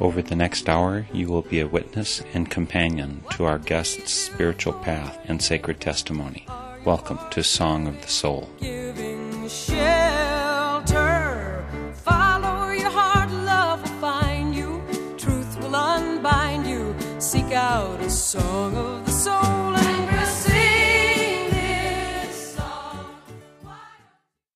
Over 0.00 0.22
the 0.22 0.34
next 0.34 0.68
hour, 0.68 1.06
you 1.12 1.28
will 1.28 1.42
be 1.42 1.60
a 1.60 1.68
witness 1.68 2.20
and 2.34 2.50
companion 2.50 3.22
to 3.30 3.44
our 3.44 3.60
guest's 3.60 4.12
spiritual 4.12 4.72
path 4.72 5.16
and 5.26 5.40
sacred 5.40 5.80
testimony. 5.80 6.48
Welcome 6.84 7.20
to 7.30 7.44
Song 7.44 7.86
of 7.86 8.02
the 8.02 8.08
Soul. 8.08 8.50
Giving 8.58 9.48
shelter. 9.48 10.92
Follow 11.94 12.70
your 12.72 12.90
heart, 12.90 13.30
love 13.30 13.82
will 13.82 14.00
find 14.00 14.52
you. 14.52 14.82
Truth 15.16 15.60
will 15.60 15.76
unbind 15.76 16.66
you. 16.66 16.96
Seek 17.20 17.52
out 17.52 18.00
a 18.00 18.10
song 18.10 18.76
of 18.76 19.06
the 19.06 19.12
soul 19.12 19.32
and 19.36 20.28
sing 20.28 21.50
this 21.50 22.56
song. 22.56 23.06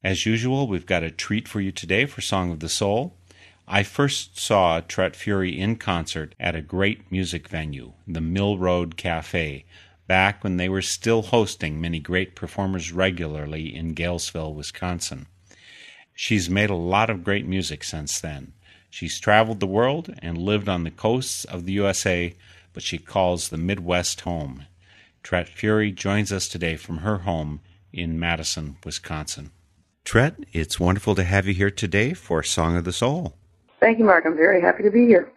As 0.03 0.27
usual, 0.27 0.67
we've 0.67 0.85
got 0.85 1.05
a 1.05 1.13
treat 1.13 1.47
for 1.47 1.61
you 1.61 1.71
today 1.71 2.07
for 2.07 2.23
Song 2.23 2.51
of 2.51 2.59
the 2.59 2.69
Soul. 2.69 3.18
I 3.71 3.83
first 3.83 4.39
saw 4.39 4.81
Tret 4.81 5.15
Fure 5.15 5.45
in 5.45 5.77
concert 5.77 6.35
at 6.41 6.55
a 6.55 6.63
great 6.63 7.13
music 7.13 7.49
venue, 7.49 7.93
the 8.07 8.23
Mill 8.23 8.57
Road 8.57 8.97
Cafe, 8.97 9.67
back 10.07 10.43
when 10.43 10.57
they 10.57 10.71
were 10.71 10.81
still 10.81 11.21
hosting 11.21 11.79
many 11.79 11.99
great 11.99 12.35
performers 12.35 12.93
regularly 12.93 13.77
in 13.77 13.93
Galesville, 13.93 14.55
Wisconsin. 14.55 15.27
She's 16.15 16.49
made 16.49 16.71
a 16.71 16.75
lot 16.75 17.11
of 17.11 17.23
great 17.23 17.47
music 17.47 17.85
since 17.85 18.19
then. 18.19 18.55
She's 18.89 19.21
traveled 19.21 19.61
the 19.61 19.67
world 19.67 20.15
and 20.21 20.39
lived 20.39 20.71
on 20.71 20.85
the 20.85 20.91
coasts 20.91 21.45
of 21.45 21.67
the 21.67 21.73
USA, 21.73 22.35
but 22.73 22.83
she 22.83 22.97
calls 22.97 23.51
the 23.51 23.59
Midwest 23.59 24.23
home. 24.23 24.65
Tret 25.23 25.47
Fure 25.47 25.91
joins 25.91 26.33
us 26.33 26.49
today 26.49 26.77
from 26.77 26.99
her 26.99 27.19
home 27.19 27.61
in 27.93 28.19
Madison, 28.19 28.79
Wisconsin. 28.83 29.51
Tret, 30.07 30.37
it's 30.55 30.81
wonderful 30.81 31.15
to 31.17 31.23
have 31.23 31.47
you 31.47 31.53
here 31.53 31.71
today 31.71 32.15
for 32.15 32.43
Song 32.43 32.75
of 32.75 32.85
the 32.85 32.95
Soul. 32.95 33.38
Thank 33.81 33.99
you, 33.99 34.05
Mark. 34.05 34.25
I'm 34.27 34.37
very 34.37 34.61
happy 34.61 34.83
to 34.83 34.91
be 34.91 35.07
here. 35.07 35.31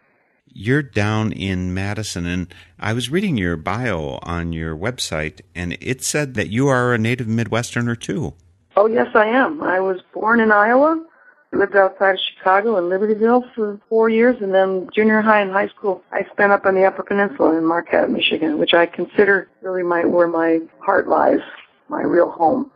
You're 0.54 0.84
down 0.84 1.32
in 1.32 1.74
Madison, 1.74 2.26
and 2.26 2.54
I 2.78 2.94
was 2.94 3.10
reading 3.10 3.38
your 3.38 3.56
bio 3.56 4.20
on 4.22 4.52
your 4.52 4.76
website, 4.76 5.42
and 5.56 5.78
it 5.80 6.04
said 6.04 6.34
that 6.34 6.50
you 6.50 6.68
are 6.68 6.94
a 6.94 6.98
native 6.98 7.28
Midwesterner 7.28 7.98
too. 8.00 8.34
Oh, 8.76 8.88
yes, 8.88 9.08
I 9.16 9.28
am. 9.28 9.62
I 9.64 9.80
was 9.80 10.02
born 10.14 10.42
in 10.42 10.52
Iowa, 10.52 11.06
lived 11.54 11.76
outside 11.76 12.16
of 12.16 12.20
Chicago 12.38 12.78
in 12.78 12.86
Libertyville 12.86 13.54
for 13.54 13.80
four 13.90 14.10
years, 14.10 14.42
and 14.42 14.54
then 14.54 14.90
junior 14.94 15.22
high 15.22 15.42
and 15.42 15.52
high 15.52 15.68
school 15.68 16.04
I 16.12 16.26
spent 16.32 16.52
up 16.52 16.66
on 16.66 16.76
the 16.76 16.86
Upper 16.86 17.04
Peninsula 17.04 17.58
in 17.58 17.66
Marquette, 17.66 18.10
Michigan, 18.10 18.58
which 18.58 18.74
I 18.74 18.86
consider 18.86 19.50
really 19.62 19.84
my 19.84 20.06
where 20.06 20.28
my 20.28 20.60
heart 20.80 21.08
lies, 21.08 21.40
my 21.90 22.02
real 22.02 22.32
home. 22.32 22.72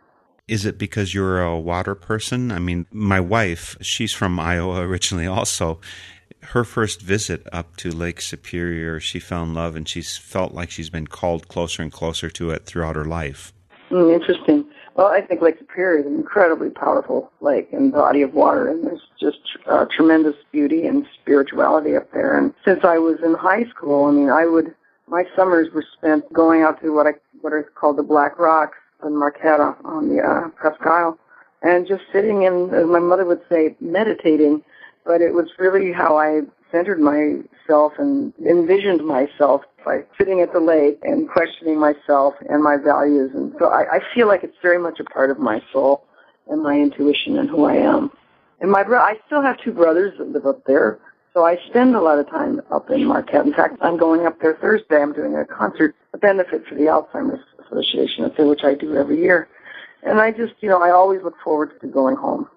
Is 0.48 0.64
it 0.64 0.78
because 0.78 1.12
you're 1.12 1.42
a 1.42 1.58
water 1.58 1.96
person? 1.96 2.52
I 2.52 2.60
mean, 2.60 2.86
my 2.92 3.18
wife, 3.18 3.76
she's 3.80 4.12
from 4.12 4.38
Iowa 4.38 4.80
originally 4.80 5.26
also. 5.26 5.80
Her 6.40 6.62
first 6.62 7.02
visit 7.02 7.44
up 7.52 7.76
to 7.78 7.90
Lake 7.90 8.20
Superior, 8.20 9.00
she 9.00 9.18
fell 9.18 9.42
in 9.42 9.54
love 9.54 9.74
and 9.74 9.88
she's 9.88 10.16
felt 10.16 10.54
like 10.54 10.70
she's 10.70 10.88
been 10.88 11.08
called 11.08 11.48
closer 11.48 11.82
and 11.82 11.90
closer 11.90 12.30
to 12.30 12.50
it 12.50 12.64
throughout 12.64 12.94
her 12.94 13.04
life. 13.04 13.52
Mm, 13.90 14.14
interesting. 14.14 14.64
Well, 14.94 15.08
I 15.08 15.20
think 15.20 15.42
Lake 15.42 15.58
Superior 15.58 15.98
is 16.00 16.06
an 16.06 16.14
incredibly 16.14 16.70
powerful 16.70 17.32
lake 17.40 17.72
and 17.72 17.92
body 17.92 18.22
of 18.22 18.32
water, 18.32 18.68
and 18.68 18.86
there's 18.86 19.02
just 19.18 19.40
uh, 19.66 19.86
tremendous 19.96 20.36
beauty 20.52 20.86
and 20.86 21.06
spirituality 21.20 21.96
up 21.96 22.12
there. 22.12 22.38
And 22.38 22.54
since 22.64 22.84
I 22.84 22.98
was 22.98 23.18
in 23.24 23.34
high 23.34 23.64
school, 23.64 24.04
I 24.04 24.12
mean, 24.12 24.30
I 24.30 24.46
would 24.46 24.74
my 25.08 25.24
summers 25.36 25.68
were 25.72 25.84
spent 25.96 26.32
going 26.32 26.62
out 26.62 26.80
to 26.82 26.94
what 26.94 27.06
I 27.06 27.14
what 27.40 27.52
are 27.52 27.64
called 27.64 27.96
the 27.96 28.02
Black 28.02 28.38
Rocks 28.38 28.78
in 29.04 29.18
Marquette 29.18 29.60
on 29.60 30.08
the 30.08 30.22
uh, 30.22 30.48
Presque 30.50 30.86
Isle, 30.86 31.18
and 31.62 31.86
just 31.86 32.02
sitting 32.12 32.46
and 32.46 32.72
as 32.74 32.86
my 32.86 32.98
mother 32.98 33.24
would 33.24 33.42
say, 33.48 33.76
meditating. 33.80 34.62
But 35.04 35.20
it 35.20 35.32
was 35.32 35.48
really 35.58 35.92
how 35.92 36.18
I 36.18 36.40
centered 36.72 37.00
myself 37.00 37.92
and 37.98 38.32
envisioned 38.44 39.06
myself 39.06 39.62
by 39.84 40.04
sitting 40.18 40.40
at 40.40 40.52
the 40.52 40.60
lake 40.60 40.98
and 41.02 41.28
questioning 41.28 41.78
myself 41.78 42.34
and 42.48 42.62
my 42.62 42.76
values. 42.76 43.30
And 43.34 43.54
so 43.58 43.66
I, 43.66 43.96
I 43.96 44.00
feel 44.14 44.26
like 44.26 44.42
it's 44.42 44.56
very 44.62 44.78
much 44.78 44.98
a 44.98 45.04
part 45.04 45.30
of 45.30 45.38
my 45.38 45.62
soul 45.72 46.04
and 46.48 46.62
my 46.62 46.74
intuition 46.74 47.38
and 47.38 47.48
who 47.48 47.64
I 47.64 47.74
am. 47.76 48.10
And 48.60 48.70
my 48.70 48.82
bro- 48.82 49.00
I 49.00 49.14
still 49.26 49.42
have 49.42 49.58
two 49.58 49.72
brothers 49.72 50.14
that 50.18 50.28
live 50.32 50.46
up 50.46 50.64
there. 50.66 50.98
So 51.34 51.44
I 51.44 51.58
spend 51.68 51.94
a 51.94 52.00
lot 52.00 52.18
of 52.18 52.28
time 52.30 52.62
up 52.72 52.90
in 52.90 53.04
Marquette. 53.04 53.46
In 53.46 53.52
fact, 53.52 53.76
I'm 53.82 53.96
going 53.96 54.26
up 54.26 54.40
there 54.40 54.56
Thursday. 54.60 55.00
I'm 55.00 55.12
doing 55.12 55.36
a 55.36 55.44
concert, 55.44 55.94
a 56.14 56.18
benefit 56.18 56.66
for 56.66 56.74
the 56.74 56.84
Alzheimer's 56.84 57.44
Association 57.66 58.30
there, 58.36 58.46
which 58.46 58.64
I 58.64 58.74
do 58.74 58.96
every 58.96 59.20
year. 59.20 59.48
And 60.02 60.20
I 60.20 60.30
just, 60.30 60.54
you 60.60 60.68
know, 60.68 60.82
I 60.82 60.90
always 60.90 61.22
look 61.22 61.34
forward 61.42 61.80
to 61.80 61.86
going 61.86 62.16
home. 62.16 62.48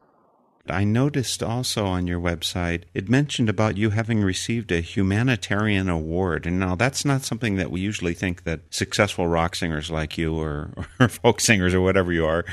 I 0.67 0.83
noticed 0.83 1.41
also 1.41 1.85
on 1.85 2.05
your 2.05 2.19
website 2.19 2.83
it 2.93 3.09
mentioned 3.09 3.49
about 3.49 3.77
you 3.77 3.89
having 3.89 4.21
received 4.21 4.71
a 4.71 4.81
humanitarian 4.81 5.89
award. 5.89 6.45
And 6.45 6.59
now 6.59 6.75
that's 6.75 7.03
not 7.03 7.23
something 7.23 7.55
that 7.55 7.71
we 7.71 7.81
usually 7.81 8.13
think 8.13 8.43
that 8.43 8.61
successful 8.69 9.27
rock 9.27 9.55
singers 9.55 9.89
like 9.89 10.17
you 10.17 10.37
or, 10.37 10.69
or 10.99 11.07
folk 11.09 11.41
singers 11.41 11.73
or 11.73 11.81
whatever 11.81 12.13
you 12.13 12.25
are, 12.25 12.45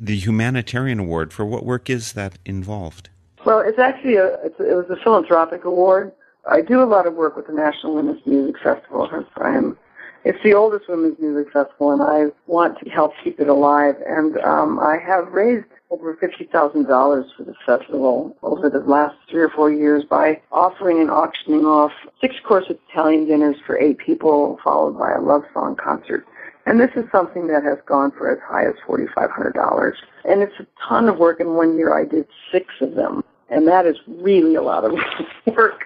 the 0.00 0.16
humanitarian 0.16 1.00
award 1.00 1.32
for 1.32 1.44
what 1.44 1.64
work 1.64 1.90
is 1.90 2.12
that 2.12 2.38
involved? 2.44 3.08
Well, 3.44 3.60
it's 3.60 3.78
actually 3.78 4.16
a, 4.16 4.34
it's, 4.44 4.58
it 4.60 4.74
was 4.74 4.86
a 4.90 4.96
philanthropic 5.02 5.64
award. 5.64 6.12
I 6.48 6.60
do 6.60 6.82
a 6.82 6.86
lot 6.86 7.06
of 7.06 7.14
work 7.14 7.36
with 7.36 7.48
the 7.48 7.52
National 7.52 7.94
Women's 7.94 8.24
Music 8.26 8.56
Festival. 8.62 9.08
I 9.36 9.56
am 9.56 9.76
it's 10.26 10.42
the 10.42 10.54
oldest 10.54 10.88
women's 10.88 11.20
music 11.20 11.52
festival, 11.52 11.92
and 11.92 12.02
I 12.02 12.34
want 12.48 12.80
to 12.80 12.90
help 12.90 13.12
keep 13.22 13.38
it 13.38 13.48
alive. 13.48 13.94
And 14.04 14.36
um, 14.38 14.80
I 14.80 14.98
have 14.98 15.28
raised 15.28 15.66
over 15.90 16.16
fifty 16.16 16.46
thousand 16.46 16.88
dollars 16.88 17.26
for 17.36 17.44
the 17.44 17.54
festival 17.64 18.36
over 18.42 18.68
the 18.68 18.80
last 18.80 19.14
three 19.30 19.42
or 19.42 19.48
four 19.48 19.70
years 19.70 20.02
by 20.02 20.42
offering 20.50 21.00
and 21.00 21.12
auctioning 21.12 21.64
off 21.64 21.92
six-course 22.20 22.64
Italian 22.68 23.26
dinners 23.26 23.54
for 23.64 23.78
eight 23.78 23.98
people, 23.98 24.58
followed 24.64 24.98
by 24.98 25.12
a 25.12 25.20
love 25.20 25.44
song 25.54 25.76
concert. 25.76 26.26
And 26.66 26.80
this 26.80 26.90
is 26.96 27.04
something 27.12 27.46
that 27.46 27.62
has 27.62 27.78
gone 27.86 28.10
for 28.10 28.28
as 28.28 28.40
high 28.44 28.66
as 28.66 28.74
forty-five 28.84 29.30
hundred 29.30 29.54
dollars. 29.54 29.96
And 30.24 30.42
it's 30.42 30.58
a 30.58 30.66
ton 30.88 31.08
of 31.08 31.18
work. 31.18 31.38
In 31.38 31.54
one 31.54 31.76
year, 31.76 31.96
I 31.96 32.04
did 32.04 32.26
six 32.50 32.74
of 32.80 32.96
them, 32.96 33.22
and 33.48 33.68
that 33.68 33.86
is 33.86 33.96
really 34.08 34.56
a 34.56 34.62
lot 34.62 34.84
of 34.84 34.92
work. 35.56 35.84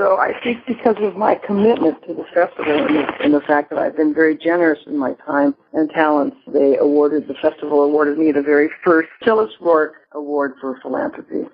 So 0.00 0.16
I 0.16 0.32
think 0.42 0.64
because 0.66 0.96
of 1.00 1.14
my 1.14 1.34
commitment 1.34 2.02
to 2.06 2.14
the 2.14 2.24
festival 2.32 2.72
and 2.72 2.96
the, 2.96 3.22
and 3.22 3.34
the 3.34 3.42
fact 3.42 3.68
that 3.68 3.78
I've 3.78 3.94
been 3.94 4.14
very 4.14 4.34
generous 4.34 4.78
in 4.86 4.96
my 4.96 5.12
time 5.26 5.54
and 5.74 5.90
talents, 5.90 6.38
they 6.46 6.78
awarded, 6.78 7.28
the 7.28 7.34
festival 7.34 7.82
awarded 7.82 8.16
me 8.16 8.32
the 8.32 8.40
very 8.40 8.70
first 8.82 9.10
Phyllis 9.22 9.50
Rourke 9.60 9.96
Award 10.12 10.54
for 10.58 10.80
Philanthropy. 10.80 11.46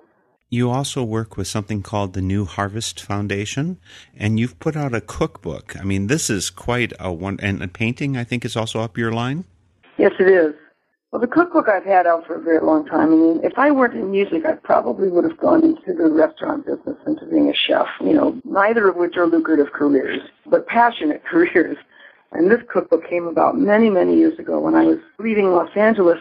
You 0.49 0.71
also 0.71 1.03
work 1.03 1.37
with 1.37 1.49
something 1.49 1.83
called 1.83 2.13
the 2.13 2.23
New 2.23 2.45
Harvest 2.45 3.01
Foundation, 3.01 3.81
and 4.17 4.39
you've 4.39 4.61
put 4.61 4.77
out 4.77 4.95
a 4.95 5.01
cookbook. 5.01 5.75
I 5.77 5.83
mean, 5.83 6.07
this 6.07 6.31
is 6.31 6.49
quite 6.49 6.93
a 7.01 7.13
one, 7.13 7.41
and 7.43 7.61
a 7.65 7.67
painting 7.67 8.17
I 8.17 8.23
think 8.23 8.45
is 8.45 8.55
also 8.55 8.79
up 8.79 8.97
your 8.97 9.11
line. 9.11 9.45
Yes, 9.99 10.13
it 10.21 10.29
is. 10.29 10.55
Well, 11.17 11.23
the 11.23 11.29
cookbook 11.29 11.67
I've 11.67 11.87
had 11.87 12.07
out 12.07 12.27
for 12.27 12.35
a 12.35 12.43
very 12.43 12.61
long 12.61 12.85
time. 12.85 13.11
I 13.11 13.17
mean, 13.17 13.41
if 13.43 13.55
I 13.57 13.71
weren't 13.71 13.95
in 13.95 14.11
music, 14.11 14.45
I 14.45 14.53
probably 14.53 15.09
would 15.09 15.25
have 15.25 15.39
gone 15.39 15.65
into 15.65 15.95
the 15.95 16.11
restaurant 16.11 16.67
business, 16.67 16.99
into 17.07 17.25
being 17.25 17.49
a 17.49 17.55
chef. 17.55 17.87
You 18.03 18.13
know, 18.13 18.39
neither 18.45 18.87
of 18.87 18.97
which 18.97 19.17
are 19.17 19.27
lucrative 19.27 19.73
careers, 19.73 20.21
but 20.45 20.67
passionate 20.67 21.25
careers. 21.31 21.79
And 22.33 22.51
this 22.51 22.61
cookbook 22.71 23.09
came 23.09 23.27
about 23.27 23.57
many, 23.57 23.89
many 23.89 24.15
years 24.15 24.39
ago 24.39 24.61
when 24.61 24.75
I 24.75 24.85
was 24.85 24.99
leaving 25.19 25.53
Los 25.53 25.75
Angeles, 25.75 26.21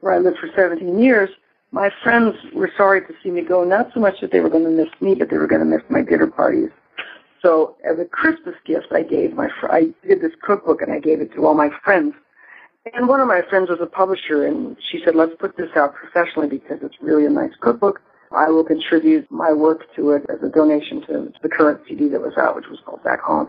where 0.00 0.12
I 0.12 0.18
lived 0.18 0.36
for 0.36 0.50
17 0.54 0.98
years. 0.98 1.30
My 1.70 1.90
friends 2.02 2.36
were 2.52 2.70
sorry 2.76 3.00
to 3.00 3.14
see 3.22 3.30
me 3.30 3.40
go, 3.40 3.64
not 3.64 3.94
so 3.94 4.00
much 4.00 4.20
that 4.20 4.30
they 4.30 4.40
were 4.40 4.50
going 4.50 4.64
to 4.64 4.70
miss 4.70 4.90
me, 5.00 5.14
but 5.14 5.30
they 5.30 5.38
were 5.38 5.46
going 5.46 5.62
to 5.62 5.64
miss 5.64 5.82
my 5.88 6.02
dinner 6.02 6.26
parties. 6.26 6.68
So, 7.40 7.76
as 7.90 7.98
a 7.98 8.04
Christmas 8.04 8.56
gift, 8.66 8.88
I 8.92 9.04
gave 9.04 9.32
my 9.32 9.48
fr- 9.58 9.72
I 9.72 9.94
did 10.06 10.20
this 10.20 10.32
cookbook 10.42 10.82
and 10.82 10.92
I 10.92 10.98
gave 10.98 11.22
it 11.22 11.32
to 11.32 11.46
all 11.46 11.54
my 11.54 11.70
friends 11.82 12.14
and 12.92 13.08
one 13.08 13.20
of 13.20 13.28
my 13.28 13.42
friends 13.48 13.70
was 13.70 13.80
a 13.80 13.86
publisher, 13.86 14.46
and 14.46 14.76
she 14.90 15.00
said, 15.04 15.14
let's 15.14 15.32
put 15.38 15.56
this 15.56 15.70
out 15.76 15.94
professionally 15.94 16.48
because 16.48 16.80
it's 16.82 16.96
really 17.00 17.24
a 17.24 17.30
nice 17.30 17.52
cookbook. 17.60 18.02
I 18.30 18.50
will 18.50 18.64
contribute 18.64 19.30
my 19.30 19.52
work 19.52 19.94
to 19.96 20.10
it 20.10 20.26
as 20.28 20.42
a 20.42 20.48
donation 20.48 21.00
to 21.06 21.32
the 21.42 21.48
current 21.48 21.80
CD 21.88 22.08
that 22.08 22.20
was 22.20 22.36
out, 22.36 22.56
which 22.56 22.66
was 22.68 22.80
called 22.84 23.02
Back 23.02 23.20
Home. 23.20 23.48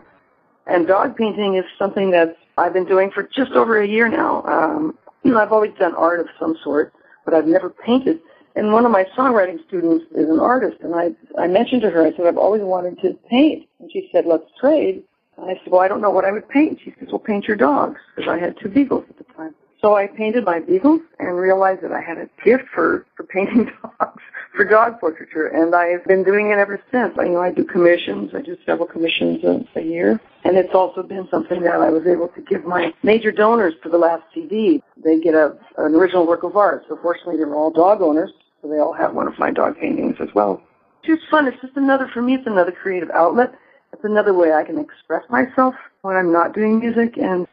And 0.66 0.86
dog 0.86 1.16
painting 1.16 1.56
is 1.56 1.64
something 1.78 2.10
that 2.12 2.36
I've 2.56 2.72
been 2.72 2.86
doing 2.86 3.10
for 3.10 3.22
just 3.22 3.52
over 3.52 3.80
a 3.80 3.86
year 3.86 4.08
now. 4.08 4.42
Um, 4.44 4.98
you 5.22 5.30
know, 5.32 5.40
I've 5.40 5.52
always 5.52 5.72
done 5.78 5.94
art 5.94 6.20
of 6.20 6.28
some 6.38 6.56
sort, 6.62 6.92
but 7.24 7.34
I've 7.34 7.46
never 7.46 7.68
painted. 7.68 8.20
And 8.54 8.72
one 8.72 8.86
of 8.86 8.90
my 8.90 9.04
songwriting 9.16 9.62
students 9.66 10.06
is 10.14 10.30
an 10.30 10.40
artist, 10.40 10.78
and 10.80 10.94
I 10.94 11.10
I 11.38 11.46
mentioned 11.46 11.82
to 11.82 11.90
her, 11.90 12.06
I 12.06 12.16
said, 12.16 12.26
I've 12.26 12.38
always 12.38 12.62
wanted 12.62 12.98
to 13.02 13.12
paint. 13.28 13.68
And 13.80 13.90
she 13.92 14.08
said, 14.12 14.24
let's 14.24 14.46
trade. 14.58 15.02
And 15.36 15.50
I 15.50 15.54
said, 15.62 15.72
well, 15.72 15.80
I 15.80 15.88
don't 15.88 16.00
know 16.00 16.10
what 16.10 16.24
I 16.24 16.32
would 16.32 16.48
paint. 16.48 16.80
She 16.84 16.94
says, 16.98 17.08
well, 17.10 17.18
paint 17.18 17.46
your 17.46 17.56
dogs, 17.56 18.00
because 18.14 18.30
I 18.30 18.38
had 18.38 18.56
two 18.60 18.68
beagles 18.68 19.04
at 19.10 19.18
the 19.18 19.24
time. 19.34 19.54
So 19.82 19.94
I 19.94 20.06
painted 20.06 20.44
my 20.44 20.60
beagles 20.60 21.02
and 21.18 21.36
realized 21.36 21.82
that 21.82 21.92
I 21.92 22.00
had 22.00 22.16
a 22.16 22.28
gift 22.44 22.64
for, 22.74 23.06
for 23.14 23.24
painting 23.24 23.66
dogs, 24.00 24.22
for 24.54 24.64
dog 24.64 24.98
portraiture, 24.98 25.48
and 25.48 25.74
I've 25.74 26.04
been 26.06 26.24
doing 26.24 26.50
it 26.50 26.58
ever 26.58 26.80
since. 26.90 27.14
I, 27.18 27.24
you 27.24 27.32
know, 27.32 27.42
I 27.42 27.52
do 27.52 27.64
commissions. 27.64 28.30
I 28.34 28.40
do 28.40 28.56
several 28.64 28.86
commissions 28.88 29.44
a, 29.44 29.78
a 29.78 29.82
year, 29.82 30.18
and 30.44 30.56
it's 30.56 30.74
also 30.74 31.02
been 31.02 31.28
something 31.30 31.62
that 31.62 31.74
I 31.74 31.90
was 31.90 32.06
able 32.06 32.28
to 32.28 32.40
give 32.40 32.64
my 32.64 32.92
major 33.02 33.30
donors 33.30 33.74
for 33.82 33.90
the 33.90 33.98
last 33.98 34.22
CD. 34.34 34.82
They 35.04 35.20
get 35.20 35.34
a, 35.34 35.56
an 35.76 35.94
original 35.94 36.26
work 36.26 36.42
of 36.42 36.56
art. 36.56 36.84
So 36.88 36.98
fortunately, 37.02 37.36
they're 37.36 37.54
all 37.54 37.70
dog 37.70 38.00
owners, 38.00 38.32
so 38.62 38.68
they 38.68 38.78
all 38.78 38.94
have 38.94 39.14
one 39.14 39.28
of 39.28 39.38
my 39.38 39.50
dog 39.50 39.78
paintings 39.78 40.16
as 40.20 40.28
well. 40.34 40.62
It's 41.02 41.20
just 41.20 41.30
fun. 41.30 41.46
It's 41.46 41.60
just 41.60 41.76
another, 41.76 42.08
for 42.12 42.22
me, 42.22 42.34
it's 42.34 42.46
another 42.46 42.72
creative 42.72 43.10
outlet. 43.10 43.52
It's 43.96 44.04
another 44.04 44.34
way 44.34 44.52
I 44.52 44.62
can 44.62 44.76
express 44.76 45.22
myself 45.30 45.74
when 46.02 46.16
I'm 46.16 46.30
not 46.30 46.52
doing 46.54 46.80
music, 46.80 47.16
and 47.16 47.46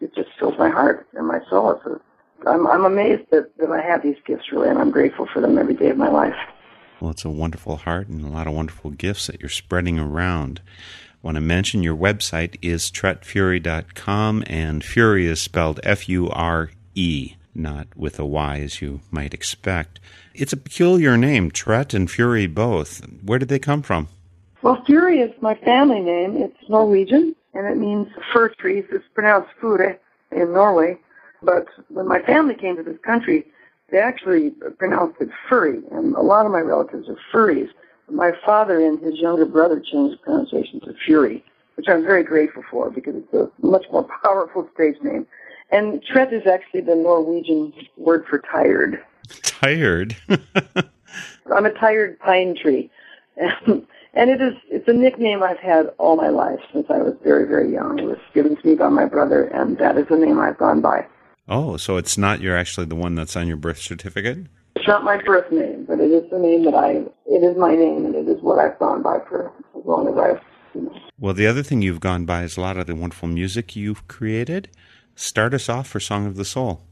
it 0.00 0.14
just 0.14 0.28
fills 0.38 0.56
my 0.56 0.70
heart 0.70 1.08
and 1.14 1.26
my 1.26 1.40
soul. 1.50 1.72
It's 1.72 1.84
a, 1.86 2.48
I'm, 2.48 2.68
I'm 2.68 2.84
amazed 2.84 3.24
that, 3.32 3.50
that 3.58 3.72
I 3.72 3.82
have 3.82 4.04
these 4.04 4.14
gifts, 4.24 4.52
really, 4.52 4.68
and 4.68 4.78
I'm 4.78 4.92
grateful 4.92 5.26
for 5.26 5.40
them 5.40 5.58
every 5.58 5.74
day 5.74 5.90
of 5.90 5.96
my 5.96 6.08
life. 6.08 6.36
Well, 7.00 7.10
it's 7.10 7.24
a 7.24 7.30
wonderful 7.30 7.78
heart 7.78 8.06
and 8.06 8.24
a 8.24 8.28
lot 8.28 8.46
of 8.46 8.52
wonderful 8.52 8.92
gifts 8.92 9.26
that 9.26 9.40
you're 9.40 9.48
spreading 9.48 9.98
around. 9.98 10.60
I 10.68 11.26
want 11.26 11.34
to 11.34 11.40
mention 11.40 11.82
your 11.82 11.96
website 11.96 12.54
is 12.62 12.92
tretfure.com, 12.92 14.44
and 14.46 14.84
Fure 14.84 15.18
is 15.18 15.42
spelled 15.42 15.80
F 15.82 16.08
U 16.08 16.28
R 16.28 16.70
E, 16.94 17.34
not 17.56 17.88
with 17.96 18.20
a 18.20 18.24
Y 18.24 18.60
as 18.60 18.80
you 18.80 19.00
might 19.10 19.34
expect. 19.34 19.98
It's 20.32 20.52
a 20.52 20.56
peculiar 20.56 21.16
name, 21.16 21.50
Tret 21.50 21.92
and 21.92 22.08
Fure 22.08 22.46
both. 22.46 23.04
Where 23.24 23.40
did 23.40 23.48
they 23.48 23.58
come 23.58 23.82
from? 23.82 24.06
Well, 24.62 24.82
Fure 24.86 25.10
is 25.10 25.30
my 25.40 25.54
family 25.54 26.00
name. 26.00 26.36
It's 26.36 26.68
Norwegian, 26.68 27.34
and 27.54 27.66
it 27.66 27.76
means 27.76 28.08
fir 28.32 28.48
trees. 28.48 28.84
It's 28.90 29.04
pronounced 29.14 29.50
Fure 29.60 29.98
in 30.32 30.52
Norway. 30.52 30.98
But 31.42 31.66
when 31.88 32.08
my 32.08 32.20
family 32.22 32.54
came 32.54 32.76
to 32.76 32.82
this 32.82 32.98
country, 33.04 33.46
they 33.90 33.98
actually 33.98 34.50
pronounced 34.78 35.20
it 35.20 35.30
furry, 35.48 35.80
and 35.92 36.14
a 36.14 36.20
lot 36.20 36.44
of 36.44 36.52
my 36.52 36.60
relatives 36.60 37.08
are 37.08 37.16
furries. 37.32 37.68
My 38.10 38.32
father 38.44 38.84
and 38.84 39.00
his 39.00 39.18
younger 39.18 39.46
brother 39.46 39.80
changed 39.80 40.14
the 40.14 40.24
pronunciation 40.24 40.80
to 40.80 40.94
Fury, 41.06 41.44
which 41.76 41.86
I'm 41.88 42.02
very 42.02 42.24
grateful 42.24 42.64
for 42.70 42.90
because 42.90 43.14
it's 43.14 43.32
a 43.34 43.50
much 43.64 43.84
more 43.92 44.08
powerful 44.24 44.68
stage 44.74 44.96
name. 45.02 45.26
And 45.70 46.02
Tret 46.02 46.32
is 46.32 46.46
actually 46.46 46.80
the 46.80 46.96
Norwegian 46.96 47.72
word 47.96 48.26
for 48.28 48.40
tired. 48.40 49.04
Tired? 49.42 50.16
I'm 51.54 51.66
a 51.66 51.72
tired 51.72 52.18
pine 52.18 52.56
tree. 52.60 52.90
And, 54.14 54.30
it 54.30 54.40
is, 54.40 54.54
it's 54.70 54.88
a 54.88 54.92
nickname 54.92 55.42
I've 55.42 55.58
had 55.58 55.86
all 55.98 56.16
my 56.16 56.28
life 56.28 56.60
since 56.72 56.86
I 56.90 56.98
was 56.98 57.14
very, 57.22 57.46
very 57.46 57.72
young. 57.72 57.98
It 57.98 58.04
was 58.04 58.18
given 58.34 58.56
to 58.56 58.66
me 58.66 58.74
by 58.74 58.88
my 58.88 59.04
brother, 59.04 59.44
and 59.44 59.78
that 59.78 59.98
is 59.98 60.06
the 60.08 60.16
name 60.16 60.40
I've 60.40 60.58
gone 60.58 60.80
by. 60.80 61.06
Oh, 61.48 61.76
so 61.76 61.96
it's 61.96 62.18
not 62.18 62.40
you're 62.40 62.56
actually 62.56 62.86
the 62.86 62.94
one 62.94 63.14
that's 63.14 63.36
on 63.36 63.46
your 63.46 63.56
birth 63.56 63.78
certificate? 63.78 64.46
It's 64.76 64.86
not 64.86 65.04
my 65.04 65.20
birth 65.22 65.50
name, 65.50 65.84
but 65.86 66.00
it 66.00 66.10
is 66.10 66.30
the 66.30 66.38
name 66.38 66.64
that 66.64 66.74
I, 66.74 67.04
it 67.26 67.42
is 67.42 67.56
my 67.56 67.74
name, 67.74 68.06
and 68.06 68.14
it 68.14 68.28
is 68.28 68.42
what 68.42 68.58
I've 68.58 68.78
gone 68.78 69.02
by 69.02 69.18
for 69.28 69.52
as 69.76 69.84
long 69.84 70.08
as 70.08 70.18
I've, 70.18 70.42
you 70.74 70.82
know. 70.82 70.94
Well, 71.18 71.34
the 71.34 71.46
other 71.46 71.62
thing 71.62 71.82
you've 71.82 72.00
gone 72.00 72.24
by 72.24 72.44
is 72.44 72.56
a 72.56 72.60
lot 72.60 72.76
of 72.76 72.86
the 72.86 72.94
wonderful 72.94 73.28
music 73.28 73.76
you've 73.76 74.06
created. 74.08 74.70
Start 75.16 75.52
us 75.52 75.68
off 75.68 75.88
for 75.88 76.00
Song 76.00 76.26
of 76.26 76.36
the 76.36 76.44
Soul. 76.44 76.82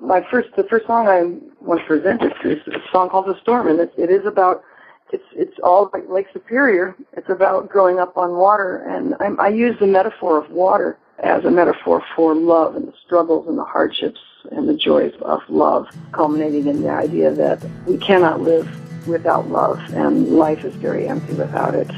my 0.00 0.20
first 0.30 0.48
the 0.56 0.64
first 0.64 0.86
song 0.86 1.06
I 1.06 1.22
want 1.64 1.80
to 1.80 1.86
present 1.86 2.22
is, 2.22 2.32
is 2.44 2.74
a 2.74 2.78
song 2.90 3.08
called 3.08 3.26
"The 3.26 3.40
Storm," 3.40 3.68
and 3.68 3.78
it, 3.78 3.92
it 3.96 4.10
is 4.10 4.26
about 4.26 4.64
it's 5.12 5.24
it's 5.32 5.58
all 5.62 5.90
like 5.92 6.08
Lake 6.08 6.26
Superior. 6.32 6.96
It's 7.12 7.28
about 7.28 7.68
growing 7.68 7.98
up 7.98 8.16
on 8.16 8.32
water, 8.32 8.78
and 8.78 9.14
I, 9.20 9.44
I 9.44 9.48
use 9.48 9.78
the 9.78 9.86
metaphor 9.86 10.38
of 10.38 10.50
water 10.50 10.98
as 11.20 11.44
a 11.44 11.50
metaphor 11.50 12.02
for 12.16 12.34
love 12.34 12.74
and 12.74 12.88
the 12.88 12.94
struggles 13.04 13.46
and 13.46 13.56
the 13.56 13.64
hardships 13.64 14.20
and 14.50 14.68
the 14.68 14.74
joys 14.74 15.12
of 15.22 15.40
love, 15.48 15.86
culminating 16.12 16.66
in 16.66 16.82
the 16.82 16.90
idea 16.90 17.30
that 17.30 17.64
we 17.86 17.96
cannot 17.96 18.40
live 18.40 18.68
without 19.06 19.48
love, 19.48 19.78
and 19.94 20.30
life 20.30 20.64
is 20.64 20.74
very 20.76 21.06
empty 21.06 21.34
without 21.34 21.74
it. 21.74 21.90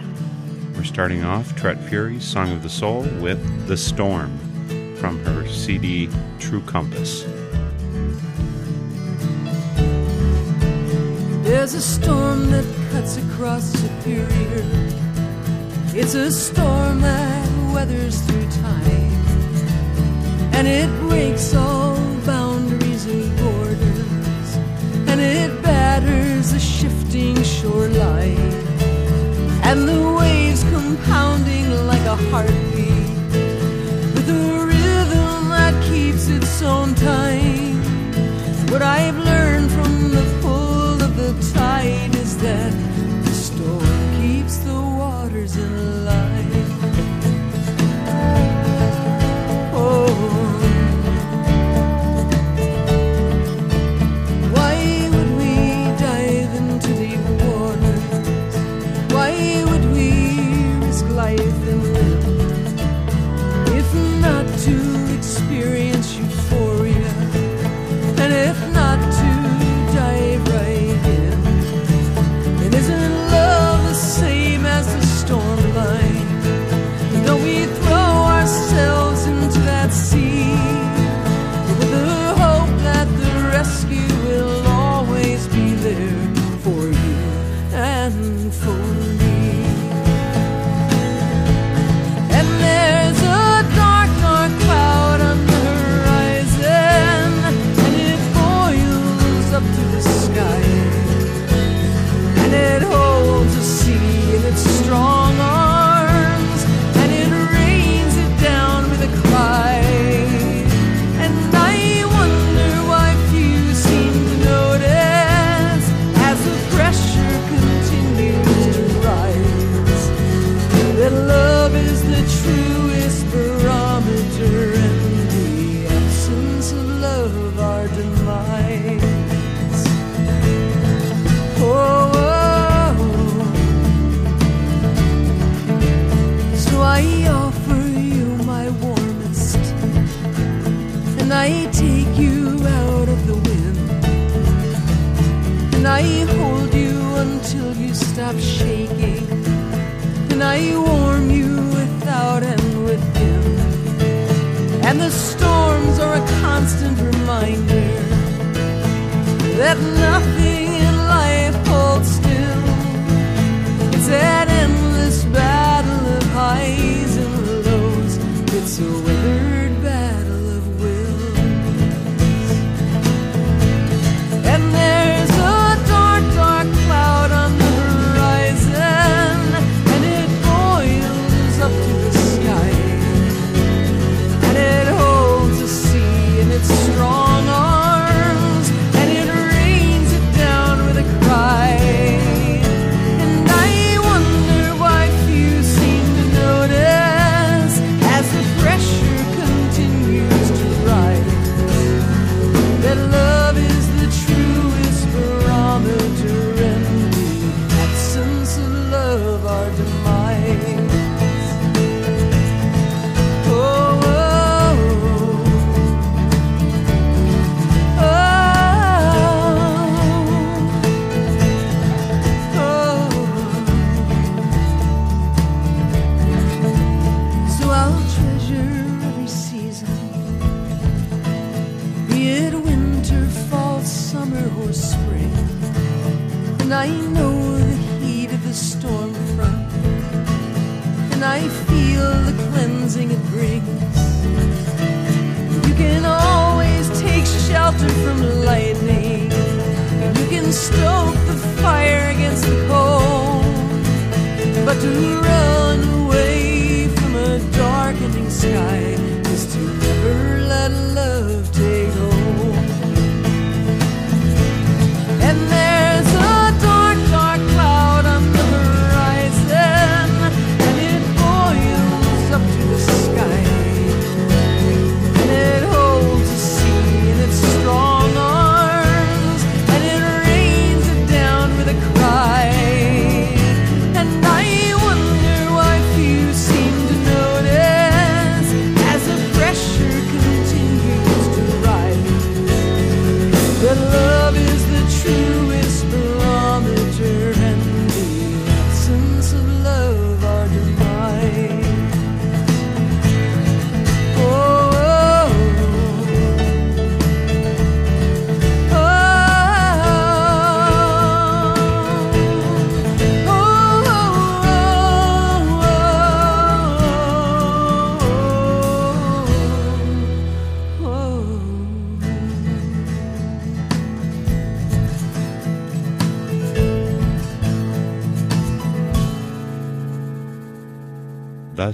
We're 0.74 0.84
starting 0.84 1.24
off 1.24 1.54
Tret 1.56 1.78
Fure's 1.88 2.24
Song 2.24 2.52
of 2.52 2.62
the 2.62 2.68
Soul 2.68 3.02
with 3.20 3.66
The 3.66 3.76
Storm 3.76 4.36
from 4.96 5.24
her 5.24 5.46
CD 5.48 6.08
True 6.38 6.62
Compass. 6.62 7.24
There's 11.56 11.74
a 11.74 11.80
storm 11.80 12.50
that 12.50 12.64
cuts 12.90 13.16
across 13.16 13.62
Superior. 13.62 14.64
It's 15.94 16.14
a 16.14 16.30
storm 16.32 17.00
that 17.00 17.48
weathers 17.72 18.20
through 18.22 18.50
time. 18.50 19.12
And 20.52 20.66
it 20.66 20.90
breaks 21.06 21.54
all 21.54 21.96
boundaries 22.26 23.06
and 23.06 23.38
borders. 23.38 24.48
And 25.08 25.20
it 25.20 25.62
batters 25.62 26.50
the 26.50 26.58
shifting 26.58 27.40
shoreline. 27.44 28.52
And 29.62 29.88
the 29.88 30.12
waves 30.18 30.64
compounding 30.64 31.70
like 31.86 32.04
a 32.14 32.16
heartbeat. 32.30 33.08
With 34.12 34.28
a 34.28 34.66
rhythm 34.66 35.48
that 35.50 35.74
keeps 35.84 36.26
its 36.26 36.60
own 36.62 36.96
time. 36.96 37.80
What 38.70 38.82
I've 38.82 39.16
learned 39.16 39.70
from 39.70 40.13
is 41.86 42.38
that 42.38 42.72
the 43.24 43.30
storm 43.30 44.20
keeps 44.20 44.56
the 44.58 44.72
waters 44.72 45.56
in 45.56 46.04
line. 46.04 46.33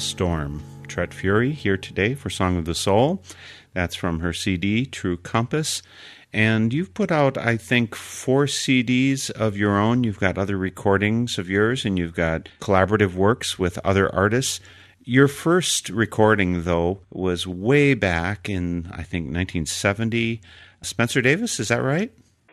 Storm. 0.01 0.63
Tret 0.89 1.15
Fure 1.15 1.43
here 1.43 1.77
today 1.77 2.15
for 2.15 2.31
Song 2.31 2.57
of 2.57 2.65
the 2.65 2.75
Soul. 2.75 3.23
That's 3.75 3.95
from 3.95 4.21
her 4.21 4.33
CD, 4.33 4.85
True 4.85 5.17
Compass. 5.17 5.83
And 6.33 6.73
you've 6.73 6.95
put 6.95 7.13
out, 7.13 7.37
I 7.39 7.57
think, 7.57 7.95
four 7.95 8.47
CDs 8.47 9.31
of 9.31 9.57
your 9.57 9.79
own. 9.79 10.03
You've 10.03 10.19
got 10.19 10.39
other 10.39 10.57
recordings 10.57 11.39
of 11.39 11.49
yours, 11.49 11.85
and 11.85 11.99
you've 11.99 12.15
got 12.15 12.49
collaborative 12.61 13.15
works 13.15 13.59
with 13.59 13.79
other 13.85 14.13
artists. 14.15 14.61
Your 15.05 15.29
first 15.29 15.89
recording, 15.89 16.65
though, 16.65 17.01
was 17.11 17.47
way 17.47 17.95
back 17.95 18.49
in, 18.49 18.87
I 18.93 19.03
think, 19.03 19.27
1970. 19.27 20.41
Spencer 20.83 21.21
Davis, 21.21 21.61
is 21.61 21.69
that 21.69 21.83
right? 21.83 22.13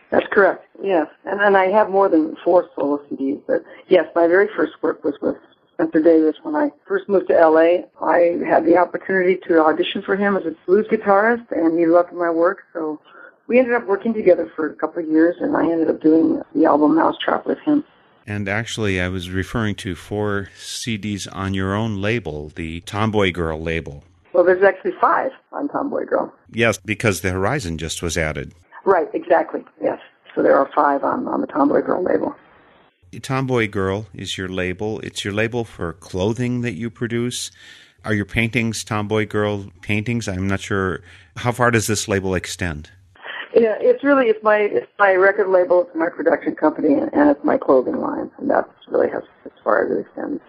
That's 0.09 0.27
correct, 0.31 0.65
yes. 0.81 1.07
And 1.25 1.39
then 1.39 1.55
I 1.55 1.67
have 1.67 1.89
more 1.89 2.09
than 2.09 2.35
four 2.43 2.69
solo 2.75 2.97
CDs, 3.09 3.41
but 3.45 3.63
yes, 3.89 4.05
my 4.15 4.27
very 4.27 4.47
first 4.55 4.73
work 4.81 5.03
was 5.03 5.15
with 5.21 5.35
Spencer 5.77 6.01
Davis. 6.01 6.36
When 6.41 6.55
I 6.55 6.72
first 6.88 7.07
moved 7.07 7.27
to 7.27 7.34
LA, 7.36 7.86
I 8.01 8.39
had 8.48 8.65
the 8.65 8.77
opportunity 8.77 9.38
to 9.48 9.60
audition 9.60 10.01
for 10.01 10.15
him 10.15 10.36
as 10.36 10.43
a 10.46 10.55
blues 10.65 10.88
guitarist, 10.91 11.51
and 11.51 11.77
he 11.77 11.86
loved 11.86 12.12
my 12.13 12.31
work. 12.31 12.63
So 12.74 13.00
we 13.46 13.60
ended 13.60 13.75
up 13.75 13.86
working 13.86 14.13
together 14.13 14.51
for 14.55 14.72
a 14.72 14.75
couple 14.75 15.03
of 15.03 15.10
years, 15.10 15.36
and 15.39 15.55
I 15.55 15.62
ended 15.62 15.89
up 15.89 16.01
doing 16.01 16.41
the 16.55 16.65
album 16.65 16.96
Mousetrap 16.96 17.46
with 17.46 17.60
him. 17.60 17.84
And 18.25 18.50
actually, 18.50 19.00
I 19.00 19.07
was 19.07 19.29
referring 19.29 19.75
to 19.75 19.96
four 19.96 20.50
CDs 20.57 21.27
on 21.31 21.53
your 21.53 21.75
own 21.75 22.01
label, 22.01 22.50
the 22.55 22.81
Tomboy 22.81 23.31
Girl 23.31 23.62
label. 23.62 24.03
Well, 24.34 24.43
there's 24.43 24.63
actually 24.63 24.93
five 25.00 25.31
on 25.51 25.69
Tomboy 25.69 26.05
Girl. 26.05 26.34
Yes, 26.51 26.79
because 26.84 27.22
the 27.22 27.29
Horizon 27.29 27.77
just 27.77 28.01
was 28.01 28.17
added. 28.17 28.53
Right, 28.84 29.07
exactly. 29.13 29.63
Yes. 29.81 30.00
So 30.34 30.41
there 30.41 30.57
are 30.57 30.69
five 30.75 31.03
on, 31.03 31.27
on 31.27 31.41
the 31.41 31.48
Tomboy 31.48 31.81
Girl 31.81 32.03
label. 32.03 32.36
Tomboy 33.24 33.67
Girl 33.69 34.07
is 34.13 34.38
your 34.38 34.47
label. 34.47 35.00
It's 35.01 35.24
your 35.24 35.33
label 35.33 35.63
for 35.63 35.93
clothing 35.93 36.62
that 36.62 36.74
you 36.74 36.89
produce. 36.89 37.51
Are 38.05 38.13
your 38.13 38.25
paintings 38.25 38.83
Tomboy 38.83 39.27
Girl 39.27 39.71
paintings? 39.81 40.27
I'm 40.27 40.47
not 40.47 40.59
sure. 40.59 41.01
How 41.38 41.51
far 41.51 41.71
does 41.71 41.88
this 41.88 42.07
label 42.07 42.36
extend? 42.36 42.91
Yeah, 43.53 43.75
it's 43.79 44.03
really 44.03 44.27
it's 44.27 44.43
my 44.43 44.57
it's 44.57 44.91
my 45.00 45.13
record 45.13 45.50
label, 45.50 45.81
it's 45.81 45.95
my 45.95 46.09
production 46.09 46.55
company, 46.55 46.93
and 46.93 47.29
it's 47.29 47.43
my 47.43 47.57
clothing 47.57 48.00
line, 48.00 48.29
and 48.38 48.50
that's 48.50 48.69
really 48.88 49.09
as, 49.12 49.24
as 49.45 49.51
far 49.63 49.86
as 49.86 49.91
it 49.91 50.01
extends. 50.01 50.41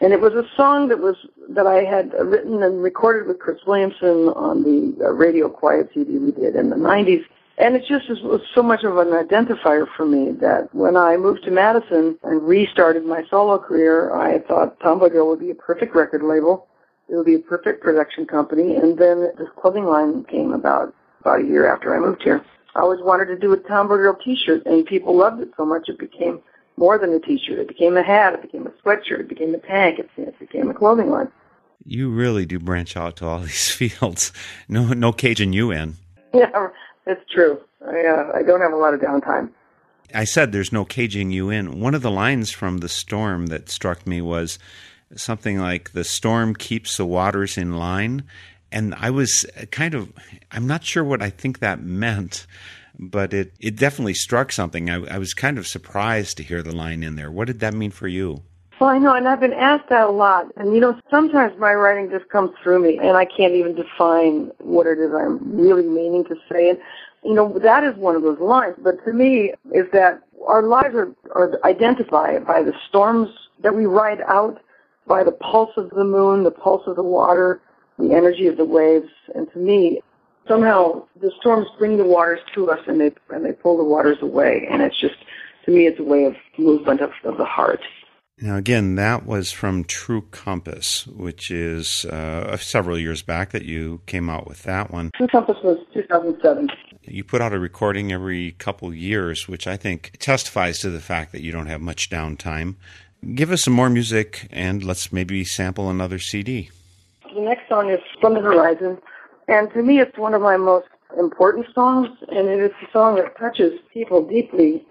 And 0.00 0.12
it 0.12 0.20
was 0.20 0.34
a 0.34 0.44
song 0.56 0.88
that 0.88 0.98
was 0.98 1.16
that 1.48 1.66
I 1.66 1.84
had 1.84 2.12
written 2.12 2.62
and 2.62 2.82
recorded 2.82 3.26
with 3.26 3.38
Cris 3.38 3.60
Williamson 3.66 4.28
on 4.30 4.62
the 4.62 5.04
uh, 5.04 5.12
Radio 5.12 5.48
Quiet 5.48 5.88
CD 5.94 6.18
we 6.18 6.32
did 6.32 6.56
in 6.56 6.68
the 6.68 6.76
'90s 6.76 7.24
and 7.58 7.74
it 7.74 7.84
just 7.88 8.08
was 8.22 8.42
so 8.54 8.62
much 8.62 8.84
of 8.84 8.98
an 8.98 9.08
identifier 9.08 9.86
for 9.96 10.04
me 10.04 10.32
that 10.40 10.74
when 10.74 10.96
I 10.96 11.16
moved 11.16 11.44
to 11.44 11.50
Madison 11.50 12.18
and 12.22 12.46
restarted 12.46 13.06
my 13.06 13.24
solo 13.30 13.58
career, 13.58 14.14
I 14.14 14.40
thought 14.40 14.78
Tomboy 14.80 15.08
Girl 15.08 15.28
would 15.28 15.40
be 15.40 15.50
a 15.50 15.54
perfect 15.54 15.94
record 15.94 16.22
label. 16.22 16.68
It 17.08 17.16
would 17.16 17.24
be 17.24 17.36
a 17.36 17.38
perfect 17.38 17.82
production 17.82 18.26
company. 18.26 18.76
And 18.76 18.98
then 18.98 19.30
this 19.38 19.48
clothing 19.58 19.86
line 19.86 20.24
came 20.24 20.52
about 20.52 20.94
about 21.20 21.40
a 21.40 21.44
year 21.44 21.66
after 21.66 21.96
I 21.96 21.98
moved 21.98 22.22
here. 22.22 22.44
I 22.74 22.80
always 22.80 23.00
wanted 23.00 23.26
to 23.26 23.38
do 23.38 23.52
a 23.54 23.56
Tomboy 23.56 23.96
Girl 23.96 24.18
t-shirt 24.22 24.66
and 24.66 24.84
people 24.84 25.16
loved 25.16 25.40
it 25.40 25.48
so 25.56 25.64
much 25.64 25.88
it 25.88 25.98
became 25.98 26.40
more 26.76 26.98
than 26.98 27.12
a 27.14 27.20
t-shirt. 27.20 27.58
It 27.58 27.68
became 27.68 27.96
a 27.96 28.02
hat, 28.02 28.34
it 28.34 28.42
became 28.42 28.66
a 28.66 28.70
sweatshirt, 28.70 29.20
it 29.20 29.28
became 29.28 29.54
a 29.54 29.58
tank, 29.58 29.98
it, 29.98 30.10
it 30.18 30.38
became 30.38 30.68
a 30.68 30.74
clothing 30.74 31.08
line. 31.08 31.28
You 31.86 32.10
really 32.10 32.44
do 32.44 32.58
branch 32.58 32.98
out 32.98 33.16
to 33.16 33.26
all 33.26 33.38
these 33.40 33.70
fields. 33.70 34.30
No, 34.68 34.92
no 34.92 35.12
caging 35.12 35.54
you 35.54 35.70
in. 35.70 35.94
Yeah, 36.34 36.68
it's 37.06 37.22
true. 37.30 37.60
I, 37.86 38.06
uh, 38.06 38.32
I 38.34 38.42
don't 38.42 38.60
have 38.60 38.72
a 38.72 38.76
lot 38.76 38.94
of 38.94 39.00
downtime. 39.00 39.50
I 40.14 40.24
said 40.24 40.52
there's 40.52 40.72
no 40.72 40.84
caging 40.84 41.30
you 41.30 41.50
in. 41.50 41.80
One 41.80 41.94
of 41.94 42.02
the 42.02 42.10
lines 42.10 42.50
from 42.50 42.78
The 42.78 42.88
Storm 42.88 43.46
that 43.46 43.68
struck 43.68 44.06
me 44.06 44.20
was 44.20 44.58
something 45.14 45.58
like, 45.58 45.92
The 45.92 46.04
storm 46.04 46.54
keeps 46.54 46.96
the 46.96 47.06
waters 47.06 47.58
in 47.58 47.76
line. 47.76 48.24
And 48.72 48.94
I 48.94 49.10
was 49.10 49.46
kind 49.70 49.94
of, 49.94 50.12
I'm 50.50 50.66
not 50.66 50.84
sure 50.84 51.04
what 51.04 51.22
I 51.22 51.30
think 51.30 51.60
that 51.60 51.80
meant, 51.80 52.46
but 52.98 53.32
it, 53.32 53.52
it 53.60 53.76
definitely 53.76 54.14
struck 54.14 54.52
something. 54.52 54.90
I, 54.90 55.04
I 55.06 55.18
was 55.18 55.34
kind 55.34 55.58
of 55.58 55.66
surprised 55.66 56.36
to 56.36 56.42
hear 56.42 56.62
the 56.62 56.74
line 56.74 57.02
in 57.02 57.16
there. 57.16 57.30
What 57.30 57.46
did 57.46 57.60
that 57.60 57.74
mean 57.74 57.90
for 57.90 58.08
you? 58.08 58.42
Well, 58.78 58.90
I 58.90 58.98
know, 58.98 59.14
and 59.14 59.26
I've 59.26 59.40
been 59.40 59.54
asked 59.54 59.88
that 59.88 60.06
a 60.06 60.10
lot. 60.10 60.46
And 60.56 60.74
you 60.74 60.80
know, 60.80 61.00
sometimes 61.10 61.58
my 61.58 61.72
writing 61.72 62.10
just 62.10 62.28
comes 62.28 62.50
through 62.62 62.80
me, 62.80 62.98
and 62.98 63.16
I 63.16 63.24
can't 63.24 63.54
even 63.54 63.74
define 63.74 64.50
what 64.58 64.86
it 64.86 64.98
is 64.98 65.12
I'm 65.14 65.56
really 65.56 65.86
meaning 65.86 66.24
to 66.24 66.34
say. 66.52 66.70
And 66.70 66.78
you 67.24 67.32
know, 67.32 67.58
that 67.62 67.84
is 67.84 67.96
one 67.96 68.16
of 68.16 68.22
those 68.22 68.38
lines. 68.38 68.76
But 68.78 69.02
to 69.06 69.14
me, 69.14 69.54
is 69.72 69.86
that 69.92 70.20
our 70.46 70.62
lives 70.62 70.94
are, 70.94 71.10
are 71.34 71.58
identified 71.64 72.46
by 72.46 72.62
the 72.62 72.74
storms 72.88 73.30
that 73.62 73.74
we 73.74 73.86
ride 73.86 74.20
out, 74.28 74.60
by 75.06 75.24
the 75.24 75.32
pulse 75.32 75.72
of 75.78 75.88
the 75.90 76.04
moon, 76.04 76.44
the 76.44 76.50
pulse 76.50 76.82
of 76.86 76.96
the 76.96 77.02
water, 77.02 77.62
the 77.98 78.12
energy 78.12 78.46
of 78.46 78.58
the 78.58 78.64
waves. 78.64 79.08
And 79.34 79.50
to 79.52 79.58
me, 79.58 80.02
somehow 80.46 81.06
the 81.18 81.32
storms 81.40 81.66
bring 81.78 81.96
the 81.96 82.04
waters 82.04 82.40
to 82.54 82.70
us, 82.70 82.80
and 82.86 83.00
they 83.00 83.12
and 83.30 83.42
they 83.42 83.52
pull 83.52 83.78
the 83.78 83.84
waters 83.84 84.18
away. 84.20 84.68
And 84.70 84.82
it's 84.82 85.00
just, 85.00 85.16
to 85.64 85.70
me, 85.70 85.86
it's 85.86 85.98
a 85.98 86.04
way 86.04 86.26
of 86.26 86.34
movement 86.58 87.00
of, 87.00 87.12
of 87.24 87.38
the 87.38 87.44
heart. 87.46 87.80
Now, 88.38 88.56
again, 88.56 88.96
that 88.96 89.24
was 89.24 89.50
from 89.50 89.84
True 89.84 90.20
Compass, 90.30 91.06
which 91.06 91.50
is 91.50 92.04
uh, 92.04 92.58
several 92.58 92.98
years 92.98 93.22
back 93.22 93.52
that 93.52 93.64
you 93.64 94.02
came 94.04 94.28
out 94.28 94.46
with 94.46 94.62
that 94.64 94.90
one. 94.90 95.10
True 95.16 95.26
Compass 95.26 95.56
was 95.64 95.78
2007. 95.94 96.68
You 97.04 97.24
put 97.24 97.40
out 97.40 97.54
a 97.54 97.58
recording 97.58 98.12
every 98.12 98.52
couple 98.52 98.92
years, 98.92 99.48
which 99.48 99.66
I 99.66 99.78
think 99.78 100.16
testifies 100.18 100.80
to 100.80 100.90
the 100.90 101.00
fact 101.00 101.32
that 101.32 101.40
you 101.40 101.50
don't 101.50 101.68
have 101.68 101.80
much 101.80 102.10
downtime. 102.10 102.74
Give 103.34 103.50
us 103.50 103.62
some 103.62 103.72
more 103.72 103.88
music 103.88 104.48
and 104.50 104.84
let's 104.84 105.10
maybe 105.10 105.42
sample 105.42 105.88
another 105.88 106.18
CD. 106.18 106.68
The 107.34 107.40
next 107.40 107.68
song 107.70 107.88
is 107.88 108.00
From 108.20 108.34
the 108.34 108.40
Horizon, 108.40 108.98
and 109.48 109.72
to 109.72 109.82
me 109.82 109.98
it's 109.98 110.18
one 110.18 110.34
of 110.34 110.42
my 110.42 110.58
most 110.58 110.88
important 111.18 111.66
songs, 111.74 112.10
and 112.28 112.48
it 112.48 112.60
is 112.60 112.72
a 112.86 112.92
song 112.92 113.16
that 113.16 113.34
touches 113.38 113.80
people 113.94 114.28
deeply. 114.28 114.84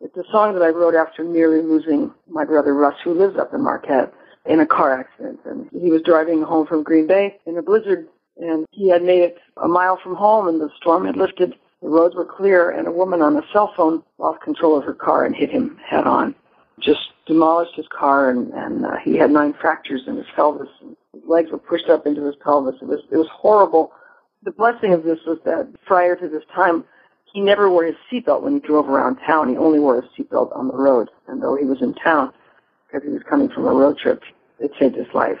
It's 0.00 0.16
a 0.16 0.30
song 0.30 0.54
that 0.54 0.62
I 0.62 0.68
wrote 0.68 0.94
after 0.94 1.24
nearly 1.24 1.62
losing 1.62 2.12
my 2.28 2.44
brother 2.44 2.74
Russ, 2.74 2.94
who 3.02 3.14
lives 3.14 3.38
up 3.38 3.54
in 3.54 3.62
Marquette, 3.62 4.12
in 4.46 4.60
a 4.60 4.66
car 4.66 4.98
accident. 4.98 5.40
And 5.44 5.68
he 5.72 5.90
was 5.90 6.02
driving 6.02 6.42
home 6.42 6.66
from 6.66 6.82
Green 6.82 7.06
Bay 7.06 7.38
in 7.46 7.56
a 7.56 7.62
blizzard, 7.62 8.08
and 8.36 8.66
he 8.70 8.90
had 8.90 9.02
made 9.02 9.22
it 9.22 9.38
a 9.62 9.68
mile 9.68 9.98
from 10.02 10.14
home, 10.14 10.48
and 10.48 10.60
the 10.60 10.70
storm 10.76 11.06
had 11.06 11.16
lifted. 11.16 11.54
The 11.82 11.88
roads 11.88 12.14
were 12.14 12.24
clear, 12.24 12.70
and 12.70 12.86
a 12.88 12.92
woman 12.92 13.22
on 13.22 13.36
a 13.36 13.42
cell 13.52 13.72
phone 13.76 14.02
lost 14.18 14.42
control 14.42 14.76
of 14.76 14.84
her 14.84 14.94
car 14.94 15.24
and 15.24 15.34
hit 15.34 15.50
him 15.50 15.78
head 15.84 16.06
on. 16.06 16.34
Just 16.80 17.00
demolished 17.26 17.76
his 17.76 17.86
car, 17.88 18.30
and, 18.30 18.52
and 18.52 18.84
uh, 18.84 18.96
he 19.02 19.16
had 19.16 19.30
nine 19.30 19.54
fractures 19.60 20.02
in 20.06 20.16
his 20.16 20.26
pelvis. 20.34 20.68
And 20.80 20.96
his 21.12 21.22
legs 21.26 21.50
were 21.50 21.58
pushed 21.58 21.88
up 21.88 22.06
into 22.06 22.24
his 22.24 22.36
pelvis. 22.36 22.76
It 22.82 22.88
was 22.88 23.00
it 23.10 23.16
was 23.16 23.28
horrible. 23.32 23.92
The 24.42 24.52
blessing 24.52 24.92
of 24.92 25.04
this 25.04 25.20
was 25.26 25.38
that 25.44 25.68
prior 25.86 26.16
to 26.16 26.28
this 26.28 26.42
time, 26.54 26.84
he 27.34 27.40
never 27.40 27.68
wore 27.68 27.84
his 27.84 27.96
seatbelt 28.10 28.42
when 28.42 28.54
he 28.54 28.60
drove 28.60 28.88
around 28.88 29.16
town. 29.26 29.48
He 29.48 29.56
only 29.56 29.80
wore 29.80 30.00
his 30.00 30.10
seatbelt 30.16 30.56
on 30.56 30.68
the 30.68 30.76
road. 30.76 31.10
And 31.26 31.42
though 31.42 31.56
he 31.56 31.64
was 31.64 31.82
in 31.82 31.92
town, 31.94 32.32
because 32.86 33.04
he 33.04 33.12
was 33.12 33.22
coming 33.28 33.48
from 33.48 33.66
a 33.66 33.74
road 33.74 33.98
trip, 33.98 34.22
it 34.60 34.70
saved 34.78 34.94
his 34.94 35.12
life. 35.12 35.40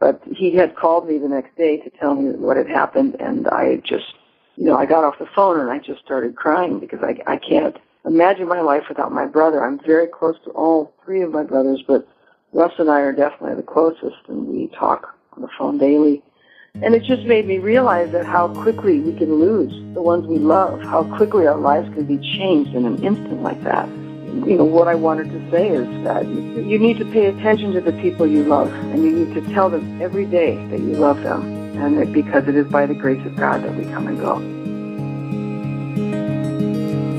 But 0.00 0.20
he 0.34 0.56
had 0.56 0.74
called 0.74 1.08
me 1.08 1.18
the 1.18 1.28
next 1.28 1.56
day 1.56 1.76
to 1.76 1.90
tell 1.90 2.16
me 2.16 2.32
what 2.32 2.56
had 2.56 2.68
happened, 2.68 3.14
and 3.20 3.46
I 3.46 3.76
just, 3.84 4.14
you 4.56 4.64
know, 4.64 4.76
I 4.76 4.84
got 4.84 5.04
off 5.04 5.20
the 5.20 5.28
phone 5.32 5.60
and 5.60 5.70
I 5.70 5.78
just 5.78 6.00
started 6.04 6.34
crying 6.34 6.80
because 6.80 6.98
I, 7.04 7.14
I 7.32 7.36
can't 7.36 7.76
imagine 8.04 8.48
my 8.48 8.60
life 8.60 8.82
without 8.88 9.12
my 9.12 9.26
brother. 9.26 9.64
I'm 9.64 9.78
very 9.86 10.08
close 10.08 10.34
to 10.44 10.50
all 10.50 10.92
three 11.04 11.22
of 11.22 11.30
my 11.30 11.44
brothers, 11.44 11.84
but 11.86 12.08
Russ 12.52 12.72
and 12.78 12.90
I 12.90 12.98
are 13.00 13.12
definitely 13.12 13.54
the 13.54 13.62
closest, 13.62 14.26
and 14.26 14.48
we 14.48 14.66
talk 14.76 15.14
on 15.34 15.42
the 15.42 15.48
phone 15.56 15.78
daily. 15.78 16.20
And 16.80 16.94
it 16.94 17.02
just 17.02 17.24
made 17.24 17.46
me 17.46 17.58
realize 17.58 18.10
that 18.12 18.24
how 18.24 18.48
quickly 18.48 18.98
we 18.98 19.12
can 19.12 19.34
lose 19.34 19.70
the 19.94 20.00
ones 20.00 20.26
we 20.26 20.38
love, 20.38 20.82
how 20.82 21.04
quickly 21.16 21.46
our 21.46 21.58
lives 21.58 21.92
can 21.94 22.06
be 22.06 22.16
changed 22.16 22.74
in 22.74 22.86
an 22.86 23.04
instant 23.04 23.42
like 23.42 23.62
that. 23.62 23.86
You 23.88 24.56
know, 24.56 24.64
what 24.64 24.88
I 24.88 24.94
wanted 24.94 25.30
to 25.30 25.50
say 25.50 25.68
is 25.68 25.86
that 26.04 26.26
you 26.26 26.78
need 26.78 26.98
to 26.98 27.04
pay 27.04 27.26
attention 27.26 27.72
to 27.74 27.82
the 27.82 27.92
people 28.00 28.26
you 28.26 28.42
love, 28.44 28.72
and 28.72 29.04
you 29.04 29.12
need 29.12 29.34
to 29.34 29.42
tell 29.52 29.68
them 29.68 30.00
every 30.00 30.24
day 30.24 30.56
that 30.68 30.80
you 30.80 30.94
love 30.94 31.22
them, 31.22 31.42
and 31.76 31.98
that 31.98 32.10
because 32.12 32.48
it 32.48 32.56
is 32.56 32.66
by 32.66 32.86
the 32.86 32.94
grace 32.94 33.24
of 33.26 33.36
God 33.36 33.62
that 33.62 33.76
we 33.76 33.84
come 33.84 34.08
and 34.08 34.18
go. 34.18 34.38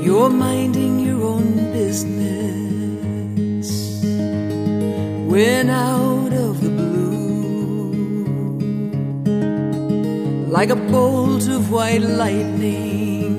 You're 0.02 0.30
minding 0.30 0.98
your 0.98 1.22
own 1.22 1.72
business 1.72 2.42
when 5.30 5.70
out 5.70 6.23
like 10.54 10.70
a 10.70 10.76
bolt 10.76 11.48
of 11.48 11.72
white 11.72 12.00
lightning, 12.00 13.34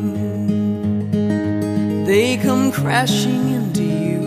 they 2.05 2.35
come 2.35 2.73
crashing 2.73 3.53
into 3.53 3.83
you. 3.83 4.25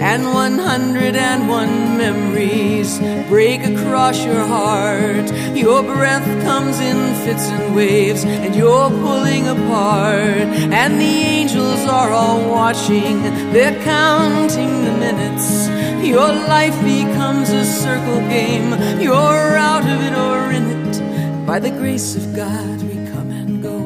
And 0.00 0.24
101 0.32 1.98
memories 1.98 2.98
break 3.28 3.60
across 3.60 4.24
your 4.24 4.46
heart. 4.46 5.30
Your 5.54 5.82
breath 5.82 6.28
comes 6.42 6.80
in 6.80 6.96
fits 7.22 7.46
and 7.50 7.76
waves, 7.76 8.24
and 8.24 8.56
you're 8.56 8.88
pulling 8.88 9.46
apart. 9.48 10.48
And 10.80 10.98
the 10.98 11.16
angels 11.38 11.82
are 11.86 12.10
all 12.10 12.40
watching, 12.48 13.22
they're 13.52 13.78
counting 13.84 14.72
the 14.86 14.92
minutes. 15.06 15.93
Your 16.04 16.28
life 16.28 16.78
becomes 16.84 17.48
a 17.48 17.64
circle 17.64 18.20
game. 18.28 18.68
You're 19.00 19.56
out 19.56 19.84
of 19.84 20.00
it 20.02 20.12
or 20.12 20.52
in 20.52 20.64
it. 20.86 21.46
By 21.46 21.58
the 21.58 21.70
grace 21.70 22.14
of 22.14 22.36
God, 22.36 22.82
we 22.82 22.94
come 23.10 23.30
and 23.30 23.62
go. 23.62 23.78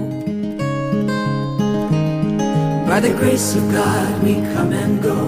By 2.89 2.99
the 2.99 3.15
grace 3.15 3.55
of 3.55 3.71
God, 3.71 4.23
we 4.25 4.35
come 4.53 4.73
and 4.73 5.01
go. 5.01 5.19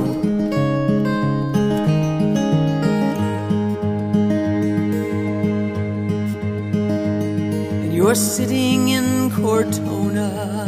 And 7.83 7.94
You're 7.94 8.16
sitting 8.16 8.88
in 8.88 9.31
Cortona 9.31 10.66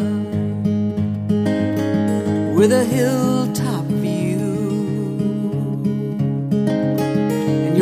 with 2.54 2.70
a 2.70 2.84
hilltop 2.84 3.41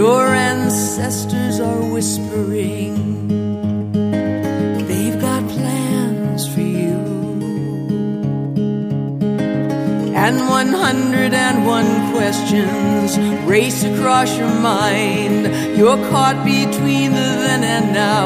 your 0.01 0.29
ancestors 0.33 1.61
are 1.61 1.83
whispering, 1.93 2.95
they've 4.89 5.21
got 5.21 5.43
plans 5.47 6.49
for 6.55 6.63
you. 6.63 6.97
And 10.25 10.37
101 10.49 12.13
questions 12.15 13.19
race 13.47 13.85
across 13.85 14.31
your 14.39 14.55
mind. 14.73 15.43
You're 15.77 16.03
caught 16.09 16.41
between 16.47 17.11
the 17.13 17.31
then 17.45 17.63
and 17.63 17.93
now, 17.93 18.25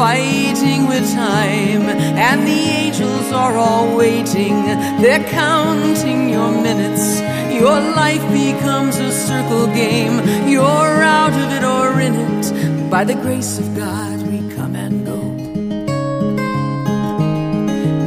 fighting 0.00 0.86
with 0.86 1.10
time. 1.14 1.84
And 2.28 2.46
the 2.46 2.62
angels 2.82 3.32
are 3.32 3.56
all 3.56 3.96
waiting, 3.96 4.56
they're 5.00 5.26
counting 5.30 6.28
your 6.28 6.52
minutes. 6.68 7.35
Your 7.56 7.80
life 7.80 8.20
becomes 8.32 8.98
a 8.98 9.10
circle 9.10 9.66
game. 9.68 10.20
You're 10.46 11.02
out 11.02 11.32
of 11.32 11.52
it 11.56 11.64
or 11.64 11.98
in 12.00 12.14
it. 12.14 12.90
By 12.90 13.04
the 13.04 13.14
grace 13.14 13.58
of 13.58 13.74
God, 13.74 14.20
we 14.30 14.38
come 14.54 14.76
and 14.76 15.06
go. 15.06 15.20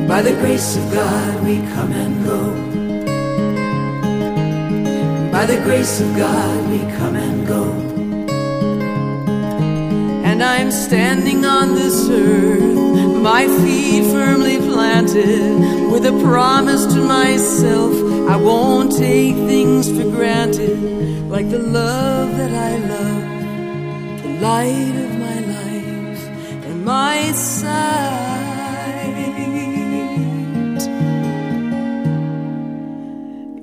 By 0.08 0.22
the 0.22 0.34
grace 0.42 0.78
of 0.78 0.94
God, 0.94 1.44
we 1.44 1.58
come 1.74 1.92
and 1.92 2.26
go. 2.26 2.42
By 5.32 5.46
the 5.48 5.58
grace 5.64 6.00
of 6.00 6.16
God, 6.16 6.70
we 6.70 6.80
come 6.98 7.16
and 7.16 7.48
go. 7.48 7.64
And 10.30 10.44
I'm 10.44 10.70
standing 10.70 11.44
on 11.44 11.74
this 11.74 12.08
earth, 12.08 13.18
my 13.22 13.48
feet 13.48 14.04
firmly 14.12 14.58
planted, 14.58 15.92
with 15.92 16.06
a 16.06 16.14
promise 16.24 16.86
to 16.94 17.02
myself 17.02 18.09
I 18.28 18.36
won't 18.36 18.92
take 18.98 19.36
things 19.36 19.88
for 19.90 20.04
granted, 20.04 20.78
like 21.30 21.50
the 21.50 21.60
love 21.60 22.36
that 22.38 22.52
I 22.52 22.78
love, 22.94 24.24
the 24.24 24.34
light 24.42 24.96
of 25.06 25.12
my 25.26 25.40
life, 25.56 26.24
and 26.66 26.86
my 26.86 27.32
sight. 27.32 28.40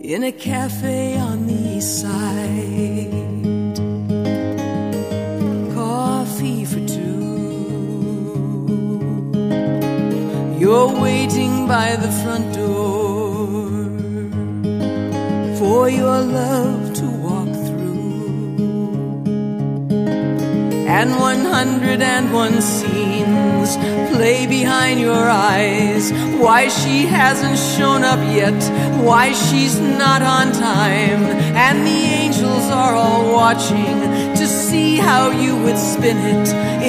in 0.07 0.23
a 0.23 0.31
cafe 0.31 1.19
on 1.19 1.47
the 1.49 1.77
east 1.77 2.01
side. 2.01 3.11
Coffee 5.75 6.65
for 6.65 6.81
two. 6.87 7.17
You're 10.61 10.93
waiting 11.03 11.67
by 11.67 11.97
the 11.97 12.11
front 12.23 12.55
door 12.55 12.66
for 15.77 15.91
your 15.91 16.21
love 16.23 16.95
to 16.95 17.07
walk 17.27 17.51
through. 17.67 19.27
And 20.99 21.11
101 21.11 22.63
scenes 22.63 23.71
play 24.13 24.47
behind 24.47 25.01
your 25.01 25.25
eyes. 25.53 26.05
Why 26.45 26.69
she 26.69 26.97
hasn't 27.05 27.59
shown 27.75 28.05
up 28.05 28.23
yet, 28.43 28.59
why 29.05 29.25
she's 29.45 29.79
not 30.03 30.23
on 30.23 30.47
time. 30.53 31.23
And 31.67 31.87
the 31.87 32.01
angels 32.23 32.67
are 32.83 32.95
all 32.95 33.25
watching 33.43 33.99
to 34.41 34.47
see 34.47 34.97
how 34.97 35.25
you 35.43 35.53
would 35.65 35.79
spin 35.93 36.19
it 36.35 36.49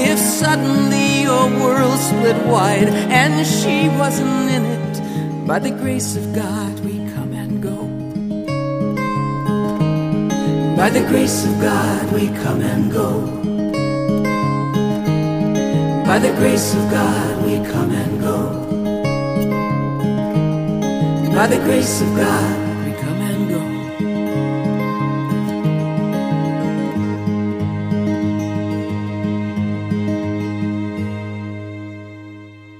if 0.10 0.18
suddenly 0.18 1.24
your 1.24 1.46
world 1.64 2.00
split 2.00 2.40
wide 2.46 2.90
and 3.22 3.46
she 3.46 3.90
wasn't 4.02 4.50
in 4.58 4.64
it. 4.78 4.96
By 5.46 5.60
the 5.60 5.72
grace 5.72 6.16
of 6.16 6.26
God, 6.34 6.77
By 10.88 10.94
the 10.94 11.06
grace 11.06 11.44
of 11.46 11.60
God, 11.60 12.14
we 12.14 12.28
come 12.28 12.62
and 12.62 12.90
go. 12.90 13.20
By 16.06 16.18
the 16.18 16.32
grace 16.38 16.74
of 16.74 16.90
God, 16.90 17.44
we 17.44 17.56
come 17.70 17.92
and 17.92 18.22
go. 18.22 18.64
By 21.36 21.48
the 21.48 21.58
grace 21.58 22.02
of 22.02 22.16
God, 22.16 22.86
we 22.86 22.94
come 23.02 23.20
and 23.20 23.50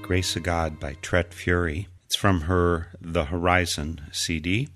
Grace 0.00 0.34
of 0.34 0.42
God 0.44 0.80
by 0.80 0.94
Tret 1.02 1.34
Fure. 1.34 1.84
It's 2.06 2.16
from 2.16 2.40
her 2.48 2.88
The 3.02 3.26
Horizon 3.26 4.00
CD. 4.12 4.70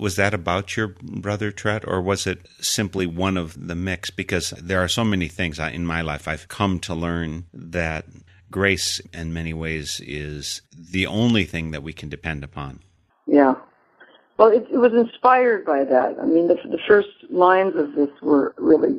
Was 0.00 0.16
that 0.16 0.32
about 0.32 0.78
your 0.78 0.88
brother 1.02 1.50
Tret, 1.50 1.86
or 1.86 2.00
was 2.00 2.26
it 2.26 2.48
simply 2.58 3.06
one 3.06 3.36
of 3.36 3.68
the 3.68 3.74
mix? 3.74 4.08
Because 4.08 4.48
there 4.50 4.82
are 4.82 4.88
so 4.88 5.04
many 5.04 5.28
things 5.28 5.58
in 5.58 5.84
my 5.84 6.00
life 6.00 6.26
I've 6.26 6.48
come 6.48 6.78
to 6.80 6.94
learn 6.94 7.44
that 7.52 8.06
grace, 8.50 8.98
in 9.12 9.34
many 9.34 9.52
ways, 9.52 10.00
is 10.02 10.62
the 10.74 11.06
only 11.06 11.44
thing 11.44 11.72
that 11.72 11.82
we 11.82 11.92
can 11.92 12.08
depend 12.08 12.42
upon. 12.42 12.80
Yeah. 13.26 13.56
Well, 14.38 14.48
it, 14.48 14.66
it 14.72 14.78
was 14.78 14.94
inspired 14.94 15.66
by 15.66 15.84
that. 15.84 16.16
I 16.18 16.24
mean, 16.24 16.48
the, 16.48 16.54
the 16.54 16.80
first 16.88 17.10
lines 17.28 17.76
of 17.76 17.94
this 17.94 18.08
were 18.22 18.54
really 18.56 18.98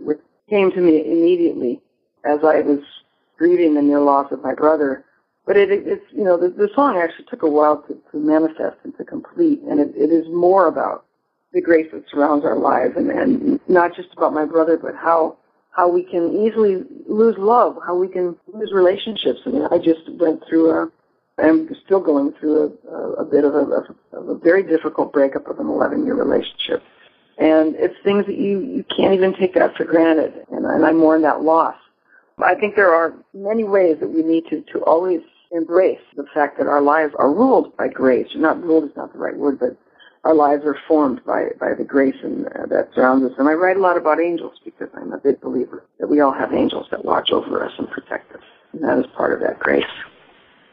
came 0.51 0.69
to 0.69 0.81
me 0.81 1.03
immediately 1.03 1.81
as 2.25 2.41
I 2.43 2.61
was 2.61 2.81
grieving 3.39 3.73
the 3.73 3.81
near 3.81 4.01
loss 4.01 4.31
of 4.31 4.43
my 4.43 4.53
brother. 4.53 5.03
But 5.45 5.57
it, 5.57 5.71
it, 5.71 5.87
it's, 5.87 6.05
you 6.11 6.23
know, 6.23 6.37
the, 6.37 6.49
the 6.49 6.69
song 6.75 6.97
actually 6.97 7.25
took 7.25 7.43
a 7.43 7.49
while 7.49 7.81
to, 7.87 7.97
to 8.11 8.17
manifest 8.17 8.77
and 8.83 8.95
to 8.97 9.03
complete, 9.03 9.61
and 9.61 9.79
it, 9.79 9.93
it 9.95 10.11
is 10.11 10.25
more 10.29 10.67
about 10.67 11.05
the 11.51 11.61
grace 11.61 11.87
that 11.91 12.03
surrounds 12.09 12.45
our 12.45 12.55
lives, 12.55 12.93
and, 12.95 13.09
and 13.09 13.59
not 13.67 13.95
just 13.95 14.09
about 14.15 14.33
my 14.33 14.45
brother, 14.45 14.77
but 14.77 14.95
how 14.95 15.37
how 15.71 15.87
we 15.87 16.03
can 16.03 16.33
easily 16.35 16.83
lose 17.07 17.35
love, 17.37 17.77
how 17.85 17.95
we 17.95 18.07
can 18.07 18.35
lose 18.53 18.71
relationships. 18.73 19.39
I 19.45 19.49
mean, 19.49 19.67
I 19.71 19.77
just 19.77 20.01
went 20.19 20.43
through 20.47 20.69
a, 20.69 20.91
I'm 21.37 21.69
still 21.85 22.01
going 22.01 22.33
through 22.33 22.77
a, 22.87 22.93
a, 22.93 23.11
a 23.13 23.25
bit 23.25 23.45
of 23.45 23.55
a, 23.55 23.85
of 24.11 24.29
a 24.29 24.35
very 24.35 24.63
difficult 24.63 25.13
breakup 25.13 25.47
of 25.47 25.59
an 25.59 25.67
11 25.67 26.05
year 26.05 26.13
relationship. 26.13 26.83
And 27.37 27.75
it's 27.77 27.95
things 28.03 28.25
that 28.25 28.37
you, 28.37 28.59
you 28.59 28.85
can't 28.95 29.13
even 29.13 29.33
take 29.33 29.53
that 29.55 29.75
for 29.75 29.85
granted. 29.85 30.45
And, 30.51 30.65
and 30.65 30.85
I 30.85 30.91
mourn 30.91 31.21
that 31.21 31.41
loss. 31.41 31.75
I 32.37 32.55
think 32.55 32.75
there 32.75 32.93
are 32.93 33.13
many 33.33 33.63
ways 33.63 33.97
that 34.01 34.09
we 34.09 34.23
need 34.23 34.45
to, 34.49 34.61
to 34.73 34.79
always 34.83 35.21
embrace 35.51 35.99
the 36.15 36.25
fact 36.33 36.57
that 36.57 36.67
our 36.67 36.81
lives 36.81 37.13
are 37.17 37.33
ruled 37.33 37.75
by 37.77 37.87
grace. 37.87 38.27
Not 38.35 38.61
ruled 38.63 38.85
is 38.85 38.95
not 38.95 39.13
the 39.13 39.19
right 39.19 39.35
word, 39.35 39.59
but 39.59 39.77
our 40.23 40.33
lives 40.35 40.63
are 40.65 40.77
formed 40.87 41.21
by, 41.25 41.45
by 41.59 41.73
the 41.73 41.83
grace 41.83 42.15
and, 42.23 42.47
uh, 42.47 42.65
that 42.67 42.89
surrounds 42.93 43.25
us. 43.25 43.37
And 43.37 43.49
I 43.49 43.53
write 43.53 43.77
a 43.77 43.81
lot 43.81 43.97
about 43.97 44.19
angels 44.19 44.53
because 44.63 44.89
I'm 44.95 45.11
a 45.13 45.17
big 45.17 45.41
believer 45.41 45.83
that 45.99 46.07
we 46.07 46.21
all 46.21 46.33
have 46.33 46.53
angels 46.53 46.87
that 46.91 47.03
watch 47.03 47.31
over 47.31 47.65
us 47.65 47.71
and 47.77 47.89
protect 47.89 48.31
us. 48.33 48.43
And 48.73 48.83
that 48.83 48.99
is 48.99 49.05
part 49.17 49.33
of 49.33 49.39
that 49.41 49.59
grace. 49.59 49.83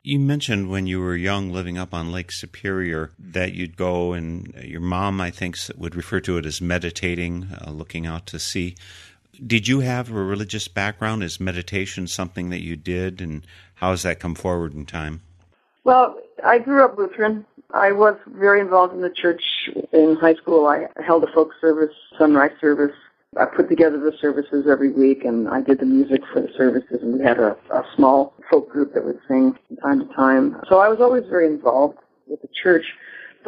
You 0.03 0.19
mentioned 0.19 0.71
when 0.71 0.87
you 0.87 1.01
were 1.01 1.17
young 1.17 1.51
living 1.51 1.77
up 1.77 1.93
on 1.93 2.13
Lake 2.13 2.31
Superior 2.31 3.11
that 3.19 3.53
you'd 3.53 3.77
go 3.77 4.13
and 4.13 4.55
your 4.63 4.81
mom, 4.81 5.21
I 5.21 5.31
think, 5.31 5.57
would 5.77 5.95
refer 5.95 6.21
to 6.21 6.39
it 6.39 6.47
as 6.47 6.61
meditating, 6.61 7.49
uh, 7.61 7.71
looking 7.71 8.07
out 8.07 8.27
to 8.29 8.39
sea. 8.39 8.77
Did 9.47 9.69
you 9.69 9.81
have 9.81 10.11
a 10.11 10.15
religious 10.15 10.69
background? 10.69 11.23
Is 11.23 11.39
meditation 11.39 12.07
something 12.07 12.51
that 12.51 12.63
you 12.63 12.77
did, 12.77 13.21
and 13.21 13.47
how 13.75 13.91
has 13.91 14.03
that 14.03 14.21
come 14.21 14.35
forward 14.35 14.75
in 14.75 14.85
time? 14.85 15.21
Well, 15.85 16.19
I 16.45 16.59
grew 16.59 16.85
up 16.85 16.99
Lutheran. 16.99 17.47
I 17.73 17.93
was 17.93 18.17
very 18.27 18.61
involved 18.61 18.95
in 18.95 19.03
the 19.03 19.11
church 19.11 19.43
in 19.93 20.17
high 20.17 20.35
school. 20.35 20.67
I 20.67 20.87
held 21.03 21.23
a 21.25 21.33
folk 21.33 21.53
service, 21.61 21.95
sunrise 22.19 22.53
service. 22.61 22.95
I 23.37 23.45
put 23.45 23.69
together 23.69 23.99
the 23.99 24.17
services 24.21 24.67
every 24.69 24.91
week, 24.91 25.25
and 25.25 25.49
I 25.49 25.61
did 25.61 25.79
the 25.79 25.87
music 25.87 26.23
for 26.33 26.41
the 26.41 26.53
services. 26.57 27.01
And 27.03 27.19
we 27.19 27.25
had 27.25 27.39
a, 27.39 27.57
a 27.71 27.85
small 27.95 28.35
folk 28.51 28.71
group 28.71 28.95
that 28.95 29.05
would 29.05 29.21
sing 29.29 29.55
from 29.69 29.77
time 29.77 30.09
to 30.09 30.15
time. 30.15 30.57
So 30.69 30.79
I 30.79 30.89
was 30.89 31.01
always 31.01 31.25
very 31.29 31.47
involved 31.47 31.99
with 32.27 32.41
the 32.41 32.49
church. 32.63 32.85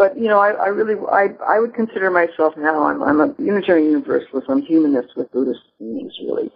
But 0.00 0.16
you 0.16 0.28
know, 0.28 0.38
I, 0.38 0.52
I 0.52 0.68
really, 0.68 0.94
I, 1.12 1.26
I 1.46 1.60
would 1.60 1.74
consider 1.74 2.10
myself 2.10 2.54
now. 2.56 2.84
I'm, 2.84 3.02
I'm 3.02 3.20
a 3.20 3.34
Unitarian 3.38 3.90
Universalist. 3.90 4.46
I'm 4.48 4.62
humanist 4.62 5.14
with 5.14 5.30
Buddhist 5.30 5.60
leanings, 5.78 6.14
really, 6.24 6.50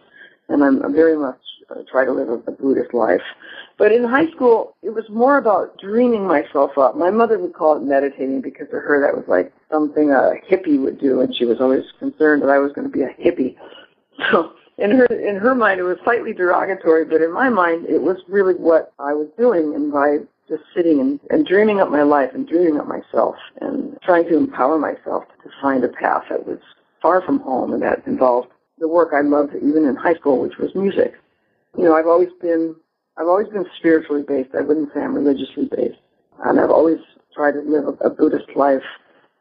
and 0.49 0.65
I'm, 0.65 0.81
I'm 0.81 0.95
very 0.95 1.15
much 1.15 1.39
uh, 1.69 1.83
try 1.93 2.07
to 2.07 2.13
live 2.13 2.31
a, 2.31 2.39
a 2.51 2.53
Buddhist 2.53 2.95
life. 2.95 3.21
But 3.77 3.93
in 3.93 4.03
high 4.03 4.31
school, 4.31 4.75
it 4.81 4.95
was 4.95 5.05
more 5.11 5.37
about 5.37 5.79
dreaming 5.79 6.27
myself 6.27 6.79
up. 6.79 6.97
My 6.97 7.11
mother 7.11 7.39
would 7.39 7.53
call 7.53 7.77
it 7.77 7.83
meditating 7.83 8.41
because 8.41 8.67
to 8.71 8.81
her 8.81 9.03
that 9.03 9.15
was 9.15 9.27
like 9.29 9.53
something 9.71 10.11
a 10.11 10.41
hippie 10.51 10.83
would 10.83 10.99
do, 10.99 11.21
and 11.21 11.37
she 11.37 11.45
was 11.45 11.61
always 11.61 11.85
concerned 11.99 12.41
that 12.45 12.49
I 12.49 12.57
was 12.57 12.73
going 12.73 12.91
to 12.91 12.93
be 12.93 13.03
a 13.03 13.13
hippie. 13.23 13.57
So 14.31 14.53
in 14.79 14.91
her 14.93 15.07
in 15.07 15.37
her 15.37 15.55
mind, 15.55 15.81
it 15.81 15.83
was 15.83 15.99
slightly 16.03 16.33
derogatory, 16.33 17.05
but 17.05 17.21
in 17.21 17.31
my 17.31 17.51
mind, 17.51 17.85
it 17.91 18.01
was 18.01 18.17
really 18.27 18.55
what 18.55 18.95
I 18.99 19.13
was 19.13 19.29
doing. 19.37 19.75
And 19.75 19.93
by 19.93 20.19
just 20.49 20.63
sitting 20.75 21.01
and, 21.01 21.21
and 21.31 21.47
dreaming 21.47 21.81
up 21.81 21.91
my 21.91 22.03
life 22.03 22.31
and 22.35 22.47
dreaming 22.47 22.79
up 22.79 22.87
myself 22.87 23.37
and 23.61 23.97
trying 24.03 24.25
to 24.25 24.37
empower 24.37 24.79
myself 24.79 25.25
to 25.43 25.51
find 25.63 25.85
a 25.85 25.89
path 25.89 26.25
that 26.31 26.47
was 26.47 26.59
far 27.01 27.23
from 27.23 27.41
home 27.41 27.73
and 27.73 27.83
that 27.83 28.07
involved 28.07 28.49
the 28.79 28.89
work 28.89 29.11
I 29.15 29.21
loved 29.21 29.55
even 29.57 29.85
in 29.85 29.97
high 29.97 30.15
school, 30.15 30.41
which 30.41 30.59
was 30.59 30.75
music. 30.75 31.15
You 31.77 31.85
know, 31.85 31.95
I've 31.95 32.07
always 32.07 32.31
been 32.41 32.75
I've 33.17 33.29
always 33.29 33.49
been 33.49 33.67
spiritually 33.79 34.25
based. 34.27 34.51
I 34.59 34.63
wouldn't 34.63 34.93
say 34.93 35.01
I'm 35.01 35.15
religiously 35.15 35.69
based. 35.71 36.01
And 36.45 36.59
I've 36.59 36.71
always 36.71 36.99
tried 37.35 37.53
to 37.53 37.61
live 37.61 37.87
a, 37.87 38.07
a 38.07 38.11
Buddhist 38.11 38.57
life. 38.57 38.83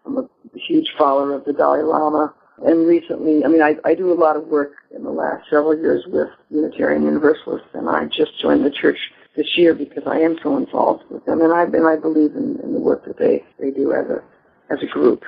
I'm 0.05 0.17
a 0.17 0.29
huge 0.55 0.93
follower 0.97 1.33
of 1.33 1.45
the 1.45 1.53
Dalai 1.53 1.81
Lama. 1.81 2.33
And 2.63 2.87
recently, 2.87 3.43
I 3.43 3.47
mean, 3.47 3.63
I, 3.63 3.75
I 3.83 3.95
do 3.95 4.11
a 4.11 4.13
lot 4.13 4.35
of 4.35 4.45
work 4.45 4.73
in 4.95 5.03
the 5.03 5.09
last 5.09 5.49
several 5.49 5.75
years 5.75 6.03
with 6.05 6.29
Unitarian 6.51 7.03
Universalists, 7.03 7.67
and 7.73 7.89
I 7.89 8.05
just 8.05 8.39
joined 8.39 8.63
the 8.63 8.69
church 8.69 8.99
this 9.35 9.57
year 9.57 9.73
because 9.73 10.03
I 10.05 10.19
am 10.19 10.37
so 10.43 10.57
involved 10.57 11.03
with 11.09 11.25
them, 11.25 11.41
and 11.41 11.53
I 11.53 11.63
and 11.63 11.87
I 11.87 11.95
believe 11.95 12.35
in, 12.35 12.59
in 12.63 12.73
the 12.73 12.79
work 12.79 13.05
that 13.05 13.17
they 13.17 13.43
they 13.59 13.71
do 13.71 13.93
as 13.93 14.05
a 14.09 14.23
as 14.71 14.79
a 14.81 14.87
group 14.87 15.23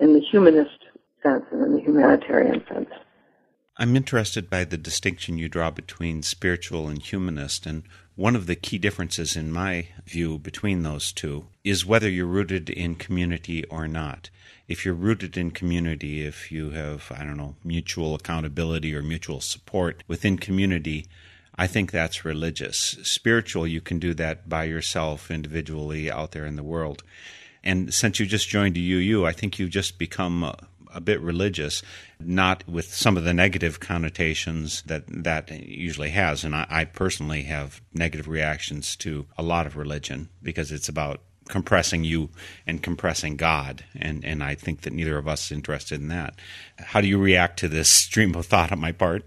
in 0.00 0.14
the 0.14 0.20
humanist 0.20 0.84
sense 1.22 1.44
and 1.50 1.62
in 1.62 1.72
the 1.74 1.80
humanitarian 1.80 2.62
sense. 2.72 2.90
I'm 3.78 3.94
interested 3.94 4.48
by 4.48 4.64
the 4.64 4.78
distinction 4.78 5.36
you 5.36 5.50
draw 5.50 5.70
between 5.70 6.22
spiritual 6.22 6.88
and 6.88 7.02
humanist, 7.02 7.66
and 7.66 7.82
one 8.14 8.34
of 8.34 8.46
the 8.46 8.56
key 8.56 8.78
differences 8.78 9.36
in 9.36 9.52
my 9.52 9.88
view 10.06 10.38
between 10.38 10.82
those 10.82 11.12
two 11.12 11.48
is 11.62 11.84
whether 11.84 12.08
you're 12.08 12.24
rooted 12.24 12.70
in 12.70 12.94
community 12.94 13.64
or 13.66 13.86
not. 13.86 14.30
If 14.66 14.86
you're 14.86 14.94
rooted 14.94 15.36
in 15.36 15.50
community, 15.50 16.24
if 16.24 16.50
you 16.50 16.70
have, 16.70 17.12
I 17.14 17.24
don't 17.24 17.36
know, 17.36 17.56
mutual 17.62 18.14
accountability 18.14 18.94
or 18.94 19.02
mutual 19.02 19.42
support 19.42 20.02
within 20.08 20.38
community, 20.38 21.06
I 21.58 21.66
think 21.66 21.90
that's 21.90 22.24
religious. 22.24 22.98
Spiritual, 23.02 23.66
you 23.66 23.80
can 23.80 23.98
do 23.98 24.12
that 24.14 24.48
by 24.48 24.64
yourself, 24.64 25.30
individually, 25.30 26.10
out 26.10 26.32
there 26.32 26.46
in 26.46 26.56
the 26.56 26.62
world. 26.62 27.02
And 27.64 27.92
since 27.92 28.20
you 28.20 28.26
just 28.26 28.48
joined 28.48 28.76
a 28.76 28.80
UU, 28.80 29.26
I 29.26 29.32
think 29.32 29.58
you've 29.58 29.70
just 29.70 29.98
become 29.98 30.42
a, 30.44 30.56
a 30.94 31.00
bit 31.00 31.20
religious, 31.20 31.82
not 32.20 32.66
with 32.68 32.94
some 32.94 33.16
of 33.16 33.24
the 33.24 33.34
negative 33.34 33.80
connotations 33.80 34.82
that 34.82 35.04
that 35.08 35.50
usually 35.50 36.10
has. 36.10 36.44
And 36.44 36.54
I, 36.54 36.66
I 36.68 36.84
personally 36.84 37.42
have 37.42 37.80
negative 37.94 38.28
reactions 38.28 38.94
to 38.96 39.26
a 39.36 39.42
lot 39.42 39.66
of 39.66 39.76
religion 39.76 40.28
because 40.42 40.70
it's 40.70 40.88
about 40.88 41.20
compressing 41.48 42.04
you 42.04 42.28
and 42.66 42.82
compressing 42.82 43.36
God. 43.36 43.84
And, 43.94 44.24
and 44.24 44.42
I 44.42 44.54
think 44.54 44.82
that 44.82 44.92
neither 44.92 45.16
of 45.16 45.28
us 45.28 45.46
is 45.46 45.52
interested 45.52 46.00
in 46.00 46.08
that. 46.08 46.34
How 46.78 47.00
do 47.00 47.08
you 47.08 47.18
react 47.18 47.58
to 47.60 47.68
this 47.68 47.92
stream 47.92 48.34
of 48.34 48.46
thought 48.46 48.72
on 48.72 48.80
my 48.80 48.92
part? 48.92 49.24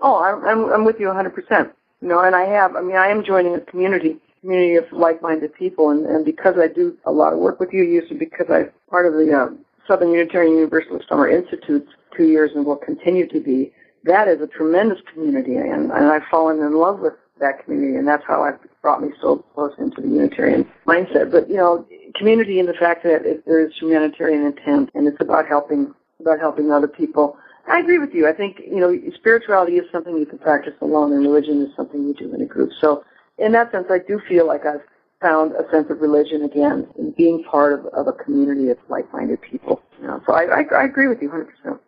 Oh, 0.00 0.18
I'm, 0.18 0.72
I'm, 0.72 0.84
with 0.84 0.98
you 0.98 1.06
100%. 1.06 1.70
You 2.00 2.08
know, 2.08 2.20
and 2.20 2.34
I 2.34 2.44
have, 2.44 2.76
I 2.76 2.80
mean, 2.80 2.96
I 2.96 3.08
am 3.08 3.24
joining 3.24 3.54
a 3.54 3.60
community, 3.60 4.16
community 4.40 4.76
of 4.76 4.84
like-minded 4.92 5.54
people, 5.54 5.90
and, 5.90 6.06
and 6.06 6.24
because 6.24 6.56
I 6.58 6.66
do 6.68 6.96
a 7.04 7.12
lot 7.12 7.32
of 7.32 7.38
work 7.38 7.60
with 7.60 7.72
you, 7.72 8.02
and 8.08 8.18
because 8.18 8.46
I'm 8.48 8.70
part 8.88 9.06
of 9.06 9.12
the 9.12 9.32
uh, 9.32 9.48
Southern 9.86 10.12
Unitarian 10.12 10.54
Universalist 10.54 11.08
Summer 11.08 11.28
Institute 11.28 11.86
two 12.16 12.24
years 12.24 12.52
and 12.54 12.64
will 12.64 12.76
continue 12.76 13.28
to 13.28 13.40
be, 13.40 13.72
that 14.04 14.28
is 14.28 14.40
a 14.40 14.46
tremendous 14.46 14.98
community, 15.12 15.56
and, 15.56 15.92
and 15.92 16.06
I've 16.06 16.24
fallen 16.30 16.60
in 16.60 16.74
love 16.74 17.00
with 17.00 17.14
that 17.40 17.64
community, 17.64 17.96
and 17.96 18.08
that's 18.08 18.24
how 18.26 18.44
it 18.44 18.58
brought 18.80 19.02
me 19.02 19.10
so 19.20 19.44
close 19.54 19.72
into 19.78 20.00
the 20.00 20.08
Unitarian 20.08 20.66
mindset. 20.86 21.30
But, 21.30 21.50
you 21.50 21.56
know, 21.56 21.86
community 22.14 22.58
and 22.60 22.68
the 22.68 22.74
fact 22.74 23.02
that 23.02 23.26
it, 23.26 23.44
there 23.46 23.60
is 23.60 23.72
humanitarian 23.78 24.46
intent, 24.46 24.90
and 24.94 25.06
it's 25.06 25.20
about 25.20 25.46
helping, 25.46 25.94
about 26.20 26.40
helping 26.40 26.70
other 26.72 26.88
people 26.88 27.36
I 27.68 27.78
agree 27.78 27.98
with 27.98 28.14
you. 28.14 28.28
I 28.28 28.32
think, 28.32 28.60
you 28.60 28.80
know, 28.80 28.98
spirituality 29.14 29.76
is 29.76 29.90
something 29.92 30.16
you 30.16 30.26
can 30.26 30.38
practice 30.38 30.74
alone 30.80 31.12
and 31.12 31.22
religion 31.22 31.62
is 31.62 31.74
something 31.76 32.06
you 32.06 32.14
do 32.14 32.34
in 32.34 32.40
a 32.40 32.46
group. 32.46 32.70
So 32.80 33.04
in 33.38 33.52
that 33.52 33.72
sense, 33.72 33.86
I 33.90 33.98
do 33.98 34.20
feel 34.28 34.46
like 34.46 34.66
I've 34.66 34.82
found 35.20 35.52
a 35.52 35.70
sense 35.70 35.90
of 35.90 36.00
religion 36.00 36.42
again 36.42 36.88
and 36.98 37.14
being 37.14 37.44
part 37.44 37.72
of, 37.72 37.86
of 37.86 38.08
a 38.08 38.12
community 38.12 38.70
of 38.70 38.78
like-minded 38.88 39.40
people. 39.42 39.82
You 40.00 40.06
know, 40.06 40.22
so 40.26 40.32
I, 40.32 40.60
I, 40.60 40.64
I 40.74 40.84
agree 40.84 41.08
with 41.08 41.20
you 41.20 41.28
100%. 41.28 41.78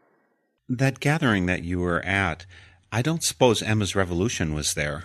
That 0.69 1.01
gathering 1.01 1.47
that 1.47 1.63
you 1.63 1.81
were 1.81 2.01
at, 2.05 2.47
I 2.91 3.03
don't 3.03 3.23
suppose 3.23 3.63
Emma's 3.63 3.97
Revolution 3.97 4.55
was 4.55 4.75
there. 4.75 5.05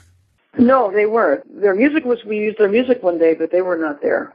No, 0.57 0.91
they 0.91 1.05
weren't. 1.05 1.61
Their 1.61 1.75
music 1.75 2.03
was, 2.03 2.23
we 2.25 2.37
used 2.37 2.57
their 2.57 2.69
music 2.69 3.03
one 3.03 3.17
day, 3.17 3.33
but 3.33 3.51
they 3.51 3.61
were 3.61 3.77
not 3.77 4.01
there. 4.01 4.33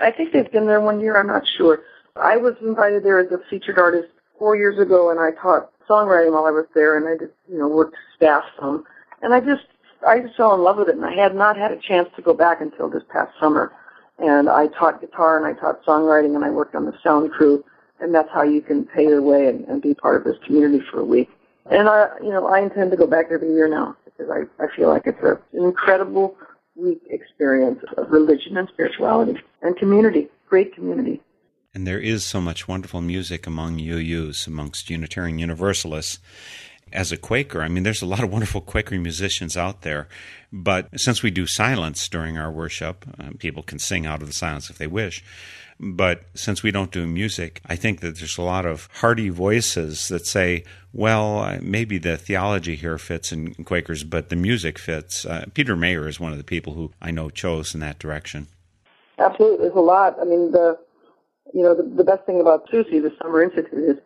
I 0.00 0.10
think 0.10 0.32
they've 0.32 0.50
been 0.50 0.66
there 0.66 0.80
one 0.80 1.00
year, 1.00 1.16
I'm 1.16 1.26
not 1.26 1.44
sure. 1.58 1.80
I 2.16 2.36
was 2.36 2.54
invited 2.60 3.04
there 3.04 3.18
as 3.18 3.30
a 3.32 3.38
featured 3.48 3.78
artist 3.78 4.08
four 4.42 4.56
years 4.56 4.76
ago, 4.76 5.12
and 5.12 5.20
I 5.20 5.30
taught 5.40 5.70
songwriting 5.88 6.32
while 6.32 6.46
I 6.46 6.50
was 6.50 6.66
there, 6.74 6.96
and 6.96 7.06
I 7.06 7.16
just 7.16 7.32
you 7.48 7.58
know 7.58 7.68
worked 7.68 7.94
staff 8.16 8.42
some, 8.58 8.84
and 9.22 9.32
I 9.32 9.38
just 9.38 9.66
I 10.04 10.18
just 10.18 10.36
fell 10.36 10.52
in 10.56 10.62
love 10.62 10.78
with 10.78 10.88
it, 10.88 10.96
and 10.96 11.04
I 11.04 11.14
had 11.14 11.36
not 11.36 11.56
had 11.56 11.70
a 11.70 11.78
chance 11.78 12.08
to 12.16 12.22
go 12.22 12.34
back 12.34 12.60
until 12.60 12.90
this 12.90 13.04
past 13.08 13.30
summer, 13.38 13.70
and 14.18 14.48
I 14.48 14.66
taught 14.66 15.00
guitar 15.00 15.36
and 15.36 15.46
I 15.46 15.58
taught 15.60 15.84
songwriting 15.84 16.34
and 16.34 16.44
I 16.44 16.50
worked 16.50 16.74
on 16.74 16.86
the 16.86 16.98
sound 17.04 17.30
crew, 17.30 17.64
and 18.00 18.12
that's 18.12 18.30
how 18.34 18.42
you 18.42 18.60
can 18.60 18.84
pay 18.84 19.04
your 19.04 19.22
way 19.22 19.46
and, 19.46 19.64
and 19.66 19.80
be 19.80 19.94
part 19.94 20.16
of 20.16 20.24
this 20.24 20.42
community 20.44 20.82
for 20.90 20.98
a 20.98 21.04
week. 21.04 21.30
And 21.70 21.88
I 21.88 22.08
you 22.20 22.30
know 22.30 22.48
I 22.48 22.62
intend 22.62 22.90
to 22.90 22.96
go 22.96 23.06
back 23.06 23.26
every 23.30 23.52
year 23.52 23.68
now 23.68 23.96
because 24.04 24.28
I 24.28 24.40
I 24.60 24.66
feel 24.74 24.88
like 24.88 25.06
it's 25.06 25.22
a, 25.22 25.38
an 25.56 25.62
incredible 25.62 26.36
week 26.74 27.00
experience 27.10 27.78
of 27.96 28.10
religion 28.10 28.56
and 28.56 28.68
spirituality 28.70 29.38
and 29.60 29.76
community, 29.76 30.30
great 30.48 30.74
community. 30.74 31.22
And 31.74 31.86
there 31.86 31.98
is 31.98 32.24
so 32.24 32.40
much 32.40 32.68
wonderful 32.68 33.00
music 33.00 33.46
among 33.46 33.78
UUs, 33.78 34.46
amongst 34.46 34.90
Unitarian 34.90 35.38
Universalists. 35.38 36.18
As 36.92 37.10
a 37.10 37.16
Quaker, 37.16 37.62
I 37.62 37.68
mean, 37.68 37.84
there's 37.84 38.02
a 38.02 38.06
lot 38.06 38.22
of 38.22 38.30
wonderful 38.30 38.60
Quaker 38.60 38.98
musicians 38.98 39.56
out 39.56 39.80
there. 39.80 40.06
But 40.52 40.88
since 41.00 41.22
we 41.22 41.30
do 41.30 41.46
silence 41.46 42.06
during 42.08 42.36
our 42.36 42.52
worship, 42.52 43.06
uh, 43.18 43.30
people 43.38 43.62
can 43.62 43.78
sing 43.78 44.04
out 44.04 44.20
of 44.20 44.28
the 44.28 44.34
silence 44.34 44.68
if 44.68 44.76
they 44.76 44.86
wish. 44.86 45.24
But 45.80 46.24
since 46.34 46.62
we 46.62 46.70
don't 46.70 46.90
do 46.90 47.06
music, 47.06 47.62
I 47.64 47.76
think 47.76 48.00
that 48.00 48.18
there's 48.18 48.36
a 48.36 48.42
lot 48.42 48.66
of 48.66 48.90
hearty 48.96 49.30
voices 49.30 50.08
that 50.08 50.26
say, 50.26 50.64
well, 50.92 51.38
uh, 51.38 51.58
maybe 51.62 51.96
the 51.96 52.18
theology 52.18 52.76
here 52.76 52.98
fits 52.98 53.32
in 53.32 53.54
Quakers, 53.64 54.04
but 54.04 54.28
the 54.28 54.36
music 54.36 54.78
fits. 54.78 55.24
Uh, 55.24 55.46
Peter 55.54 55.74
Mayer 55.74 56.06
is 56.06 56.20
one 56.20 56.32
of 56.32 56.38
the 56.38 56.44
people 56.44 56.74
who 56.74 56.92
I 57.00 57.10
know 57.10 57.30
chose 57.30 57.72
in 57.72 57.80
that 57.80 57.98
direction. 57.98 58.48
Absolutely. 59.18 59.64
There's 59.64 59.76
a 59.76 59.80
lot. 59.80 60.18
I 60.20 60.24
mean, 60.24 60.52
the 60.52 60.78
you 61.52 61.62
know, 61.62 61.74
the, 61.74 61.82
the 61.82 62.04
best 62.04 62.24
thing 62.24 62.40
about 62.40 62.68
SUUSI, 62.70 63.02
the 63.02 63.12
Summer 63.22 63.42
Institute, 63.42 63.72
is, 63.74 63.96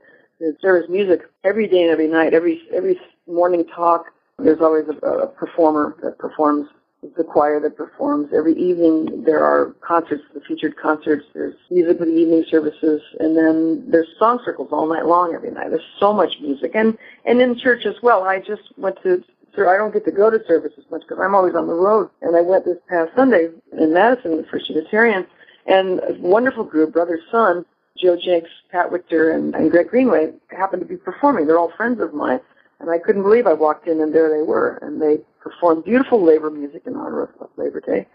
is 0.40 0.54
there 0.62 0.80
is 0.80 0.88
music 0.88 1.22
every 1.44 1.66
day 1.68 1.82
and 1.82 1.90
every 1.90 2.08
night, 2.08 2.34
every 2.34 2.62
every 2.74 2.98
morning 3.26 3.64
talk. 3.74 4.06
There's 4.38 4.60
always 4.60 4.84
a, 4.88 5.06
a 5.06 5.26
performer 5.28 5.96
that 6.02 6.18
performs, 6.18 6.68
the 7.16 7.24
choir 7.24 7.58
that 7.60 7.76
performs. 7.76 8.28
Every 8.36 8.52
evening 8.52 9.24
there 9.24 9.42
are 9.42 9.74
concerts, 9.80 10.22
the 10.34 10.40
featured 10.40 10.76
concerts. 10.76 11.24
There's 11.32 11.54
music 11.70 11.98
for 11.98 12.04
the 12.04 12.12
evening 12.12 12.44
services, 12.50 13.00
and 13.18 13.36
then 13.36 13.90
there's 13.90 14.08
song 14.18 14.40
circles 14.44 14.68
all 14.72 14.86
night 14.86 15.06
long 15.06 15.34
every 15.34 15.50
night. 15.50 15.70
There's 15.70 15.82
so 15.98 16.12
much 16.12 16.34
music, 16.42 16.72
and 16.74 16.98
and 17.24 17.40
in 17.40 17.58
church 17.58 17.86
as 17.86 17.96
well. 18.02 18.24
I 18.24 18.38
just 18.40 18.62
went 18.76 19.02
to 19.04 19.24
I 19.58 19.78
don't 19.78 19.92
get 19.92 20.04
to 20.04 20.12
go 20.12 20.28
to 20.28 20.38
services 20.46 20.84
much 20.90 21.00
because 21.00 21.18
I'm 21.22 21.34
always 21.34 21.54
on 21.54 21.66
the 21.66 21.72
road. 21.72 22.10
And 22.20 22.36
I 22.36 22.42
went 22.42 22.66
this 22.66 22.76
past 22.90 23.12
Sunday 23.16 23.48
in 23.78 23.94
Madison, 23.94 24.44
First 24.50 24.68
Unitarian, 24.68 25.26
and 25.66 26.00
a 26.00 26.14
wonderful 26.20 26.64
group, 26.64 26.92
Brother 26.92 27.20
Sun, 27.30 27.64
Joe 27.96 28.16
Jencks, 28.16 28.48
Pat 28.70 28.90
Wictor, 28.90 29.34
and, 29.34 29.54
and 29.54 29.70
Greg 29.70 29.88
Greenway 29.88 30.32
happened 30.50 30.80
to 30.80 30.86
be 30.86 30.96
performing. 30.96 31.46
They're 31.46 31.58
all 31.58 31.72
friends 31.76 32.00
of 32.00 32.14
mine. 32.14 32.40
And 32.78 32.90
I 32.90 32.98
couldn't 32.98 33.22
believe 33.22 33.46
I 33.46 33.54
walked 33.54 33.88
in 33.88 34.00
and 34.00 34.14
there 34.14 34.30
they 34.30 34.42
were. 34.42 34.78
And 34.82 35.00
they 35.00 35.18
performed 35.40 35.84
beautiful 35.84 36.22
labor 36.22 36.50
music 36.50 36.82
in 36.86 36.94
honor 36.94 37.22
of 37.22 37.48
Labor 37.56 37.80
Day. 37.80 38.06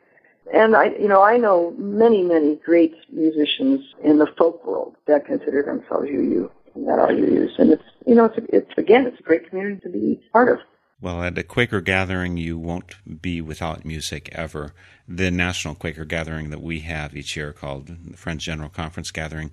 And 0.54 0.76
I, 0.76 0.90
you 1.00 1.08
know, 1.08 1.22
I 1.22 1.38
know 1.38 1.74
many, 1.78 2.22
many 2.22 2.56
great 2.58 2.96
musicians 3.12 3.82
in 4.04 4.18
the 4.18 4.28
folk 4.38 4.66
world 4.66 4.96
that 5.08 5.26
consider 5.26 5.64
themselves 5.64 6.10
UU 6.10 6.52
and 6.76 6.88
that 6.88 7.00
are 7.00 7.10
UUs. 7.10 7.58
And 7.58 7.72
it's, 7.72 7.84
you 8.06 8.16
know, 8.16 8.26
it's, 8.26 8.38
it's 8.50 8.72
again, 8.78 9.06
it's 9.08 9.20
a 9.20 9.24
great 9.24 9.50
community 9.50 9.80
to 9.82 9.90
be 9.90 10.22
part 10.32 10.50
of. 10.50 10.60
Well, 11.02 11.24
at 11.24 11.38
a 11.38 11.44
Quaker 11.44 11.82
gathering, 11.82 12.38
you 12.38 12.60
won't 12.60 12.96
be 13.22 13.42
without 13.42 13.84
music 13.84 14.30
ever. 14.34 14.74
The 15.08 15.32
national 15.32 15.74
Quaker 15.74 16.06
gathering 16.06 16.52
that 16.52 16.62
we 16.62 16.82
have 16.82 17.18
each 17.18 17.36
year, 17.36 17.52
called 17.52 17.88
the 17.88 18.16
Friends 18.16 18.46
General 18.46 18.70
Conference 18.70 19.10
Gathering, 19.10 19.50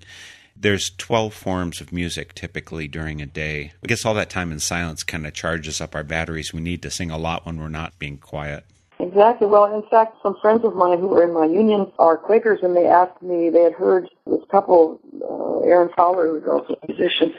there's 0.60 0.90
12 0.98 1.32
forms 1.32 1.80
of 1.80 1.92
music 1.92 2.34
typically 2.34 2.86
during 2.86 3.22
a 3.22 3.26
day. 3.26 3.72
I 3.82 3.86
guess 3.86 4.04
all 4.04 4.14
that 4.14 4.28
time 4.28 4.52
in 4.52 4.58
silence 4.58 5.02
kind 5.02 5.26
of 5.26 5.32
charges 5.32 5.80
up 5.80 5.94
our 5.94 6.04
batteries. 6.04 6.52
We 6.52 6.60
need 6.60 6.82
to 6.82 6.90
sing 6.90 7.10
a 7.10 7.18
lot 7.18 7.46
when 7.46 7.58
we're 7.58 7.68
not 7.68 7.98
being 7.98 8.18
quiet. 8.18 8.64
Exactly. 9.00 9.46
Well, 9.46 9.72
in 9.74 9.88
fact, 9.88 10.16
some 10.22 10.36
friends 10.42 10.64
of 10.64 10.74
mine 10.74 10.98
who 10.98 11.06
were 11.06 11.22
in 11.22 11.32
my 11.32 11.46
union 11.46 11.90
are 11.98 12.16
Quakers, 12.16 12.58
and 12.62 12.76
they 12.76 12.86
asked 12.86 13.22
me, 13.22 13.48
they 13.48 13.62
had 13.62 13.72
heard 13.72 14.08
this 14.26 14.40
couple, 14.50 15.00
uh, 15.22 15.60
Aaron 15.60 15.90
Fowler, 15.96 16.28
who's 16.28 16.48
also 16.48 16.76
a 16.82 16.86
musician, 16.88 17.32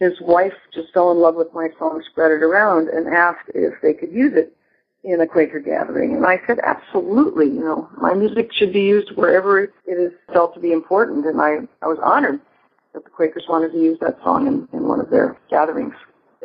his 0.00 0.20
wife 0.20 0.54
just 0.72 0.92
fell 0.92 1.10
in 1.10 1.18
love 1.18 1.34
with 1.34 1.52
my 1.52 1.68
song, 1.78 2.02
spread 2.10 2.30
it 2.30 2.42
around, 2.42 2.88
and 2.88 3.08
asked 3.08 3.50
if 3.54 3.74
they 3.82 3.92
could 3.92 4.12
use 4.12 4.32
it 4.34 4.56
in 5.04 5.20
a 5.20 5.26
Quaker 5.26 5.60
gathering. 5.60 6.14
And 6.14 6.26
I 6.26 6.40
said, 6.46 6.58
absolutely, 6.62 7.46
you 7.46 7.60
know, 7.60 7.88
my 8.00 8.14
music 8.14 8.52
should 8.52 8.72
be 8.72 8.82
used 8.82 9.12
wherever 9.16 9.60
it 9.60 9.72
is 9.86 10.12
felt 10.32 10.54
to 10.54 10.60
be 10.60 10.72
important. 10.72 11.26
And 11.26 11.40
I, 11.40 11.58
I 11.82 11.86
was 11.86 11.98
honored 12.02 12.40
that 12.94 13.04
the 13.04 13.10
Quakers 13.10 13.46
wanted 13.48 13.72
to 13.72 13.78
use 13.78 13.98
that 14.00 14.18
song 14.22 14.46
in, 14.46 14.68
in 14.72 14.86
one 14.86 15.00
of 15.00 15.10
their 15.10 15.36
gatherings. 15.50 15.94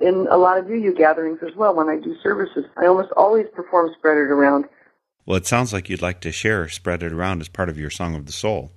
In 0.01 0.27
a 0.29 0.37
lot 0.37 0.57
of 0.57 0.67
UU 0.69 0.95
gatherings 0.95 1.39
as 1.47 1.55
well, 1.55 1.75
when 1.75 1.89
I 1.89 1.99
do 1.99 2.15
services, 2.23 2.65
I 2.77 2.87
almost 2.87 3.11
always 3.15 3.45
perform 3.53 3.91
Spread 3.97 4.17
It 4.17 4.31
Around. 4.31 4.65
Well, 5.25 5.37
it 5.37 5.45
sounds 5.45 5.71
like 5.71 5.89
you'd 5.89 6.01
like 6.01 6.19
to 6.21 6.31
share 6.31 6.67
Spread 6.67 7.03
It 7.03 7.13
Around 7.13 7.41
as 7.41 7.49
part 7.49 7.69
of 7.69 7.77
your 7.77 7.91
Song 7.91 8.15
of 8.15 8.25
the 8.25 8.31
Soul. 8.31 8.71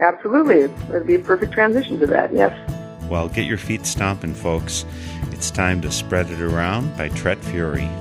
Absolutely. 0.00 0.62
It'd 0.88 1.06
be 1.06 1.14
a 1.16 1.20
perfect 1.20 1.52
transition 1.52 2.00
to 2.00 2.06
that, 2.06 2.32
yes. 2.32 2.81
Well, 3.12 3.28
get 3.28 3.44
your 3.44 3.58
feet 3.58 3.84
stomping, 3.84 4.32
folks. 4.32 4.86
It's 5.32 5.50
time 5.50 5.82
to 5.82 5.90
spread 5.90 6.30
it 6.30 6.40
around 6.40 6.96
by 6.96 7.10
Tret 7.10 7.36
Fure. 7.44 7.76
In 7.76 7.92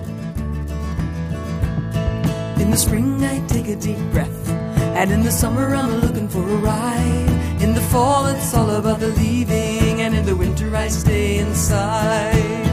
the 2.72 2.78
spring, 2.78 3.22
I 3.22 3.46
take 3.48 3.68
a 3.68 3.76
deep 3.76 4.00
breath, 4.14 4.50
and 4.96 5.12
in 5.12 5.22
the 5.24 5.32
summer, 5.34 5.76
I'm 5.76 6.00
looking 6.00 6.30
for 6.30 6.42
a 6.42 6.56
ride. 6.56 7.62
In 7.62 7.74
the 7.74 7.82
fall, 7.92 8.28
it's 8.28 8.54
all 8.54 8.70
about 8.70 9.02
the 9.02 9.10
leaving, 9.10 10.00
and 10.00 10.16
in 10.16 10.26
the 10.26 10.34
winter, 10.34 10.74
I 10.74 10.88
stay 10.88 11.40
inside. 11.40 12.72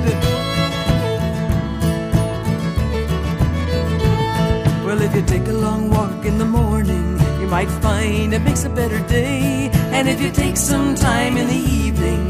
Well, 4.86 5.02
if 5.02 5.12
you 5.12 5.22
take 5.22 5.48
a 5.48 5.58
long 5.66 5.90
walk 5.90 6.24
in 6.24 6.38
the 6.38 6.46
morning, 6.46 7.18
you 7.40 7.48
might 7.48 7.68
find 7.82 8.32
it 8.32 8.42
makes 8.42 8.64
a 8.64 8.70
better 8.70 9.00
day. 9.08 9.72
And 9.96 10.08
if 10.08 10.20
you 10.20 10.30
take 10.30 10.56
some 10.56 10.94
time 10.94 11.36
in 11.36 11.46
the 11.48 11.62
evening, 11.84 12.28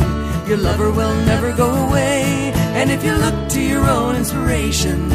your 0.49 0.59
lover 0.59 0.91
will 0.91 1.15
never 1.27 1.53
go 1.53 1.69
away. 1.87 2.53
And 2.79 2.91
if 2.91 3.05
you 3.05 3.13
look 3.13 3.49
to 3.51 3.61
your 3.61 3.85
own 3.89 4.17
inspiration, 4.17 5.09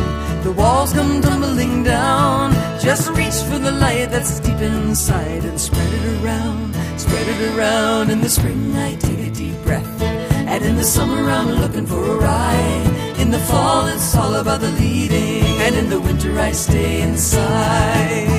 the 0.43 0.51
walls 0.51 0.93
come 0.93 1.21
tumbling 1.21 1.83
down. 1.83 2.51
Just 2.79 3.09
reach 3.11 3.39
for 3.49 3.57
the 3.57 3.71
light 3.71 4.09
that's 4.11 4.39
deep 4.39 4.59
inside 4.59 5.43
and 5.45 5.59
spread 5.59 5.93
it 5.93 6.23
around. 6.23 6.75
Spread 6.99 7.27
it 7.27 7.57
around. 7.57 8.11
In 8.11 8.21
the 8.21 8.29
spring, 8.29 8.75
I 8.75 8.95
take 8.95 9.19
a 9.19 9.31
deep 9.31 9.55
breath. 9.63 10.01
And 10.01 10.63
in 10.63 10.75
the 10.75 10.83
summer, 10.83 11.29
I'm 11.29 11.49
looking 11.61 11.87
for 11.87 12.03
a 12.03 12.17
ride. 12.17 13.17
In 13.19 13.31
the 13.31 13.39
fall, 13.39 13.87
it's 13.87 14.15
all 14.15 14.35
about 14.35 14.61
the 14.61 14.71
leading. 14.71 15.45
And 15.65 15.75
in 15.75 15.89
the 15.89 15.99
winter, 15.99 16.37
I 16.37 16.51
stay 16.51 17.01
inside. 17.01 18.32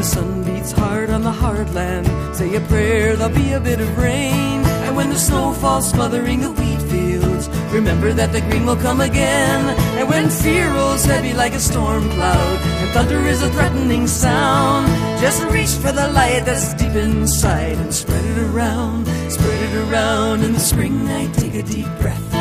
The 0.00 0.06
sun 0.06 0.42
beats 0.44 0.72
hard 0.72 1.10
on 1.10 1.20
the 1.20 1.30
hard 1.30 1.74
land, 1.74 2.06
say 2.34 2.54
a 2.54 2.60
prayer, 2.72 3.16
there'll 3.16 3.34
be 3.34 3.52
a 3.52 3.60
bit 3.60 3.80
of 3.80 3.98
rain. 3.98 4.64
And 4.84 4.96
when 4.96 5.10
the 5.10 5.18
snow 5.18 5.52
falls 5.52 5.90
smothering 5.90 6.40
the 6.40 6.50
wheat 6.52 6.80
fields, 6.90 7.50
remember 7.70 8.10
that 8.14 8.32
the 8.32 8.40
green 8.40 8.64
will 8.64 8.80
come 8.88 9.02
again. 9.02 9.62
And 9.98 10.08
when 10.08 10.30
fear 10.30 10.72
rolls 10.72 11.04
heavy 11.04 11.34
like 11.34 11.52
a 11.52 11.60
storm 11.60 12.08
cloud, 12.16 12.58
and 12.80 12.90
thunder 12.92 13.20
is 13.28 13.42
a 13.42 13.50
threatening 13.50 14.06
sound, 14.06 14.86
just 15.20 15.42
reach 15.52 15.74
for 15.82 15.92
the 15.92 16.08
light 16.12 16.46
that's 16.46 16.72
deep 16.80 16.94
inside 16.94 17.76
and 17.76 17.92
spread 17.92 18.24
it 18.24 18.38
around, 18.38 19.04
spread 19.28 19.60
it 19.68 19.74
around. 19.84 20.42
In 20.44 20.54
the 20.54 20.60
spring, 20.60 20.96
I 21.08 21.26
take 21.32 21.56
a 21.56 21.62
deep 21.62 21.92
breath. 22.00 22.34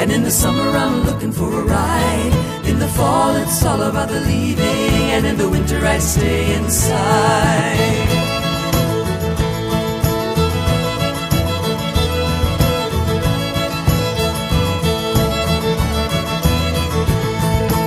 And 0.00 0.10
in 0.10 0.22
the 0.22 0.30
summer, 0.30 0.68
I'm 0.84 1.02
looking 1.02 1.32
for 1.32 1.52
a 1.60 1.62
ride. 1.62 2.64
In 2.64 2.78
the 2.78 2.88
fall, 2.88 3.36
it's 3.36 3.62
all 3.66 3.82
about 3.82 4.08
the 4.08 4.20
leaving. 4.20 4.81
And 5.14 5.26
in 5.26 5.36
the 5.36 5.48
winter, 5.48 5.78
I 5.84 5.98
stay 5.98 6.54
inside. 6.54 8.12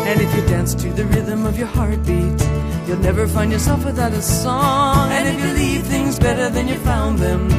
And 0.08 0.22
if 0.22 0.36
you 0.36 0.42
dance 0.46 0.76
to 0.76 0.90
the 0.94 1.06
rhythm 1.06 1.48
of 1.48 1.58
your 1.58 1.68
heartbeat, 1.68 2.40
you'll 2.88 3.00
never 3.00 3.28
find 3.28 3.52
yourself 3.52 3.84
without 3.84 4.14
a 4.14 4.22
song. 4.22 5.12
And 5.12 5.28
if 5.28 5.44
you 5.44 5.52
leave 5.54 5.84
things 5.88 6.20
better 6.20 6.50
than 6.52 6.68
you 6.68 6.78
found 6.92 7.18
them, 7.18 7.50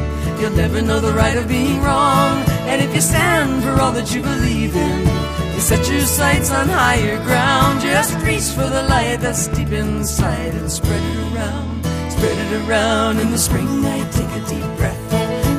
you'll 0.40 0.56
never 0.56 0.80
know 0.80 1.00
the 1.00 1.12
right 1.12 1.36
of 1.36 1.48
being 1.48 1.82
wrong. 1.82 2.44
And 2.70 2.80
if 2.82 2.94
you 2.94 3.00
stand 3.00 3.64
for 3.64 3.72
all 3.80 3.90
that 3.92 4.14
you 4.14 4.22
believe 4.22 4.76
in, 4.76 5.15
you 5.56 5.62
set 5.62 5.88
your 5.88 6.02
sights 6.02 6.50
on 6.50 6.68
higher 6.68 7.16
ground. 7.24 7.80
Just 7.80 8.12
reach 8.20 8.48
for 8.54 8.68
the 8.68 8.82
light 8.82 9.20
that's 9.20 9.48
deep 9.48 9.72
inside 9.72 10.52
and 10.54 10.70
spread 10.70 11.02
it 11.02 11.32
around. 11.32 11.82
Spread 12.12 12.36
it 12.44 12.68
around. 12.68 13.18
In 13.20 13.30
the 13.30 13.38
spring, 13.38 13.66
I 13.66 13.98
take 14.10 14.32
a 14.36 14.42
deep 14.52 14.68
breath. 14.76 15.12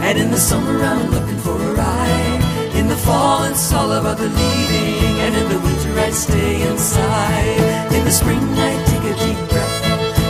And 0.06 0.20
in 0.20 0.30
the 0.30 0.38
summer, 0.38 0.78
I'm 0.84 1.10
looking 1.10 1.40
for 1.40 1.58
a 1.70 1.74
ride. 1.74 2.42
In 2.76 2.88
the 2.88 2.96
fall, 2.96 3.44
it's 3.46 3.74
all 3.74 3.92
about 3.92 4.20
the 4.20 4.30
leading. 4.30 5.16
And 5.26 5.36
in 5.36 5.50
the 5.50 5.60
winter, 5.60 6.00
I 6.00 6.12
stay 6.12 6.62
inside. 6.70 7.92
In 7.92 8.06
the 8.06 8.12
spring, 8.12 8.46
I 8.70 8.74
take 8.92 9.06
a 9.14 9.16
deep 9.26 9.50
breath. 9.50 9.86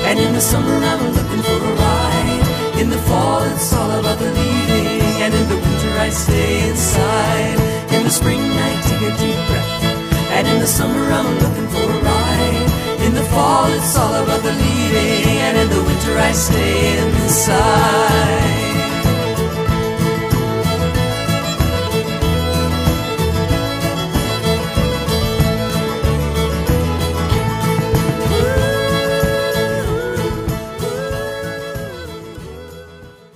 And 0.08 0.18
in 0.18 0.32
the 0.32 0.42
summer, 0.42 0.76
I'm 0.92 1.04
looking 1.12 1.44
for 1.44 1.60
a 1.72 1.74
ride. 1.76 2.80
In 2.80 2.90
the 2.90 3.02
fall, 3.10 3.44
it's 3.44 3.74
all 3.74 3.92
about 4.00 4.18
the 4.18 4.32
leading. 4.32 5.02
And 5.24 5.34
in 5.34 5.46
the 5.50 5.56
winter, 5.56 5.92
I 6.00 6.10
stay 6.10 6.70
inside 6.70 7.77
spring 8.10 8.40
take 8.40 9.02
a 9.02 9.18
deep 9.18 9.36
breath. 9.48 9.84
And 10.32 10.48
in 10.48 10.60
the 10.60 10.68
summer, 10.68 11.04
I'm 11.12 11.34
looking 11.40 11.68
for 11.68 11.84
a 11.84 12.02
ride. 12.04 13.02
In 13.02 13.14
the 13.14 13.24
fall, 13.24 13.66
it's 13.72 13.98
all 13.98 14.24
about 14.24 14.42
the 14.44 14.54
leaving. 14.54 15.38
And 15.46 15.58
in 15.58 15.70
the 15.70 15.84
winter, 15.84 16.18
I 16.18 16.32
stay 16.32 16.98
inside. 17.00 18.58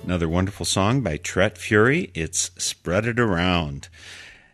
Another 0.04 0.28
wonderful 0.28 0.66
song 0.66 1.00
by 1.00 1.16
Tret 1.16 1.56
Fure. 1.58 2.06
It's 2.14 2.50
Spread 2.58 3.06
It 3.06 3.18
Around. 3.18 3.88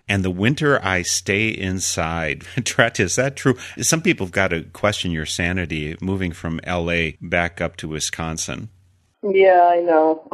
And 0.09 0.25
the 0.25 0.31
winter 0.31 0.83
I 0.83 1.03
stay 1.03 1.49
inside. 1.49 2.43
Tret, 2.65 2.99
is 2.99 3.17
that 3.17 3.37
true? 3.37 3.57
Some 3.81 4.01
people 4.01 4.27
have 4.27 4.33
got 4.33 4.49
to 4.49 4.63
question 4.65 5.11
your 5.11 5.27
sanity 5.27 5.97
moving 6.01 6.33
from 6.33 6.61
LA 6.67 7.11
back 7.21 7.61
up 7.61 7.77
to 7.77 7.89
Wisconsin. 7.89 8.71
Yeah, 9.23 9.69
I 9.71 9.81
know. 9.81 10.29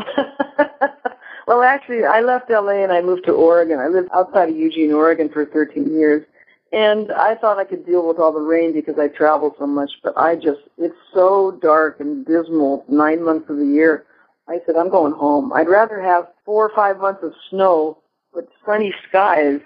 well, 1.47 1.63
actually, 1.63 2.05
I 2.05 2.21
left 2.21 2.51
LA 2.51 2.83
and 2.83 2.93
I 2.93 3.01
moved 3.01 3.25
to 3.25 3.33
Oregon. 3.33 3.79
I 3.79 3.89
lived 3.89 4.11
outside 4.15 4.51
of 4.51 4.57
Eugene, 4.57 4.93
Oregon 4.93 5.29
for 5.29 5.45
13 5.47 5.93
years. 5.93 6.25
And 6.73 7.13
I 7.13 7.37
thought 7.37 7.59
I 7.59 7.65
could 7.65 7.87
deal 7.87 8.07
with 8.07 8.19
all 8.19 8.33
the 8.33 8.41
rain 8.41 8.73
because 8.73 8.99
I 8.99 9.09
travel 9.09 9.55
so 9.59 9.67
much, 9.67 9.91
but 10.03 10.17
I 10.17 10.35
just, 10.35 10.61
it's 10.77 10.97
so 11.13 11.59
dark 11.63 12.01
and 12.01 12.27
dismal 12.27 12.85
nine 12.89 13.25
months 13.25 13.49
of 13.49 13.59
the 13.59 13.67
year. 13.67 14.07
I 14.49 14.59
said, 14.67 14.77
I'm 14.77 14.91
going 14.91 15.13
home. 15.13 15.53
I'd 15.53 15.69
rather 15.69 16.03
have 16.03 16.29
four 16.45 16.67
or 16.69 16.75
five 16.75 16.99
months 16.99 17.23
of 17.23 17.33
snow 17.49 17.99
with 18.35 18.47
sunny 18.65 18.93
skies 19.09 19.61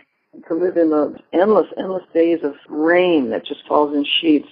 to 0.46 0.54
live 0.54 0.76
in 0.76 0.90
the 0.90 1.16
endless, 1.32 1.66
endless 1.78 2.04
days 2.12 2.40
of 2.42 2.54
rain 2.68 3.30
that 3.30 3.44
just 3.44 3.66
falls 3.66 3.94
in 3.94 4.04
sheets. 4.20 4.48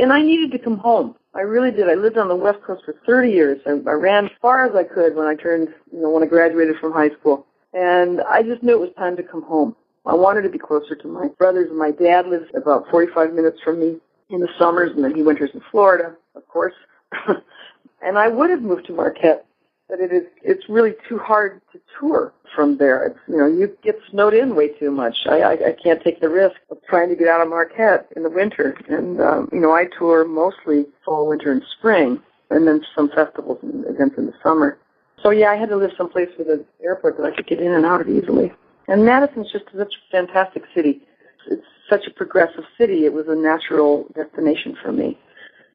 And 0.00 0.12
I 0.12 0.22
needed 0.22 0.50
to 0.52 0.58
come 0.58 0.78
home. 0.78 1.14
I 1.34 1.42
really 1.42 1.70
did. 1.70 1.88
I 1.88 1.94
lived 1.94 2.18
on 2.18 2.28
the 2.28 2.36
West 2.36 2.62
Coast 2.62 2.82
for 2.84 2.94
30 3.06 3.30
years. 3.30 3.60
I, 3.66 3.70
I 3.70 3.94
ran 3.94 4.26
as 4.26 4.30
far 4.40 4.66
as 4.66 4.74
I 4.74 4.82
could 4.82 5.14
when 5.14 5.26
I 5.26 5.34
turned, 5.34 5.68
you 5.92 6.00
know, 6.00 6.10
when 6.10 6.22
I 6.22 6.26
graduated 6.26 6.76
from 6.80 6.92
high 6.92 7.10
school. 7.10 7.46
And 7.74 8.20
I 8.22 8.42
just 8.42 8.62
knew 8.62 8.72
it 8.72 8.80
was 8.80 8.90
time 8.96 9.16
to 9.16 9.22
come 9.22 9.42
home. 9.42 9.76
I 10.06 10.14
wanted 10.14 10.42
to 10.42 10.48
be 10.48 10.58
closer 10.58 10.96
to 10.96 11.08
my 11.08 11.28
brothers. 11.38 11.70
My 11.72 11.90
dad 11.90 12.26
lives 12.26 12.46
about 12.54 12.88
45 12.90 13.34
minutes 13.34 13.58
from 13.62 13.78
me 13.78 13.98
in 14.30 14.40
the 14.40 14.48
summers, 14.58 14.90
and 14.94 15.04
then 15.04 15.14
he 15.14 15.22
winters 15.22 15.50
in 15.52 15.60
Florida, 15.70 16.16
of 16.34 16.48
course. 16.48 16.74
and 18.02 18.18
I 18.18 18.28
would 18.28 18.50
have 18.50 18.62
moved 18.62 18.86
to 18.86 18.92
Marquette, 18.92 19.46
but 19.88 20.00
it 20.00 20.12
is 20.12 20.24
it's 20.42 20.68
really 20.68 20.94
too 21.08 21.18
hard 21.18 21.60
to 21.72 21.80
tour 21.98 22.32
from 22.54 22.76
there. 22.76 23.06
It's 23.06 23.18
you 23.28 23.36
know 23.36 23.46
you 23.46 23.76
get 23.82 23.98
snowed 24.10 24.34
in 24.34 24.54
way 24.54 24.68
too 24.68 24.90
much. 24.90 25.16
I 25.26 25.40
I, 25.40 25.52
I 25.52 25.76
can't 25.82 26.02
take 26.02 26.20
the 26.20 26.28
risk 26.28 26.56
of 26.70 26.78
trying 26.88 27.08
to 27.08 27.16
get 27.16 27.28
out 27.28 27.40
of 27.40 27.48
Marquette 27.48 28.08
in 28.16 28.22
the 28.22 28.30
winter, 28.30 28.76
and 28.88 29.20
um, 29.20 29.48
you 29.52 29.60
know 29.60 29.72
I 29.72 29.86
tour 29.98 30.24
mostly 30.24 30.86
fall, 31.04 31.28
winter, 31.28 31.52
and 31.52 31.62
spring, 31.78 32.20
and 32.50 32.66
then 32.66 32.82
some 32.94 33.08
festivals 33.10 33.58
and 33.62 33.86
events 33.86 34.16
in 34.18 34.26
the 34.26 34.34
summer. 34.42 34.78
So 35.22 35.30
yeah, 35.30 35.50
I 35.50 35.56
had 35.56 35.68
to 35.70 35.76
live 35.76 35.90
someplace 35.96 36.28
with 36.38 36.48
an 36.48 36.64
airport 36.82 37.16
that 37.16 37.24
I 37.24 37.34
could 37.34 37.46
get 37.46 37.60
in 37.60 37.72
and 37.72 37.84
out 37.84 38.00
of 38.00 38.08
easily. 38.08 38.52
And 38.86 39.04
Madison's 39.04 39.50
just 39.52 39.64
such 39.76 39.94
a 39.94 40.10
fantastic 40.12 40.62
city. 40.74 41.02
It's 41.50 41.64
such 41.90 42.06
a 42.06 42.10
progressive 42.10 42.64
city. 42.78 43.04
It 43.04 43.12
was 43.12 43.26
a 43.28 43.34
natural 43.34 44.06
destination 44.14 44.76
for 44.82 44.92
me. 44.92 45.18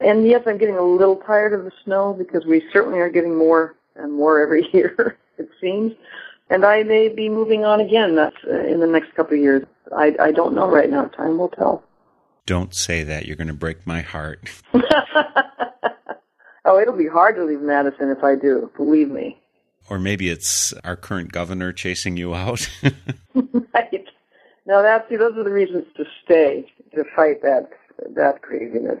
And 0.00 0.26
yes, 0.26 0.42
I'm 0.46 0.58
getting 0.58 0.76
a 0.76 0.82
little 0.82 1.16
tired 1.16 1.52
of 1.52 1.64
the 1.64 1.72
snow 1.84 2.14
because 2.16 2.44
we 2.44 2.62
certainly 2.72 2.98
are 2.98 3.08
getting 3.08 3.36
more 3.36 3.76
and 3.96 4.12
more 4.12 4.40
every 4.40 4.68
year, 4.72 5.18
it 5.38 5.48
seems. 5.60 5.92
And 6.50 6.64
I 6.64 6.82
may 6.82 7.08
be 7.08 7.28
moving 7.28 7.64
on 7.64 7.80
again 7.80 8.16
that's, 8.16 8.36
uh, 8.46 8.60
in 8.60 8.80
the 8.80 8.86
next 8.86 9.14
couple 9.14 9.34
of 9.34 9.42
years. 9.42 9.64
I, 9.96 10.14
I 10.20 10.32
don't 10.32 10.54
know 10.54 10.68
right 10.68 10.90
now. 10.90 11.06
Time 11.06 11.38
will 11.38 11.48
tell. 11.48 11.82
Don't 12.46 12.74
say 12.74 13.04
that. 13.04 13.26
You're 13.26 13.36
going 13.36 13.48
to 13.48 13.54
break 13.54 13.86
my 13.86 14.02
heart. 14.02 14.50
oh, 16.64 16.78
it'll 16.78 16.96
be 16.96 17.08
hard 17.08 17.36
to 17.36 17.44
leave 17.44 17.60
Madison 17.60 18.10
if 18.10 18.22
I 18.22 18.34
do. 18.34 18.70
Believe 18.76 19.10
me. 19.10 19.40
Or 19.88 19.98
maybe 19.98 20.30
it's 20.30 20.72
our 20.84 20.96
current 20.96 21.32
governor 21.32 21.72
chasing 21.72 22.16
you 22.16 22.34
out. 22.34 22.68
right. 23.34 24.04
No, 24.66 24.82
that's 24.82 25.08
see, 25.08 25.16
those 25.16 25.36
are 25.36 25.44
the 25.44 25.50
reasons 25.50 25.84
to 25.96 26.04
stay 26.24 26.66
to 26.94 27.04
fight 27.14 27.42
that 27.42 27.68
that 28.14 28.40
craziness, 28.40 29.00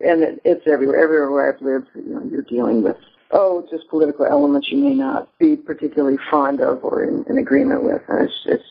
and 0.00 0.22
it, 0.22 0.40
it's 0.44 0.66
everywhere. 0.66 1.02
Everywhere 1.02 1.30
where 1.30 1.52
I've 1.52 1.60
lived, 1.60 1.88
you 1.94 2.14
know, 2.14 2.22
you're 2.30 2.42
dealing 2.42 2.82
with 2.82 2.96
oh, 3.30 3.66
just 3.70 3.88
political 3.88 4.26
elements 4.26 4.68
you 4.70 4.78
may 4.78 4.94
not 4.94 5.28
be 5.38 5.56
particularly 5.56 6.18
fond 6.30 6.60
of 6.60 6.84
or 6.84 7.02
in, 7.04 7.24
in 7.28 7.38
agreement 7.38 7.82
with, 7.82 8.02
and 8.08 8.28
it's, 8.28 8.42
it's 8.46 8.64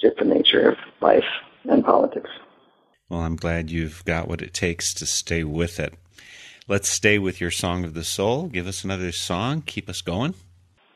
just 0.00 0.16
the 0.18 0.24
nature 0.24 0.70
of 0.70 0.76
life 1.00 1.24
and 1.64 1.84
politics. 1.84 2.30
Well, 3.08 3.20
I'm 3.20 3.36
glad 3.36 3.70
you've 3.70 4.04
got 4.04 4.28
what 4.28 4.42
it 4.42 4.54
takes 4.54 4.94
to 4.94 5.06
stay 5.06 5.44
with 5.44 5.78
it. 5.78 5.94
Let's 6.68 6.88
stay 6.88 7.18
with 7.18 7.40
your 7.40 7.50
song 7.50 7.84
of 7.84 7.94
the 7.94 8.04
soul. 8.04 8.46
Give 8.46 8.66
us 8.66 8.84
another 8.84 9.12
song. 9.12 9.62
Keep 9.62 9.88
us 9.88 10.00
going. 10.00 10.34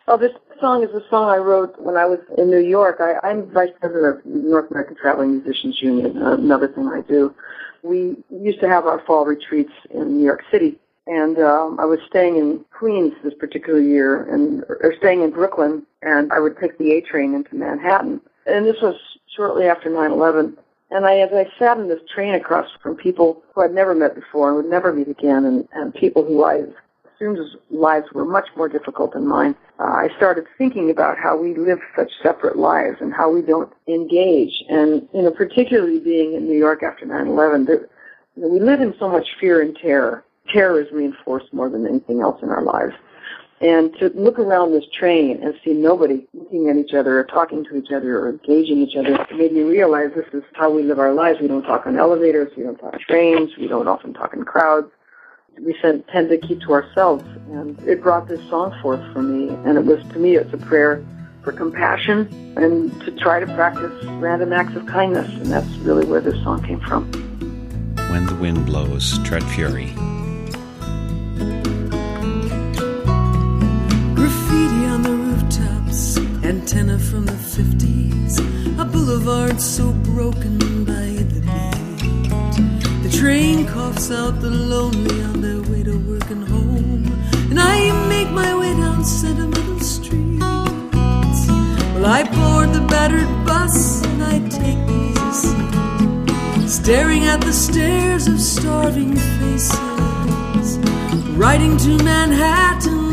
Oh, 0.08 0.16
this 0.16 0.30
song 0.60 0.82
is 0.82 0.90
a 0.90 1.02
song 1.10 1.28
I 1.28 1.36
wrote 1.36 1.78
when 1.80 1.96
I 1.96 2.06
was 2.06 2.20
in 2.38 2.50
New 2.50 2.60
York. 2.60 2.98
I, 3.00 3.26
I'm 3.26 3.50
vice 3.50 3.70
president 3.80 4.18
of 4.18 4.24
North 4.24 4.70
American 4.70 4.96
Traveling 4.96 5.42
Musicians 5.42 5.78
Union, 5.82 6.16
another 6.16 6.68
thing 6.68 6.88
I 6.88 7.00
do. 7.02 7.34
We 7.82 8.16
used 8.30 8.60
to 8.60 8.68
have 8.68 8.86
our 8.86 9.02
fall 9.06 9.26
retreats 9.26 9.72
in 9.90 10.18
New 10.18 10.24
York 10.24 10.42
City, 10.50 10.78
and 11.06 11.38
um, 11.38 11.78
I 11.80 11.84
was 11.84 11.98
staying 12.08 12.36
in 12.36 12.64
Queens 12.76 13.14
this 13.22 13.34
particular 13.34 13.80
year, 13.80 14.24
and 14.24 14.64
or 14.68 14.94
staying 14.98 15.22
in 15.22 15.30
Brooklyn, 15.30 15.86
and 16.02 16.32
I 16.32 16.40
would 16.40 16.58
take 16.58 16.78
the 16.78 16.92
A 16.92 17.00
train 17.00 17.34
into 17.34 17.54
Manhattan. 17.54 18.20
And 18.46 18.66
this 18.66 18.80
was 18.82 18.96
shortly 19.34 19.66
after 19.66 19.90
9/11. 19.90 20.56
And 20.90 21.04
I, 21.04 21.18
as 21.18 21.30
I 21.32 21.48
sat 21.58 21.78
in 21.78 21.88
this 21.88 22.00
train 22.14 22.34
across 22.34 22.68
from 22.80 22.96
people 22.96 23.42
who 23.52 23.62
I'd 23.62 23.74
never 23.74 23.94
met 23.94 24.14
before 24.14 24.48
and 24.48 24.56
would 24.56 24.70
never 24.70 24.92
meet 24.92 25.08
again, 25.08 25.44
and, 25.44 25.68
and 25.72 25.92
people 25.92 26.24
who 26.24 26.44
I 26.44 26.62
assumed 27.16 27.38
lives 27.70 28.06
were 28.12 28.24
much 28.24 28.46
more 28.56 28.68
difficult 28.68 29.12
than 29.12 29.26
mine, 29.26 29.56
uh, 29.78 29.84
I 29.84 30.08
started 30.16 30.46
thinking 30.56 30.90
about 30.90 31.18
how 31.18 31.36
we 31.36 31.54
live 31.54 31.80
such 31.96 32.10
separate 32.22 32.56
lives 32.56 32.98
and 33.00 33.12
how 33.12 33.30
we 33.30 33.42
don't 33.42 33.72
engage. 33.88 34.62
And, 34.68 35.08
you 35.12 35.22
know, 35.22 35.30
particularly 35.30 35.98
being 35.98 36.34
in 36.34 36.46
New 36.46 36.56
York 36.56 36.82
after 36.82 37.04
9-11, 37.04 37.66
there, 37.66 37.88
we 38.36 38.60
live 38.60 38.80
in 38.80 38.94
so 38.98 39.08
much 39.08 39.26
fear 39.40 39.62
and 39.62 39.76
terror. 39.76 40.24
Terror 40.52 40.80
is 40.80 40.90
reinforced 40.92 41.52
more 41.52 41.68
than 41.68 41.86
anything 41.86 42.20
else 42.20 42.42
in 42.42 42.50
our 42.50 42.62
lives. 42.62 42.94
And 43.60 43.94
to 43.98 44.10
look 44.10 44.38
around 44.38 44.72
this 44.72 44.84
train 44.92 45.42
and 45.42 45.54
see 45.64 45.72
nobody 45.72 46.26
looking 46.34 46.68
at 46.68 46.76
each 46.76 46.92
other 46.92 47.18
or 47.18 47.24
talking 47.24 47.64
to 47.64 47.76
each 47.76 47.90
other 47.90 48.18
or 48.18 48.28
engaging 48.28 48.78
each 48.78 48.96
other 48.96 49.26
made 49.34 49.52
me 49.52 49.62
realize 49.62 50.10
this 50.14 50.26
is 50.34 50.42
how 50.54 50.70
we 50.70 50.82
live 50.82 50.98
our 50.98 51.14
lives. 51.14 51.40
We 51.40 51.48
don't 51.48 51.62
talk 51.62 51.86
on 51.86 51.98
elevators, 51.98 52.52
we 52.54 52.64
don't 52.64 52.76
talk 52.76 52.92
on 52.92 53.00
trains, 53.00 53.56
we 53.56 53.66
don't 53.66 53.88
often 53.88 54.12
talk 54.12 54.34
in 54.34 54.44
crowds 54.44 54.90
we 55.60 55.74
tend 55.80 56.28
to 56.28 56.38
keep 56.38 56.60
to 56.62 56.72
ourselves. 56.72 57.24
And 57.50 57.78
it 57.88 58.02
brought 58.02 58.28
this 58.28 58.40
song 58.48 58.76
forth 58.82 59.00
for 59.12 59.22
me. 59.22 59.48
And 59.64 59.78
it 59.78 59.84
was, 59.84 60.02
to 60.12 60.18
me, 60.18 60.36
it's 60.36 60.52
a 60.52 60.58
prayer 60.58 61.04
for 61.42 61.52
compassion 61.52 62.28
and 62.56 62.92
to 63.02 63.12
try 63.12 63.40
to 63.40 63.46
practice 63.46 64.04
random 64.04 64.52
acts 64.52 64.74
of 64.74 64.86
kindness. 64.86 65.28
And 65.28 65.46
that's 65.46 65.68
really 65.78 66.06
where 66.06 66.20
this 66.20 66.42
song 66.42 66.62
came 66.62 66.80
from. 66.80 67.10
When 68.10 68.26
the 68.26 68.34
Wind 68.34 68.66
Blows, 68.66 69.18
Tret 69.20 69.42
Fure. 69.42 70.15
Antenna 76.76 76.98
from 76.98 77.24
the 77.24 77.32
50s, 77.32 78.38
a 78.78 78.84
boulevard 78.84 79.58
so 79.58 79.92
broken 80.12 80.84
by 80.84 81.08
the 81.32 81.40
beat. 81.40 83.02
The 83.02 83.16
train 83.18 83.66
coughs 83.66 84.10
out 84.10 84.42
the 84.42 84.50
lonely 84.50 85.22
on 85.22 85.40
their 85.40 85.62
way 85.70 85.82
to 85.84 85.96
work 85.96 86.28
and 86.30 86.46
home, 86.46 87.06
and 87.50 87.58
I 87.58 87.78
make 88.10 88.30
my 88.30 88.54
way 88.58 88.74
down 88.74 89.06
sentimental 89.06 89.80
streets. 89.80 90.42
Well, 91.94 92.04
I 92.04 92.24
board 92.24 92.74
the 92.74 92.86
battered 92.90 93.32
bus 93.46 94.04
and 94.04 94.22
I 94.22 94.38
take 94.50 94.80
easy 95.00 95.32
seat, 95.32 96.68
staring 96.68 97.24
at 97.24 97.40
the 97.40 97.54
stares 97.54 98.26
of 98.26 98.38
starving 98.38 99.16
faces, 99.16 100.76
riding 101.38 101.78
to 101.78 101.96
Manhattan 102.04 103.05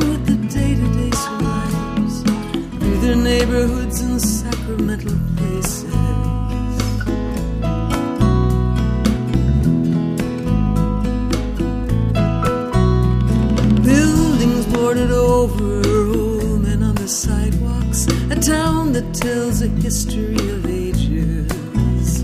their 3.03 3.15
neighborhoods 3.17 3.99
and 3.99 4.21
sacramental 4.21 5.17
places. 5.35 5.83
Buildings 13.83 14.65
boarded 14.67 15.11
over, 15.11 15.85
old 15.85 16.61
men 16.61 16.81
on 16.81 16.95
the 16.95 17.09
sidewalks, 17.09 18.07
a 18.31 18.39
town 18.39 18.93
that 18.93 19.13
tells 19.13 19.61
a 19.61 19.67
history 19.67 20.37
of 20.55 20.65
ages. 20.65 22.23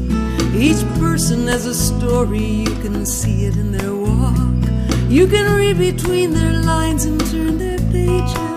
Each 0.55 0.81
person 0.97 1.47
has 1.47 1.65
a 1.65 1.75
story, 1.75 2.63
you 2.67 2.75
can 2.83 3.05
see 3.05 3.45
it 3.47 3.57
in 3.57 3.73
their 3.73 3.93
walk. 3.93 4.63
You 5.09 5.27
can 5.27 5.53
read 5.57 5.77
between 5.77 6.31
their 6.31 6.53
lines 6.63 7.03
and 7.03 7.19
turn 7.31 7.57
their 7.57 7.79
pages. 7.91 8.48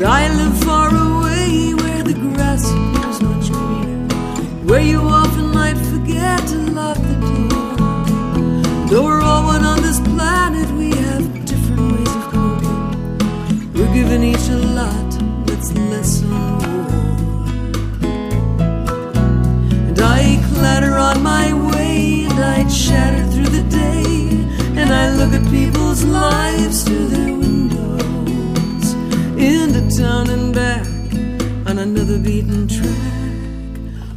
But 0.00 0.08
I 0.08 0.34
live 0.34 0.56
far 0.64 0.88
away 0.88 1.74
where 1.74 2.02
the 2.02 2.14
grass 2.14 2.64
appears 2.64 3.20
much 3.20 3.52
greener, 3.52 4.08
where 4.64 4.80
you 4.80 4.98
often 4.98 5.48
might 5.52 5.76
forget 5.76 6.40
to 6.48 6.56
lock 6.72 6.96
the 6.96 7.16
door. 7.20 8.88
Though 8.88 9.04
we're 9.04 9.20
all 9.20 9.44
one 9.44 9.62
on 9.62 9.82
this 9.82 10.00
planet, 10.00 10.70
we 10.70 10.88
have 11.04 11.44
different 11.44 11.92
ways 11.92 12.14
of 12.16 12.22
coping. 12.32 13.72
We're 13.74 13.92
giving 13.92 14.22
each 14.22 14.48
a 14.48 14.56
lot 14.78 15.10
that's 15.46 15.70
less 15.74 16.20
than 16.20 16.30
more. 16.30 17.44
And 19.88 20.00
I 20.00 20.40
clatter 20.54 20.96
on 20.96 21.22
my 21.22 21.52
way, 21.72 22.24
and 22.24 22.40
I 22.40 22.66
chatter 22.70 23.26
through 23.32 23.50
the 23.58 23.64
day, 23.68 24.30
and 24.80 24.94
I 24.94 25.14
look 25.14 25.34
at 25.34 25.44
people's 25.50 26.04
lives 26.04 26.84
through 26.84 27.09
down 30.00 30.30
and 30.30 30.54
back 30.54 30.86
on 31.68 31.78
another 31.78 32.18
beaten 32.18 32.66
track. 32.66 32.86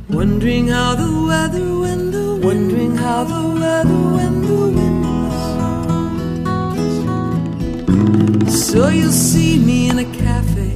Wondering 0.10 0.70
how 0.70 0.96
the 0.96 1.12
weather 1.28 1.80
when 1.84 2.12
the 2.12 2.40
wondering 2.48 2.96
how 2.96 3.26
the 3.26 3.44
weather 3.60 4.02
when 4.16 4.34
the 4.48 4.62
winds. 4.78 5.40
So 8.72 8.88
you'll 8.88 9.12
see 9.12 9.60
me 9.60 9.90
in 9.90 10.00
a 10.00 10.10
cafe 10.24 10.72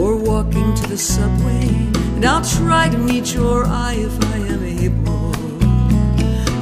or 0.00 0.16
walking 0.16 0.74
to 0.80 0.86
the 0.86 0.98
subway, 0.98 1.66
and 2.14 2.24
I'll 2.24 2.44
try 2.44 2.88
to 2.88 2.98
meet 2.98 3.34
your 3.34 3.66
eye 3.66 3.96
if 3.98 4.14
I 4.34 4.36
am 4.54 4.62
able. 4.84 5.34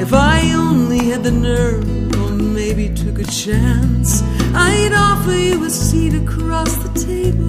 If 0.01 0.13
I 0.15 0.53
only 0.55 1.11
had 1.11 1.23
the 1.23 1.33
nerve 1.33 2.04
maybe 2.45 2.89
took 2.89 3.19
a 3.19 3.25
chance, 3.25 4.23
I'd 4.55 4.93
offer 4.93 5.33
you 5.33 5.65
a 5.65 5.71
seat 5.71 6.15
across 6.15 6.75
the 6.77 6.91
table. 7.01 7.49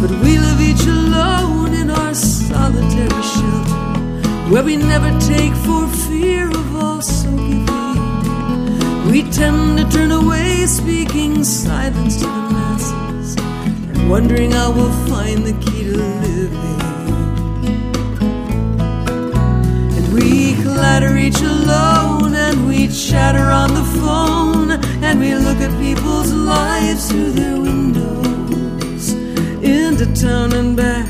But 0.00 0.10
we 0.22 0.38
live 0.38 0.60
each 0.60 0.86
alone 0.86 1.74
in 1.74 1.90
our 1.90 2.14
solitary 2.14 3.22
shelter, 3.34 4.50
where 4.50 4.62
we 4.62 4.76
never 4.76 5.10
take 5.20 5.52
for 5.66 5.86
fear 6.08 6.48
of 6.48 6.76
also 6.76 7.30
giving. 7.36 9.10
We 9.10 9.22
tend 9.30 9.78
to 9.78 9.88
turn 9.90 10.12
away, 10.12 10.66
speaking 10.66 11.44
silence 11.44 12.16
to 12.16 12.26
the 12.26 12.50
masses, 12.50 13.36
and 13.36 14.10
wondering 14.10 14.52
how 14.52 14.70
we'll 14.70 14.92
find 15.08 15.44
the 15.44 15.54
key 15.64 15.84
to 15.84 15.96
living. 15.96 16.97
We 20.78 20.84
clatter 20.84 21.16
each 21.16 21.40
alone, 21.40 22.34
and 22.34 22.68
we 22.68 22.86
chatter 22.88 23.50
on 23.50 23.74
the 23.74 23.82
phone, 24.00 24.70
and 25.02 25.18
we 25.18 25.34
look 25.34 25.58
at 25.58 25.76
people's 25.80 26.32
lives 26.32 27.10
through 27.10 27.32
their 27.32 27.60
windows 27.60 29.12
into 29.62 30.06
town 30.14 30.52
and 30.52 30.76
back 30.76 31.08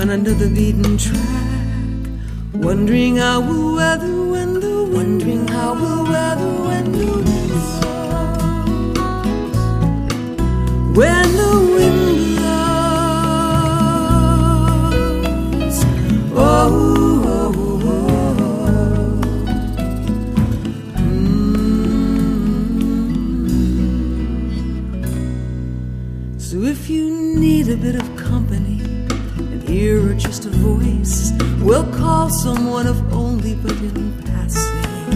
on 0.00 0.10
another 0.10 0.48
beaten 0.48 0.96
track. 0.96 1.20
Wondering 2.52 3.16
how 3.16 3.40
we'll 3.40 3.74
weather 3.74 4.24
when 4.32 4.60
the 4.60 4.84
wondering 4.94 5.48
how 5.48 5.74
we'll 5.74 6.04
weather 6.04 6.54
when 6.68 6.92
the 6.92 7.06
wind. 7.06 7.52
When 10.96 11.36
the 11.40 11.52
wind 11.74 11.95
need 27.66 27.72
a 27.72 27.76
bit 27.76 27.96
of 27.96 28.16
company, 28.16 28.80
an 29.38 29.64
ear 29.66 30.10
or 30.10 30.14
just 30.14 30.44
a 30.44 30.50
voice, 30.50 31.32
we'll 31.60 31.90
call 31.92 32.30
someone 32.30 32.86
if 32.86 32.96
only 33.12 33.54
but 33.56 33.72
in 33.72 34.22
passing. 34.22 35.12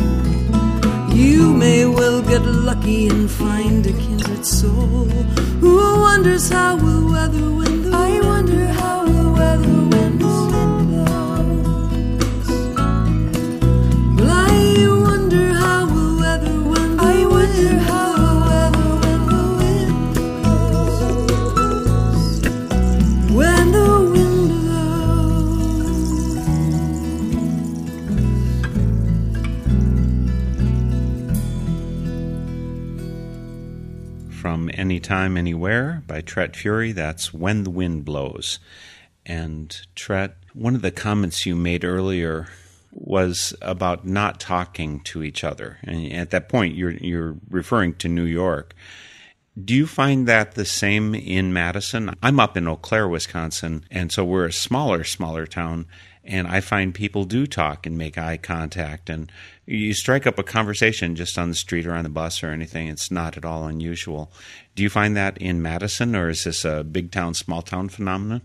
You 1.16 1.52
may 1.52 1.86
well 1.86 2.22
get 2.22 2.42
lucky 2.42 3.08
and 3.08 3.30
find 3.30 3.86
a 3.86 3.92
kindred 3.92 4.44
soul 4.44 5.06
who 5.60 5.76
wonders 5.76 6.48
how 6.48 6.76
we'll 6.76 7.12
weather 7.12 7.50
Anytime, 35.10 35.36
Anywhere 35.36 36.04
by 36.06 36.20
Tret 36.20 36.54
Fure, 36.54 36.92
that's 36.92 37.34
When 37.34 37.64
the 37.64 37.70
Wind 37.70 38.04
Blows. 38.04 38.60
And 39.26 39.76
Tret, 39.96 40.36
one 40.54 40.76
of 40.76 40.82
the 40.82 40.92
comments 40.92 41.44
you 41.44 41.56
made 41.56 41.84
earlier 41.84 42.46
was 42.92 43.52
about 43.60 44.06
not 44.06 44.38
talking 44.38 45.00
to 45.00 45.24
each 45.24 45.42
other. 45.42 45.78
And 45.82 46.12
at 46.12 46.30
that 46.30 46.48
point, 46.48 46.76
you're, 46.76 46.92
you're 46.92 47.36
referring 47.48 47.94
to 47.94 48.08
New 48.08 48.24
York. 48.24 48.72
Do 49.60 49.74
you 49.74 49.88
find 49.88 50.28
that 50.28 50.52
the 50.52 50.64
same 50.64 51.16
in 51.16 51.52
Madison? 51.52 52.14
I'm 52.22 52.38
up 52.38 52.56
in 52.56 52.68
Eau 52.68 52.76
Claire, 52.76 53.08
Wisconsin, 53.08 53.84
and 53.90 54.12
so 54.12 54.24
we're 54.24 54.46
a 54.46 54.52
smaller, 54.52 55.02
smaller 55.02 55.44
town. 55.44 55.86
And 56.30 56.46
I 56.46 56.60
find 56.60 56.94
people 56.94 57.24
do 57.24 57.44
talk 57.44 57.86
and 57.86 57.98
make 57.98 58.16
eye 58.16 58.36
contact. 58.36 59.10
And 59.10 59.32
you 59.66 59.92
strike 59.94 60.28
up 60.28 60.38
a 60.38 60.44
conversation 60.44 61.16
just 61.16 61.36
on 61.36 61.48
the 61.48 61.56
street 61.56 61.86
or 61.86 61.92
on 61.92 62.04
the 62.04 62.08
bus 62.08 62.44
or 62.44 62.50
anything. 62.50 62.86
It's 62.86 63.10
not 63.10 63.36
at 63.36 63.44
all 63.44 63.66
unusual. 63.66 64.30
Do 64.76 64.84
you 64.84 64.90
find 64.90 65.16
that 65.16 65.36
in 65.38 65.60
Madison, 65.60 66.14
or 66.14 66.28
is 66.28 66.44
this 66.44 66.64
a 66.64 66.84
big 66.84 67.10
town, 67.10 67.34
small 67.34 67.62
town 67.62 67.88
phenomenon? 67.88 68.42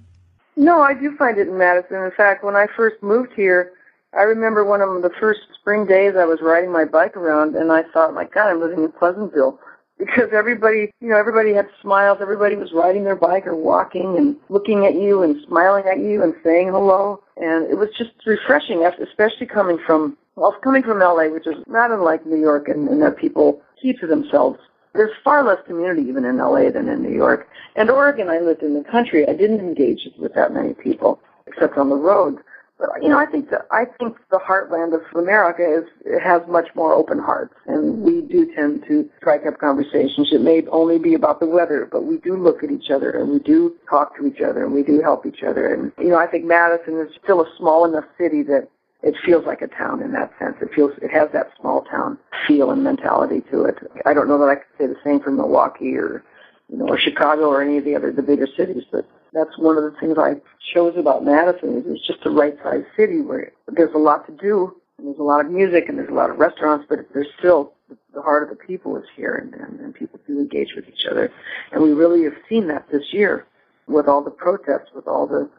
No, 0.55 0.81
I 0.81 0.95
do 0.95 1.15
find 1.15 1.37
it 1.37 1.47
in 1.47 1.59
Madison. 1.59 1.97
In 1.97 2.11
fact, 2.11 2.43
when 2.43 2.55
I 2.55 2.65
first 2.75 3.03
moved 3.03 3.33
here, 3.35 3.73
I 4.17 4.21
remember 4.21 4.65
one 4.65 4.81
of 4.81 5.03
the 5.03 5.11
first 5.19 5.41
spring 5.59 5.85
days 5.85 6.15
I 6.15 6.25
was 6.25 6.39
riding 6.41 6.71
my 6.71 6.85
bike 6.85 7.15
around, 7.15 7.55
and 7.55 7.71
I 7.71 7.83
thought, 7.93 8.15
my 8.15 8.25
God, 8.25 8.47
I'm 8.49 8.61
living 8.61 8.83
in 8.83 8.91
Pleasantville. 8.93 9.59
Because 9.97 10.29
everybody, 10.33 10.91
you 10.99 11.09
know, 11.09 11.17
everybody 11.17 11.53
had 11.53 11.69
smiles. 11.81 12.17
Everybody 12.21 12.55
was 12.55 12.73
riding 12.73 13.05
their 13.05 13.15
bike 13.15 13.47
or 13.47 13.55
walking 13.55 14.17
and 14.17 14.35
looking 14.49 14.85
at 14.85 14.95
you 14.95 15.23
and 15.23 15.37
smiling 15.47 15.85
at 15.85 15.99
you 15.99 16.21
and 16.21 16.33
saying 16.43 16.67
hello. 16.67 17.23
And 17.37 17.69
it 17.69 17.77
was 17.77 17.89
just 17.97 18.11
refreshing, 18.25 18.85
especially 18.85 19.45
coming 19.45 19.79
from, 19.85 20.17
well, 20.35 20.53
coming 20.63 20.83
from 20.83 20.99
LA, 20.99 21.27
which 21.27 21.47
is 21.47 21.55
not 21.67 21.91
unlike 21.91 22.25
New 22.25 22.39
York 22.39 22.67
and, 22.67 22.89
in 22.89 22.99
that 22.99 23.17
people 23.17 23.61
keep 23.81 23.99
to 24.01 24.07
themselves. 24.07 24.59
There's 24.93 25.15
far 25.23 25.43
less 25.43 25.59
community 25.65 26.03
even 26.03 26.25
in 26.25 26.37
LA 26.37 26.69
than 26.69 26.89
in 26.89 27.01
New 27.01 27.13
York. 27.13 27.47
And 27.75 27.89
Oregon, 27.89 28.29
I 28.29 28.39
lived 28.39 28.63
in 28.63 28.73
the 28.73 28.83
country. 28.83 29.27
I 29.27 29.33
didn't 29.33 29.59
engage 29.59 30.07
with 30.17 30.33
that 30.35 30.53
many 30.53 30.73
people, 30.73 31.19
except 31.47 31.77
on 31.77 31.89
the 31.89 31.95
road. 31.95 32.39
But 32.77 32.89
you 33.01 33.07
know, 33.09 33.17
I 33.17 33.25
think 33.25 33.49
that 33.51 33.67
I 33.71 33.85
think 33.85 34.17
the 34.31 34.39
heartland 34.39 34.93
of 34.93 35.01
America 35.15 35.63
is 35.63 35.85
it 36.05 36.21
has 36.21 36.41
much 36.47 36.67
more 36.75 36.93
open 36.93 37.19
hearts, 37.19 37.53
and 37.67 38.01
we 38.01 38.21
do 38.21 38.53
tend 38.53 38.83
to 38.87 39.09
strike 39.17 39.45
up 39.45 39.59
conversations. 39.59 40.29
It 40.31 40.41
may 40.41 40.65
only 40.67 40.99
be 40.99 41.13
about 41.13 41.39
the 41.39 41.45
weather, 41.45 41.87
but 41.89 42.03
we 42.03 42.17
do 42.17 42.35
look 42.35 42.63
at 42.63 42.71
each 42.71 42.89
other 42.89 43.11
and 43.11 43.29
we 43.29 43.39
do 43.39 43.75
talk 43.89 44.17
to 44.17 44.25
each 44.27 44.41
other 44.41 44.65
and 44.65 44.73
we 44.73 44.83
do 44.83 45.01
help 45.01 45.25
each 45.25 45.41
other. 45.43 45.73
And 45.73 45.93
you 45.97 46.09
know, 46.09 46.17
I 46.17 46.27
think 46.27 46.43
Madison 46.43 46.99
is 46.99 47.15
still 47.23 47.41
a 47.41 47.49
small 47.57 47.85
enough 47.85 48.05
city 48.17 48.43
that 48.43 48.67
it 49.03 49.15
feels 49.23 49.45
like 49.45 49.61
a 49.61 49.67
town 49.67 50.01
in 50.01 50.11
that 50.11 50.33
sense. 50.37 50.57
It 50.61 50.73
feels 50.75 50.91
it 51.01 51.11
has 51.11 51.29
that 51.31 51.51
small 51.61 51.83
town 51.83 52.17
feel 52.45 52.71
and 52.71 52.83
mentality 52.83 53.41
to 53.51 53.65
it. 53.65 53.77
I 54.05 54.13
don't 54.13 54.27
know 54.27 54.39
that 54.39 54.49
I 54.49 54.55
could 54.55 54.65
say 54.77 54.87
the 54.87 54.99
same 55.03 55.21
for 55.21 55.31
Milwaukee 55.31 55.95
or 55.95 56.23
you 56.69 56.77
know 56.77 56.89
or 56.89 56.99
Chicago 56.99 57.47
or 57.47 57.61
any 57.61 57.77
of 57.77 57.85
the 57.85 57.95
other 57.95 58.11
the 58.11 58.23
bigger 58.23 58.47
cities, 58.57 58.83
but 58.91 59.07
that's 59.35 59.57
one 59.57 59.77
of 59.77 59.83
the 59.83 59.99
things 59.99 60.17
I 60.17 60.35
chose 60.73 60.95
about 60.97 61.25
Madison 61.25 61.77
is 61.77 61.83
it's 61.87 62.07
just 62.07 62.23
the 62.23 62.31
right 62.31 62.57
sized 62.63 62.87
city 62.97 63.21
where 63.21 63.51
there's 63.67 63.93
a 63.93 63.99
lot 63.99 64.25
to 64.27 64.31
do 64.31 64.75
and 64.97 65.07
there's 65.07 65.19
a 65.19 65.23
lot 65.23 65.45
of 65.45 65.51
music 65.51 65.89
and 65.89 65.97
there's 65.97 66.09
a 66.09 66.13
lot 66.13 66.29
of 66.29 66.37
restaurants, 66.37 66.85
but 66.87 66.99
there's 67.13 67.27
still 67.37 67.73
the 68.13 68.21
heart 68.21 68.43
of 68.43 68.49
the 68.49 68.55
people 68.55 68.95
is 68.97 69.03
here 69.15 69.35
and, 69.35 69.53
and, 69.61 69.79
and 69.81 69.93
people 69.93 70.19
do 70.25 70.39
engage 70.39 70.73
with 70.75 70.87
each 70.87 71.05
other. 71.11 71.31
And 71.73 71.83
we 71.83 71.91
really 71.91 72.23
have 72.23 72.35
seen 72.47 72.67
that 72.67 72.89
this 72.89 73.11
year 73.11 73.45
with 73.87 74.07
all 74.07 74.23
the 74.23 74.31
protests, 74.31 74.89
with 74.95 75.07
all 75.07 75.27
the 75.27 75.49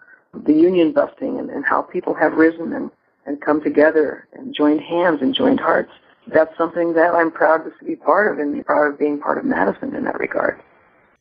the 0.44 0.52
union 0.52 0.92
busting 0.92 1.38
and, 1.38 1.50
and 1.50 1.64
how 1.64 1.82
people 1.82 2.14
have 2.14 2.34
risen 2.34 2.72
and, 2.72 2.90
and 3.24 3.40
come 3.40 3.62
together 3.62 4.26
and 4.34 4.54
joined 4.54 4.80
hands 4.80 5.22
and 5.22 5.34
joined 5.34 5.60
hearts. 5.60 5.92
That's 6.26 6.56
something 6.58 6.92
that 6.94 7.14
I'm 7.14 7.30
proud 7.30 7.58
to 7.58 7.84
be 7.84 7.96
part 7.96 8.32
of 8.32 8.38
and 8.38 8.64
proud 8.66 8.92
of 8.92 8.98
being 8.98 9.18
part 9.18 9.38
of 9.38 9.44
Madison 9.44 9.94
in 9.94 10.04
that 10.04 10.18
regard. 10.18 10.60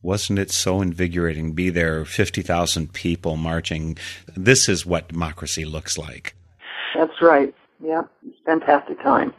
Wasn't 0.06 0.38
it 0.38 0.52
so 0.52 0.82
invigorating? 0.82 1.50
Be 1.50 1.68
there, 1.68 2.04
50,000 2.04 2.92
people 2.92 3.36
marching. 3.36 3.98
This 4.36 4.68
is 4.68 4.86
what 4.86 5.08
democracy 5.08 5.64
looks 5.64 5.98
like. 5.98 6.36
That's 6.96 7.20
right. 7.20 7.52
Yeah, 7.82 8.02
fantastic 8.44 9.02
time. 9.02 9.34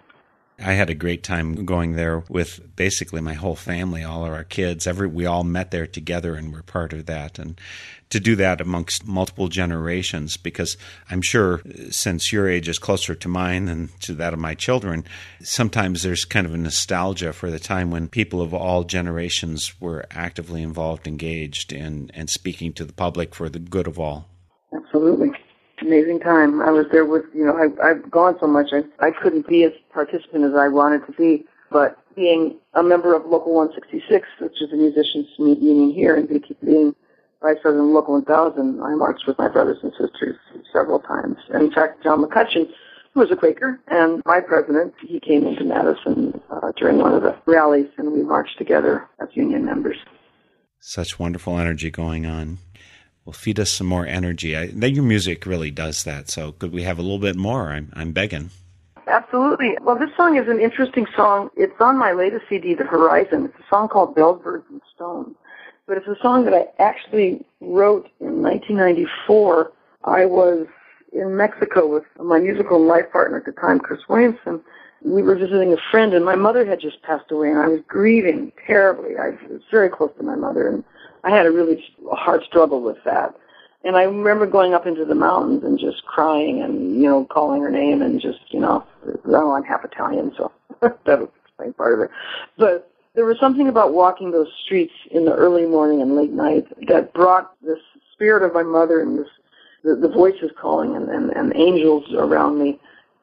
I 0.60 0.74
had 0.74 0.90
a 0.90 0.96
great 0.96 1.22
time 1.22 1.66
going 1.66 1.94
there 1.94 2.24
with 2.30 2.76
basically 2.76 3.22
my 3.22 3.34
whole 3.34 3.56
family, 3.56 4.04
all 4.04 4.26
of 4.26 4.34
our 4.34 4.44
kids. 4.44 4.88
Every 4.88 5.08
we 5.08 5.28
all 5.28 5.44
met 5.44 5.70
there 5.70 5.86
together 5.86 6.34
and 6.34 6.52
we're 6.52 6.64
part 6.64 6.94
of 6.94 7.06
that. 7.06 7.38
And 7.38 7.62
to 8.10 8.20
do 8.20 8.36
that 8.38 8.60
amongst 8.60 9.06
multiple 9.06 9.50
generations, 9.50 10.36
because 10.36 10.76
I'm 11.12 11.22
sure 11.22 11.62
uh, 11.62 11.92
since 11.92 12.34
your 12.34 12.50
age 12.50 12.68
is 12.68 12.80
closer 12.80 13.14
to 13.14 13.28
mine 13.28 13.66
than 13.66 13.90
to 14.02 14.16
that 14.16 14.34
of 14.34 14.40
my 14.40 14.56
children, 14.56 15.06
sometimes 15.42 16.02
there's 16.02 16.26
kind 16.26 16.48
of 16.48 16.56
a 16.56 16.58
nostalgia 16.58 17.34
for 17.34 17.52
the 17.52 17.60
time 17.60 17.92
when 17.92 18.08
people 18.08 18.42
of 18.42 18.52
all 18.52 18.84
generations 18.84 19.80
were 19.80 20.06
actively 20.10 20.64
involved, 20.64 21.08
engaged, 21.08 21.72
and 21.72 22.10
and 22.16 22.32
speaking 22.32 22.74
to 22.74 22.86
the 22.86 22.94
public 22.94 23.36
for 23.36 23.48
the 23.48 23.60
good 23.60 23.86
of 23.86 24.00
all. 24.00 24.28
Absolutely 24.74 25.37
amazing 25.82 26.20
time. 26.20 26.62
I 26.62 26.72
was 26.72 26.86
there 26.92 27.06
with, 27.06 27.26
you 27.34 27.46
know, 27.46 27.58
I, 27.58 27.90
I've 27.90 28.10
gone 28.10 28.38
so 28.40 28.48
much, 28.48 28.68
I, 28.72 28.84
I 29.06 29.12
couldn't 29.12 29.48
be 29.48 29.64
as 29.64 29.72
participant 29.94 30.44
as 30.44 30.54
I 30.54 30.68
wanted 30.68 31.06
to 31.06 31.12
be, 31.14 31.46
but 31.72 31.98
being 32.16 32.58
a 32.74 32.84
member 32.84 33.16
of 33.16 33.26
Local 33.26 33.54
166, 33.54 34.28
which 34.40 34.62
is 34.62 34.72
a 34.74 34.76
musicians 34.76 35.28
union 35.38 35.92
here, 35.92 36.16
and 36.16 36.28
being 36.28 36.96
Vice 37.42 37.58
President 37.62 37.90
of 37.90 37.94
Local 37.94 38.16
1000, 38.16 38.82
I 38.82 38.96
marched 38.96 39.28
with 39.28 39.38
my 39.38 39.48
brothers 39.48 39.78
and 39.84 39.92
sisters 39.92 40.36
several 40.74 41.00
times. 41.00 41.38
And 41.50 41.64
In 41.64 41.72
fact, 41.72 42.04
John 42.04 42.24
McCutcheon, 42.24 42.70
who 43.14 43.20
was 43.20 43.30
a 43.32 43.36
Quaker, 43.36 43.80
and 43.88 44.22
my 44.26 44.40
president, 44.40 44.96
he 45.06 45.20
came 45.20 45.46
into 45.46 45.64
Madison 45.64 46.42
uh, 46.50 46.72
during 46.76 46.98
one 46.98 47.14
of 47.14 47.22
the 47.22 47.38
rallies, 47.46 47.88
and 47.98 48.12
we 48.12 48.24
marched 48.24 48.58
together 48.58 49.08
as 49.22 49.28
union 49.34 49.66
members. 49.66 49.98
Such 50.80 51.20
wonderful 51.20 51.60
energy 51.60 51.92
going 51.92 52.26
on. 52.26 52.60
Well, 53.28 53.34
feed 53.34 53.60
us 53.60 53.70
some 53.70 53.88
more 53.88 54.08
energy. 54.08 54.56
I, 54.56 54.64
your 54.64 55.04
music 55.04 55.46
really 55.46 55.70
does 55.70 56.06
that. 56.06 56.30
So, 56.30 56.54
could 56.54 56.72
we 56.72 56.84
have 56.84 56.98
a 56.98 57.02
little 57.02 57.20
bit 57.20 57.36
more? 57.36 57.72
I'm, 57.72 57.92
I'm 57.94 58.14
begging. 58.14 58.52
Absolutely. 59.06 59.78
Well, 59.82 60.00
this 60.00 60.12
song 60.16 60.38
is 60.38 60.48
an 60.48 60.62
interesting 60.62 61.06
song. 61.14 61.50
It's 61.58 61.76
on 61.82 61.98
my 61.98 62.14
latest 62.14 62.46
CD, 62.48 62.74
The 62.74 62.86
Horizon. 62.86 63.44
It's 63.44 63.60
a 63.60 63.70
song 63.70 63.90
called 63.90 64.16
Bells, 64.16 64.42
Birds, 64.42 64.64
and 64.70 64.80
Stone. 64.96 65.36
But 65.88 65.98
it's 65.98 66.08
a 66.08 66.16
song 66.22 66.46
that 66.46 66.54
I 66.54 66.68
actually 66.82 67.46
wrote 67.60 68.10
in 68.22 68.42
1994. 68.42 69.74
I 70.06 70.26
was 70.26 70.66
in 71.12 71.36
Mexico 71.36 71.86
with 71.86 72.06
my 72.24 72.40
musical 72.40 72.82
life 72.82 73.12
partner 73.12 73.40
at 73.40 73.46
the 73.46 73.52
time, 73.52 73.80
Cris 73.80 74.00
Williamson. 74.08 74.62
We 75.02 75.22
were 75.22 75.36
visiting 75.36 75.74
a 75.74 75.92
friend, 75.92 76.14
and 76.14 76.24
my 76.24 76.36
mother 76.36 76.66
had 76.66 76.80
just 76.80 77.02
passed 77.02 77.30
away, 77.30 77.50
and 77.50 77.60
I 77.60 77.68
was 77.68 77.82
grieving 77.90 78.54
terribly. 78.66 79.18
I 79.18 79.32
was 79.52 79.62
very 79.70 79.90
close 79.90 80.12
to 80.18 80.24
my 80.24 80.36
mother, 80.36 80.70
and 80.70 80.86
I 81.28 81.30
had 81.30 81.46
a 81.46 81.52
really 81.52 81.84
hard 82.14 82.44
struggle 82.46 82.82
with 82.82 83.04
that. 83.04 83.36
And 83.84 83.98
I 83.98 84.04
remember 84.04 84.46
going 84.48 84.74
up 84.74 84.88
into 84.88 85.04
the 85.04 85.14
mountains 85.14 85.62
and 85.66 85.78
just 85.78 86.06
crying 86.06 86.62
and, 86.62 86.96
you 86.96 87.08
know, 87.08 87.26
calling 87.26 87.62
her 87.62 87.70
name 87.70 88.02
and 88.02 88.22
just, 88.22 88.40
you 88.50 88.62
know, 88.62 88.86
oh, 89.26 89.52
I'm 89.52 89.64
half 89.64 89.84
Italian, 89.84 90.32
so 90.38 90.54
that 90.82 91.20
would 91.20 91.30
explain 91.46 91.74
part 91.74 91.94
of 91.96 92.00
it. 92.06 92.12
But 92.58 92.90
there 93.14 93.26
was 93.26 93.38
something 93.42 93.68
about 93.68 93.94
walking 93.94 94.32
those 94.32 94.48
streets 94.64 94.94
in 95.12 95.26
the 95.26 95.34
early 95.34 95.66
morning 95.66 96.02
and 96.02 96.16
late 96.16 96.32
night 96.32 96.66
that 96.88 97.14
brought 97.14 97.52
this 97.62 97.80
spirit 98.14 98.44
of 98.44 98.54
my 98.54 98.64
mother 98.64 99.02
and 99.02 99.20
this 99.20 99.28
the, 99.84 99.96
the 99.96 100.10
voices 100.10 100.52
calling 100.60 100.96
and, 100.96 101.10
and, 101.10 101.32
and 101.32 101.54
angels 101.58 102.06
around 102.16 102.58
me. 102.58 102.80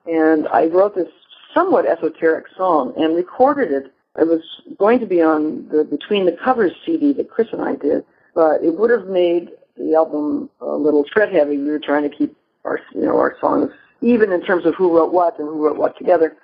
And 0.07 0.47
I 0.49 0.67
wrote 0.67 0.95
this 0.95 1.09
somewhat 1.55 1.87
esoteric 1.87 2.47
song 2.55 2.93
and 2.99 3.17
recorded 3.17 3.73
it. 3.73 3.94
It 4.19 4.29
was 4.29 4.43
going 4.79 5.01
to 5.01 5.07
be 5.07 5.21
on 5.21 5.69
the 5.69 5.85
Between 5.85 6.27
the 6.27 6.33
Covers 6.45 6.73
CD 6.87 7.13
that 7.15 7.31
Cris 7.31 7.49
and 7.53 7.63
I 7.63 7.75
did, 7.75 8.05
but 8.35 8.63
it 8.63 8.77
would 8.77 8.91
have 8.91 9.09
made 9.09 9.51
the 9.77 9.95
album 9.95 10.51
a 10.61 10.77
little 10.77 11.05
Tret 11.05 11.33
heavy. 11.33 11.59
We 11.59 11.71
were 11.71 11.81
trying 11.81 12.09
to 12.09 12.17
keep 12.17 12.37
our, 12.65 12.81
you 12.95 13.03
know, 13.03 13.19
our 13.19 13.37
songs 13.41 13.73
even 14.05 14.33
in 14.33 14.43
terms 14.43 14.67
of 14.67 14.75
who 14.75 14.97
wrote 14.97 15.13
what 15.13 15.39
and 15.39 15.49
who 15.49 15.65
wrote 15.65 15.79
what 15.79 15.97
together. 15.97 16.37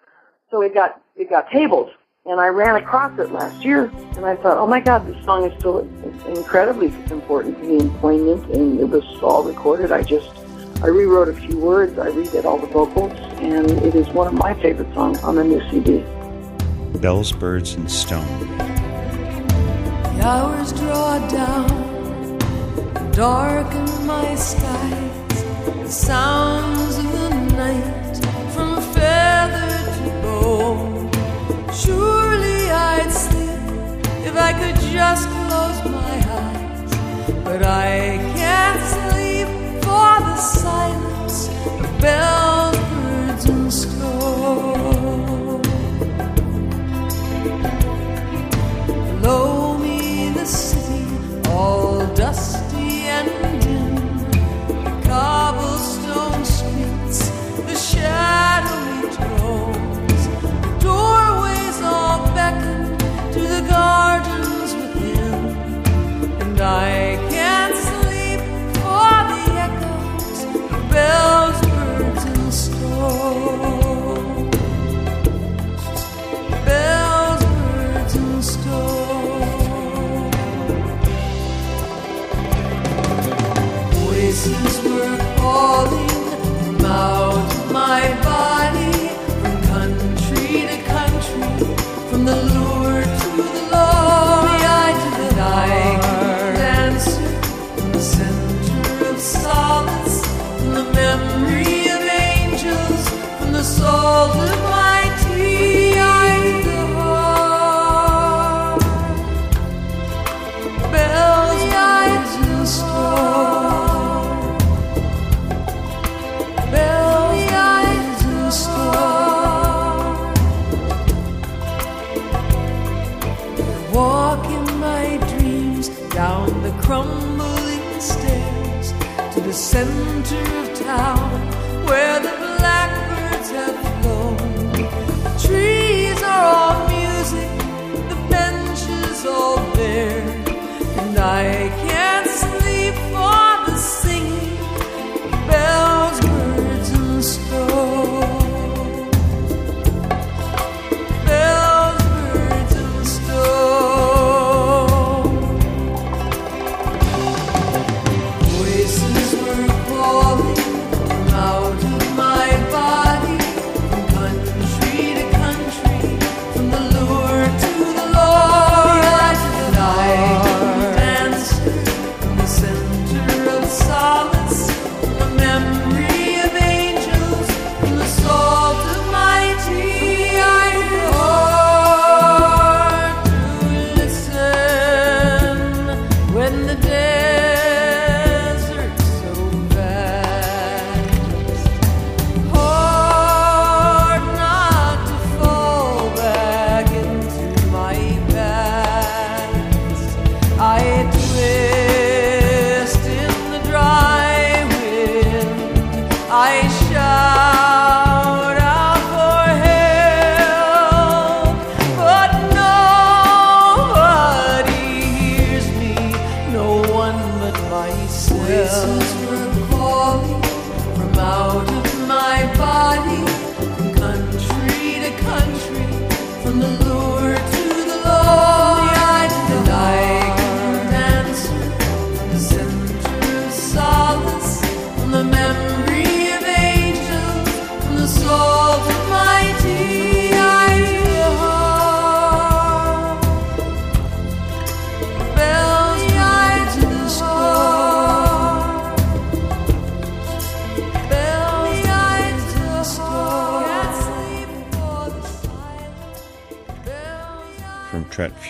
So 0.51 0.63
it 0.63 0.75
got, 0.75 1.01
it 1.15 1.29
got 1.29 1.51
tabled. 1.51 1.91
And 2.27 2.41
I 2.41 2.49
ran 2.49 2.77
across 2.77 3.19
it 3.19 3.33
last 3.33 3.65
year, 3.65 3.91
and 4.17 4.27
I 4.27 4.37
thought, 4.37 4.59
oh 4.59 4.67
my 4.67 4.81
God, 4.81 5.07
this 5.07 5.25
song 5.25 5.51
is 5.51 5.59
still 5.59 5.81
incredibly 6.27 6.89
important 7.11 7.59
to 7.59 7.65
me 7.65 7.81
and 7.81 7.91
poignant, 7.99 8.45
and 8.55 8.79
it 8.79 8.85
was 8.85 9.05
all 9.23 9.43
recorded. 9.43 9.91
I 9.91 10.03
just, 10.03 10.31
I 10.83 10.89
rewrote 10.89 11.29
a 11.29 11.35
few 11.35 11.59
words, 11.59 11.99
I 11.99 12.09
redid 12.09 12.45
all 12.45 12.59
the 12.59 12.67
vocals, 12.67 13.13
and 13.41 13.71
it 13.71 13.95
is 13.95 14.07
one 14.09 14.27
of 14.27 14.35
my 14.35 14.53
favorite 14.55 14.93
songs 14.93 15.23
on 15.23 15.37
the 15.37 15.45
new 15.45 15.61
CD. 15.71 16.05
Bells, 16.99 17.33
Birds, 17.33 17.75
and 17.75 17.91
Stone. 17.91 18.27
The 18.59 20.21
hours 20.23 20.73
draw 20.73 21.19
down, 21.29 22.39
darken 23.13 24.07
my 24.07 24.35
skies, 24.35 25.45
the 25.65 25.89
sounds 25.89 26.99
of 26.99 27.13
the 27.13 27.20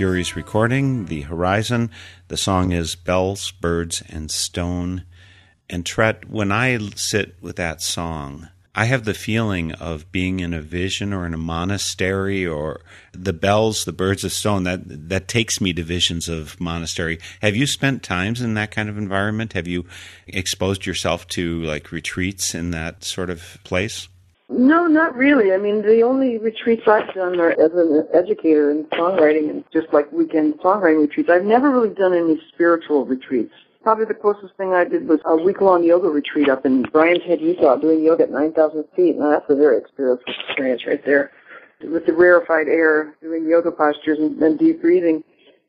Fure's 0.01 0.35
recording, 0.35 1.05
The 1.05 1.21
Horizon. 1.21 1.91
The 2.29 2.39
song 2.39 2.73
is 2.73 2.95
Bells, 2.95 3.51
Birds, 3.51 4.03
and 4.09 4.31
Stone. 4.31 5.05
And 5.69 5.85
Tret, 5.85 6.31
when 6.31 6.51
I 6.51 6.79
sit 6.97 7.37
with 7.43 7.57
that 7.57 7.83
song, 7.83 8.49
I 8.75 8.87
have 8.87 9.05
the 9.05 9.13
feeling 9.13 9.73
of 9.73 10.11
being 10.11 10.41
in 10.41 10.55
a 10.55 10.63
vision 10.63 11.13
or 11.13 11.27
in 11.27 11.35
a 11.35 11.37
monastery 11.37 12.47
or 12.47 12.81
the 13.13 13.35
bells, 13.35 13.85
the 13.85 13.93
birds 13.93 14.25
of 14.25 14.33
stone. 14.33 14.65
That 14.65 15.11
that 15.11 15.29
takes 15.29 15.61
me 15.61 15.75
to 15.75 15.83
visions 15.83 16.31
of 16.31 16.59
monastery. 16.59 17.19
Have 17.43 17.55
you 17.55 17.67
spent 17.67 18.03
times 18.03 18.41
in 18.41 18.55
that 18.55 18.71
kind 18.71 18.89
of 18.89 18.97
environment? 18.97 19.53
Have 19.53 19.69
you 19.69 19.85
exposed 20.27 20.87
yourself 20.87 21.29
to 21.29 21.63
like 21.65 21.93
retreats 21.93 22.55
in 22.55 22.71
that 22.71 23.05
sort 23.05 23.29
of 23.29 23.59
place? 23.65 24.09
No, 24.53 24.89
not 24.89 25.15
really. 25.15 25.53
I 25.53 25.59
mean, 25.59 25.83
the 25.83 26.03
only 26.03 26.37
retreats 26.39 26.83
I've 26.89 27.15
done 27.15 27.39
are 27.39 27.53
as 27.53 27.71
an 27.73 28.09
educator 28.13 28.73
in 28.73 28.85
songwriting 28.87 29.49
and 29.49 29.65
just 29.73 29.87
like 29.93 30.11
weekend 30.11 30.55
songwriting 30.55 31.03
retreats. 31.03 31.31
I've 31.33 31.45
never 31.45 31.71
really 31.71 31.95
done 31.95 32.13
any 32.15 32.41
spiritual 32.53 33.07
retreats. 33.07 33.53
Probably 33.85 34.07
the 34.07 34.15
closest 34.15 34.57
thing 34.57 34.73
I 34.73 34.85
did 34.85 35.09
was 35.09 35.21
a 35.25 35.37
week-long 35.37 35.85
yoga 35.85 36.09
retreat 36.09 36.49
up 36.49 36.67
in 36.67 36.83
Brian's 36.83 37.23
Head, 37.23 37.41
Utah, 37.41 37.77
doing 37.77 38.03
yoga 38.03 38.25
at 38.25 38.31
9,000 38.33 38.85
feet. 38.97 39.17
Now 39.17 39.31
that's 39.31 39.49
a 39.49 39.55
very 39.55 39.79
experiential 39.79 40.25
experience 40.49 40.85
right 40.85 41.05
there. 41.05 41.31
With 41.83 42.07
the 42.07 42.13
rarefied 42.13 42.67
air, 42.67 43.15
doing 43.23 43.49
yoga 43.49 43.71
postures 43.71 44.19
and, 44.19 44.43
and 44.43 44.59
deep 44.59 44.83
breathing. 44.83 45.23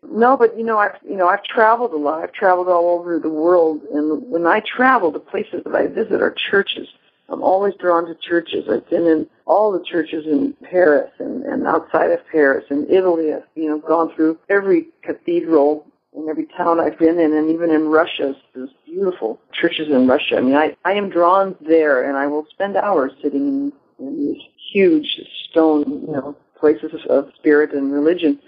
No, 0.04 0.36
but 0.36 0.58
you 0.58 0.66
know, 0.66 0.80
I've 0.80 0.98
you 1.08 1.16
know, 1.16 1.28
I've 1.28 1.44
traveled 1.44 1.94
a 1.94 1.98
lot. 1.98 2.24
I've 2.24 2.34
traveled 2.34 2.68
all 2.68 3.00
over 3.00 3.20
the 3.20 3.30
world, 3.30 3.82
and 3.94 4.24
when 4.30 4.48
I 4.48 4.62
travel, 4.62 5.12
the 5.12 5.20
places 5.20 5.62
that 5.64 5.76
I 5.76 5.86
visit 5.86 6.22
are 6.22 6.36
churches. 6.50 6.88
I'm 7.32 7.42
always 7.42 7.74
drawn 7.76 8.06
to 8.06 8.16
churches. 8.16 8.66
I've 8.70 8.90
been 8.90 9.08
in 9.08 9.28
all 9.46 9.72
the 9.72 9.84
churches 9.84 10.26
in 10.26 10.54
Paris 10.70 11.10
and, 11.20 11.44
and 11.44 11.66
outside 11.66 12.12
of 12.12 12.20
Paris 12.30 12.66
and 12.70 12.90
Italy. 12.90 13.34
I've, 13.34 13.44
you 13.56 13.70
know, 13.70 13.80
gone 13.80 14.14
through 14.14 14.38
every 14.50 14.88
cathedral 15.02 15.88
in 16.14 16.28
every 16.30 16.46
town 16.58 16.82
I've 16.82 17.00
been 17.00 17.20
in 17.20 17.34
and 17.34 17.50
even 17.50 17.72
in 17.72 17.88
Russia. 17.88 18.36
There's 18.54 18.70
beautiful 18.86 19.40
churches 19.54 19.88
in 19.88 20.08
Russia. 20.08 20.38
I 20.38 20.42
mean, 20.42 20.56
I, 20.56 20.76
I 20.84 20.92
am 20.94 21.10
drawn 21.10 21.56
there 21.62 22.08
and 22.08 22.18
I 22.18 22.28
will 22.28 22.46
spend 22.50 22.76
hours 22.76 23.14
sitting 23.22 23.48
in, 23.48 23.74
in 24.06 24.18
these 24.18 24.42
huge 24.74 25.22
stone, 25.50 26.04
you 26.06 26.12
know, 26.12 26.36
places 26.60 26.92
of 27.10 27.32
spirit 27.38 27.74
and 27.74 27.94
religion. 27.94 28.40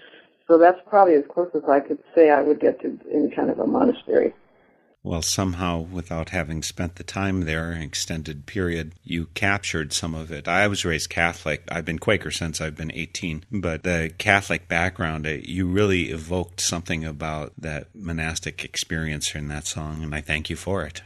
So 0.47 0.57
that's 0.57 0.79
probably 0.87 1.15
as 1.15 1.23
close 1.29 1.49
as 1.55 1.63
I 1.69 1.79
could 1.79 1.99
say 2.13 2.29
I 2.29 2.41
would 2.41 2.59
get 2.59 2.81
to 2.81 2.99
any 3.13 3.29
kind 3.33 3.49
of 3.49 3.59
a 3.59 3.65
monastery. 3.65 4.33
Well, 5.05 5.21
somehow, 5.21 5.81
without 5.81 6.29
having 6.29 6.63
spent 6.63 6.95
the 6.95 7.03
time 7.03 7.41
there, 7.41 7.71
an 7.71 7.81
extended 7.81 8.45
period, 8.45 8.93
you 9.03 9.25
captured 9.33 9.91
some 9.91 10.15
of 10.15 10.31
it. 10.31 10.47
I 10.47 10.69
was 10.69 10.85
raised 10.85 11.09
Catholic. 11.09 11.63
I've 11.69 11.83
been 11.83 11.99
Quaker 11.99 12.31
since 12.31 12.61
I've 12.61 12.77
been 12.77 12.91
18. 12.93 13.43
But 13.51 13.83
the 13.83 14.13
Catholic 14.17 14.69
background, 14.69 15.27
uh, 15.27 15.31
you 15.43 15.67
really 15.67 16.03
evoked 16.11 16.61
something 16.61 17.03
about 17.03 17.51
that 17.57 17.87
monastic 17.93 18.63
experience 18.63 19.35
in 19.35 19.49
that 19.49 19.67
song, 19.67 20.03
and 20.03 20.15
I 20.15 20.21
thank 20.21 20.49
you 20.49 20.55
for 20.55 20.85
it. 20.85 21.01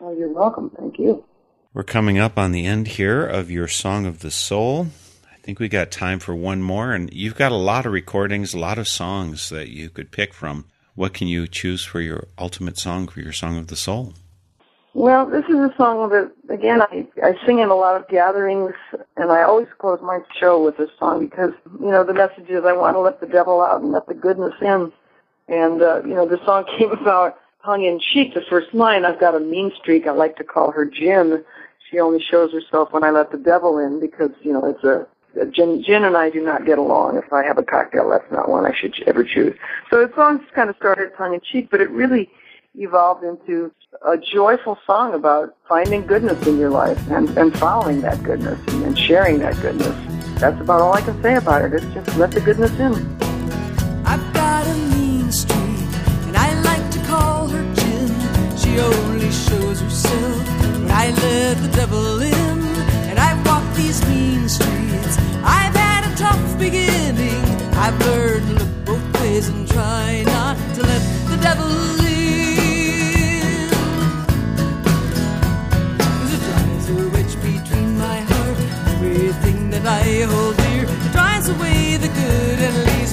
Oh, 0.00 0.12
you're 0.12 0.32
welcome. 0.32 0.70
Thank 0.70 0.98
you. 0.98 1.24
We're 1.72 1.84
coming 1.84 2.18
up 2.18 2.36
on 2.36 2.50
the 2.50 2.66
end 2.66 2.88
here 2.88 3.24
of 3.24 3.48
your 3.48 3.68
Song 3.68 4.06
of 4.06 4.20
the 4.20 4.30
Soul. 4.32 4.88
I 5.32 5.36
think 5.36 5.60
we 5.60 5.68
got 5.68 5.92
time 5.92 6.18
for 6.18 6.34
one 6.34 6.62
more, 6.62 6.92
and 6.92 7.12
you've 7.12 7.36
got 7.36 7.52
a 7.52 7.56
lot 7.56 7.86
of 7.86 7.92
recordings, 7.92 8.54
a 8.54 8.58
lot 8.58 8.78
of 8.78 8.88
songs 8.88 9.50
that 9.50 9.68
you 9.68 9.88
could 9.88 10.10
pick 10.10 10.34
from 10.34 10.64
what 10.96 11.14
can 11.14 11.28
you 11.28 11.46
choose 11.46 11.84
for 11.84 12.00
your 12.00 12.26
ultimate 12.38 12.78
song, 12.78 13.06
for 13.06 13.20
your 13.20 13.32
song 13.32 13.58
of 13.58 13.68
the 13.68 13.76
soul? 13.76 14.14
Well, 14.94 15.26
this 15.26 15.44
is 15.44 15.56
a 15.56 15.74
song 15.76 16.08
that, 16.08 16.32
again, 16.48 16.80
I, 16.80 17.06
I 17.22 17.34
sing 17.44 17.58
in 17.58 17.68
a 17.68 17.74
lot 17.74 18.00
of 18.00 18.08
gatherings, 18.08 18.72
and 19.18 19.30
I 19.30 19.42
always 19.42 19.68
close 19.78 20.00
my 20.02 20.20
show 20.40 20.64
with 20.64 20.78
this 20.78 20.88
song 20.98 21.20
because, 21.20 21.52
you 21.80 21.90
know, 21.90 22.02
the 22.02 22.14
message 22.14 22.48
is 22.48 22.64
I 22.64 22.72
want 22.72 22.96
to 22.96 23.00
let 23.00 23.20
the 23.20 23.26
devil 23.26 23.60
out 23.60 23.82
and 23.82 23.92
let 23.92 24.06
the 24.06 24.14
goodness 24.14 24.54
in. 24.62 24.90
And, 25.48 25.82
uh, 25.82 26.02
you 26.02 26.14
know, 26.14 26.26
the 26.26 26.42
song 26.46 26.64
came 26.78 26.92
about 26.92 27.38
tongue 27.62 27.84
in 27.84 28.00
cheek. 28.00 28.32
The 28.32 28.40
first 28.48 28.72
line, 28.72 29.04
I've 29.04 29.20
got 29.20 29.34
a 29.34 29.40
mean 29.40 29.70
streak. 29.78 30.06
I 30.06 30.12
like 30.12 30.36
to 30.36 30.44
call 30.44 30.70
her 30.70 30.86
Gin. 30.86 31.44
She 31.90 32.00
only 32.00 32.22
shows 32.22 32.52
herself 32.54 32.94
when 32.94 33.04
I 33.04 33.10
let 33.10 33.30
the 33.30 33.38
devil 33.38 33.78
in 33.78 34.00
because, 34.00 34.30
you 34.42 34.54
know, 34.54 34.64
it's 34.64 34.82
a 34.82 35.06
Gin, 35.52 35.82
Gin 35.82 36.04
and 36.04 36.16
I 36.16 36.30
do 36.30 36.42
not 36.42 36.64
get 36.64 36.78
along. 36.78 37.18
If 37.18 37.32
I 37.32 37.44
have 37.44 37.58
a 37.58 37.62
cocktail, 37.62 38.08
that's 38.08 38.30
not 38.32 38.48
one 38.48 38.66
I 38.66 38.74
should 38.74 38.94
ever 39.06 39.22
choose. 39.24 39.56
So 39.90 40.06
the 40.06 40.12
song 40.14 40.44
kind 40.54 40.70
of 40.70 40.76
started 40.76 41.12
tongue 41.16 41.34
in 41.34 41.40
cheek, 41.40 41.68
but 41.70 41.80
it 41.80 41.90
really 41.90 42.30
evolved 42.74 43.24
into 43.24 43.72
a 44.06 44.16
joyful 44.18 44.78
song 44.86 45.14
about 45.14 45.56
finding 45.68 46.06
goodness 46.06 46.46
in 46.46 46.58
your 46.58 46.70
life 46.70 46.98
and, 47.10 47.28
and 47.38 47.56
following 47.58 48.00
that 48.02 48.22
goodness 48.22 48.58
and, 48.68 48.84
and 48.84 48.98
sharing 48.98 49.38
that 49.40 49.60
goodness. 49.60 49.94
That's 50.40 50.60
about 50.60 50.80
all 50.80 50.92
I 50.92 51.00
can 51.00 51.20
say 51.22 51.36
about 51.36 51.64
it. 51.64 51.74
It's 51.74 51.86
just 51.94 52.16
let 52.16 52.30
the 52.30 52.40
goodness 52.40 52.72
in. 52.78 52.94
I've 54.04 54.34
got 54.34 54.66
a 54.66 54.74
mean 54.94 55.32
streak, 55.32 55.56
and 56.26 56.36
I 56.36 56.60
like 56.62 56.90
to 56.92 56.98
call 57.06 57.48
her 57.48 57.74
Gin. 57.74 58.56
She 58.56 58.78
only 58.78 59.30
shows 59.30 59.80
herself 59.80 60.48
when 60.78 60.90
I 60.90 61.10
let 61.10 61.56
the 61.62 61.70
devil 61.74 62.20
in. 62.20 62.66
And 63.08 63.18
I 63.18 63.42
walk 63.44 63.64
these 63.76 64.06
mean 64.08 64.48
streets. 64.48 64.75
Beginning. 66.58 67.44
I've 67.74 67.98
learned 68.06 68.46
to 68.48 68.54
look 68.54 68.84
both 68.84 69.20
ways 69.20 69.48
and 69.48 69.68
try 69.68 70.22
not 70.24 70.56
to 70.76 70.82
let 70.82 71.02
the 71.30 71.36
devil 71.36 71.70
in. 72.00 73.68
Cause 75.98 76.32
it 76.36 76.42
drives 76.48 76.90
a 76.90 77.08
wedge 77.14 77.34
between 77.42 77.98
my 77.98 78.20
heart, 78.20 78.58
everything 78.94 79.70
that 79.70 79.86
I 79.86 80.22
hold 80.30 80.56
dear. 80.56 80.84
It 80.84 81.12
drives 81.12 81.48
away 81.48 81.96
the 81.96 82.08
good 82.08 82.58
and 82.66 82.76
leaves 82.86 83.05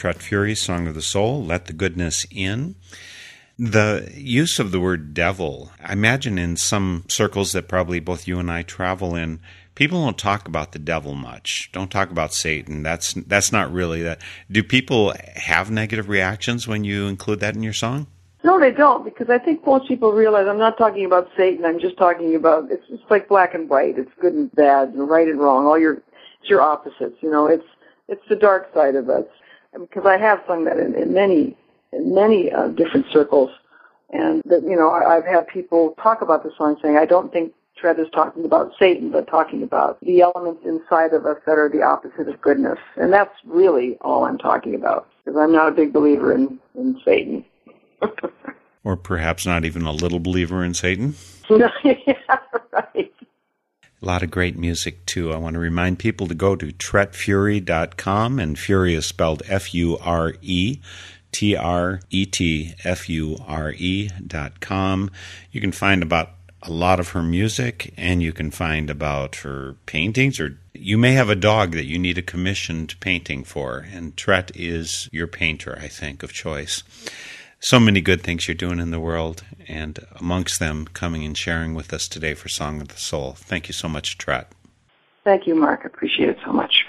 Tret 0.00 0.22
Fure, 0.22 0.54
Song 0.54 0.86
of 0.86 0.94
the 0.94 1.02
Soul, 1.02 1.44
Let 1.44 1.66
the 1.66 1.74
Goodness 1.74 2.26
In. 2.30 2.74
The 3.58 4.10
use 4.14 4.58
of 4.58 4.70
the 4.70 4.80
word 4.80 5.12
devil, 5.12 5.72
I 5.78 5.92
imagine 5.92 6.38
in 6.38 6.56
some 6.56 7.04
circles 7.06 7.52
that 7.52 7.68
probably 7.68 8.00
both 8.00 8.26
you 8.26 8.38
and 8.38 8.50
I 8.50 8.62
travel 8.62 9.14
in, 9.14 9.40
people 9.74 10.02
don't 10.02 10.16
talk 10.16 10.48
about 10.48 10.72
the 10.72 10.78
devil 10.78 11.14
much. 11.14 11.68
Don't 11.74 11.90
talk 11.90 12.10
about 12.10 12.32
Satan. 12.32 12.82
That's 12.82 13.12
that's 13.12 13.52
not 13.52 13.70
really 13.70 14.00
that. 14.00 14.22
Do 14.50 14.62
people 14.62 15.12
have 15.36 15.70
negative 15.70 16.08
reactions 16.08 16.66
when 16.66 16.82
you 16.82 17.06
include 17.06 17.40
that 17.40 17.54
in 17.54 17.62
your 17.62 17.74
song? 17.74 18.06
No, 18.42 18.58
they 18.58 18.70
don't, 18.70 19.04
because 19.04 19.28
I 19.28 19.36
think 19.36 19.66
most 19.66 19.86
people 19.86 20.12
realize 20.12 20.46
I'm 20.48 20.56
not 20.56 20.78
talking 20.78 21.04
about 21.04 21.28
Satan. 21.36 21.66
I'm 21.66 21.78
just 21.78 21.98
talking 21.98 22.34
about 22.34 22.70
it's 22.70 22.86
it's 22.88 23.02
like 23.10 23.28
black 23.28 23.52
and 23.52 23.68
white. 23.68 23.98
It's 23.98 24.10
good 24.18 24.32
and 24.32 24.50
bad, 24.52 24.94
and 24.94 25.10
right 25.10 25.28
and 25.28 25.38
wrong. 25.38 25.66
All 25.66 25.78
your 25.78 25.96
it's 26.40 26.48
your 26.48 26.62
opposites. 26.62 27.18
You 27.20 27.30
know, 27.30 27.46
it's 27.46 27.66
it's 28.08 28.26
the 28.30 28.36
dark 28.36 28.72
side 28.72 28.94
of 28.94 29.10
us. 29.10 29.26
Because 29.78 30.04
I 30.04 30.18
have 30.18 30.40
sung 30.46 30.64
that 30.64 30.78
in, 30.78 30.94
in 30.94 31.12
many 31.14 31.56
in 31.92 32.14
many 32.14 32.52
uh, 32.52 32.68
different 32.68 33.06
circles, 33.12 33.50
and 34.10 34.42
that 34.46 34.62
you 34.62 34.76
know 34.76 34.90
I, 34.90 35.16
I've 35.16 35.24
had 35.24 35.46
people 35.48 35.94
talk 36.02 36.22
about 36.22 36.42
the 36.42 36.50
song 36.56 36.76
saying 36.82 36.96
I 36.96 37.06
don't 37.06 37.32
think 37.32 37.52
Tret 37.76 37.98
is 37.98 38.08
talking 38.12 38.44
about 38.44 38.72
Satan, 38.78 39.10
but 39.10 39.26
talking 39.28 39.62
about 39.62 39.98
the 40.00 40.20
elements 40.20 40.62
inside 40.64 41.12
of 41.12 41.24
us 41.24 41.38
that 41.46 41.58
are 41.58 41.68
the 41.68 41.82
opposite 41.82 42.28
of 42.28 42.40
goodness, 42.40 42.78
and 42.96 43.12
that's 43.12 43.34
really 43.44 43.96
all 44.00 44.24
I'm 44.24 44.38
talking 44.38 44.74
about. 44.74 45.08
Because 45.24 45.38
I'm 45.38 45.52
not 45.52 45.68
a 45.68 45.72
big 45.72 45.92
believer 45.92 46.32
in 46.32 46.58
in 46.74 47.00
Satan. 47.04 47.44
or 48.84 48.96
perhaps 48.96 49.46
not 49.46 49.64
even 49.64 49.82
a 49.82 49.92
little 49.92 50.20
believer 50.20 50.64
in 50.64 50.74
Satan. 50.74 51.14
yeah, 51.50 52.12
right. 52.72 53.12
A 54.02 54.06
lot 54.06 54.22
of 54.22 54.30
great 54.30 54.56
music, 54.56 55.04
too. 55.04 55.32
I 55.32 55.36
want 55.36 55.54
to 55.54 55.60
remind 55.60 55.98
people 55.98 56.26
to 56.26 56.34
go 56.34 56.56
to 56.56 56.66
tretfure.com, 56.68 58.38
and 58.38 58.58
Fure 58.58 58.86
is 58.86 59.06
spelled 59.06 59.42
F 59.46 59.74
U 59.74 59.98
R 59.98 60.34
E. 60.40 60.78
T 61.32 61.54
R 61.54 62.00
E 62.10 62.26
T 62.26 62.74
F 62.82 63.08
U 63.08 63.36
R 63.46 63.72
E 63.72 64.10
dot 64.26 64.60
com. 64.60 65.10
You 65.52 65.60
can 65.60 65.70
find 65.70 66.02
about 66.02 66.30
a 66.62 66.70
lot 66.70 67.00
of 67.00 67.10
her 67.10 67.22
music 67.22 67.92
and 67.96 68.22
you 68.22 68.32
can 68.32 68.50
find 68.50 68.90
about 68.90 69.36
her 69.36 69.76
paintings 69.86 70.38
or 70.38 70.58
you 70.74 70.98
may 70.98 71.12
have 71.12 71.30
a 71.30 71.34
dog 71.34 71.72
that 71.72 71.86
you 71.86 71.98
need 71.98 72.18
a 72.18 72.22
commissioned 72.22 72.94
painting 73.00 73.44
for 73.44 73.86
and 73.92 74.16
Tret 74.16 74.50
is 74.54 75.08
your 75.10 75.26
painter 75.26 75.78
I 75.80 75.88
think 75.88 76.22
of 76.22 76.32
choice 76.32 76.82
so 77.60 77.78
many 77.78 78.00
good 78.00 78.22
things 78.22 78.48
you're 78.48 78.54
doing 78.54 78.80
in 78.80 78.90
the 78.90 78.98
world, 78.98 79.44
and 79.68 79.98
amongst 80.16 80.58
them, 80.58 80.86
coming 80.94 81.24
and 81.24 81.36
sharing 81.36 81.74
with 81.74 81.92
us 81.92 82.08
today 82.08 82.32
for 82.32 82.48
Song 82.48 82.80
of 82.80 82.88
the 82.88 82.96
Soul. 82.96 83.32
Thank 83.32 83.68
you 83.68 83.74
so 83.74 83.86
much, 83.86 84.16
Tret. 84.16 84.50
Thank 85.24 85.46
you, 85.46 85.54
Mark. 85.54 85.80
I 85.84 85.88
appreciate 85.88 86.30
it 86.30 86.38
so 86.44 86.52
much. 86.52 86.86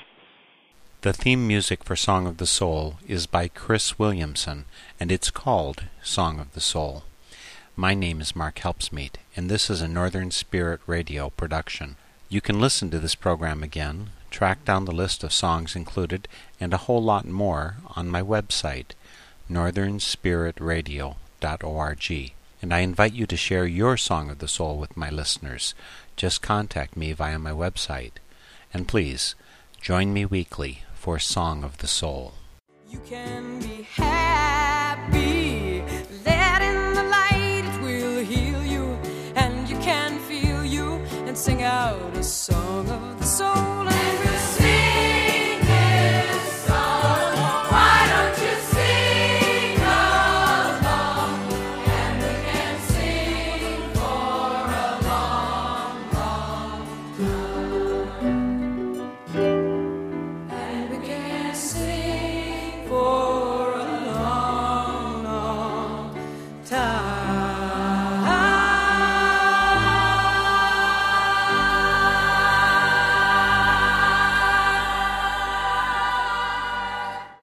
The 1.02 1.12
theme 1.12 1.46
music 1.46 1.84
for 1.84 1.98
Song 1.98 2.26
of 2.26 2.38
the 2.38 2.48
Soul 2.48 2.96
is 3.06 3.28
by 3.28 3.50
Cris 3.50 4.00
Williamson, 4.00 4.64
and 4.98 5.12
it's 5.12 5.30
called 5.30 5.84
Song 6.02 6.40
of 6.40 6.54
the 6.54 6.62
Soul. 6.62 7.04
My 7.76 7.94
name 7.94 8.22
is 8.22 8.36
Mark 8.36 8.60
Helpsmeet, 8.60 9.16
and 9.36 9.50
this 9.50 9.70
is 9.70 9.82
a 9.82 9.90
Northern 9.90 10.32
Spirit 10.32 10.80
Radio 10.88 11.32
production. 11.32 11.98
You 12.30 12.40
can 12.40 12.62
listen 12.62 12.90
to 12.92 13.00
this 13.00 13.16
program 13.16 13.62
again, 13.62 14.12
track 14.30 14.64
down 14.64 14.86
the 14.86 14.94
list 14.94 15.22
of 15.22 15.34
songs 15.34 15.76
included, 15.76 16.30
and 16.62 16.74
a 16.74 16.78
whole 16.78 17.04
lot 17.04 17.26
more 17.26 17.76
on 17.98 18.08
my 18.08 18.22
website, 18.22 18.92
northernspiritradio.org. 19.52 22.34
And 22.62 22.74
I 22.74 22.80
invite 22.80 23.14
you 23.14 23.26
to 23.26 23.36
share 23.36 23.66
your 23.66 23.98
song 23.98 24.30
of 24.30 24.40
the 24.40 24.48
soul 24.48 24.78
with 24.78 24.96
my 24.96 25.10
listeners. 25.10 25.76
Just 26.16 26.42
contact 26.42 26.96
me 26.96 27.12
via 27.14 27.40
my 27.40 27.52
website. 27.52 28.14
And 28.74 28.88
please, 28.88 29.36
join 29.82 30.14
me 30.14 30.26
weekly 30.26 30.84
for 30.94 31.20
Song 31.20 31.64
of 31.64 31.80
the 31.80 31.88
Soul. 31.88 32.34
sing 41.42 41.64
out 41.64 42.16
a 42.16 42.24
song 42.24 42.88
of 42.88 43.18
the 43.18 43.26
soul. 43.26 43.71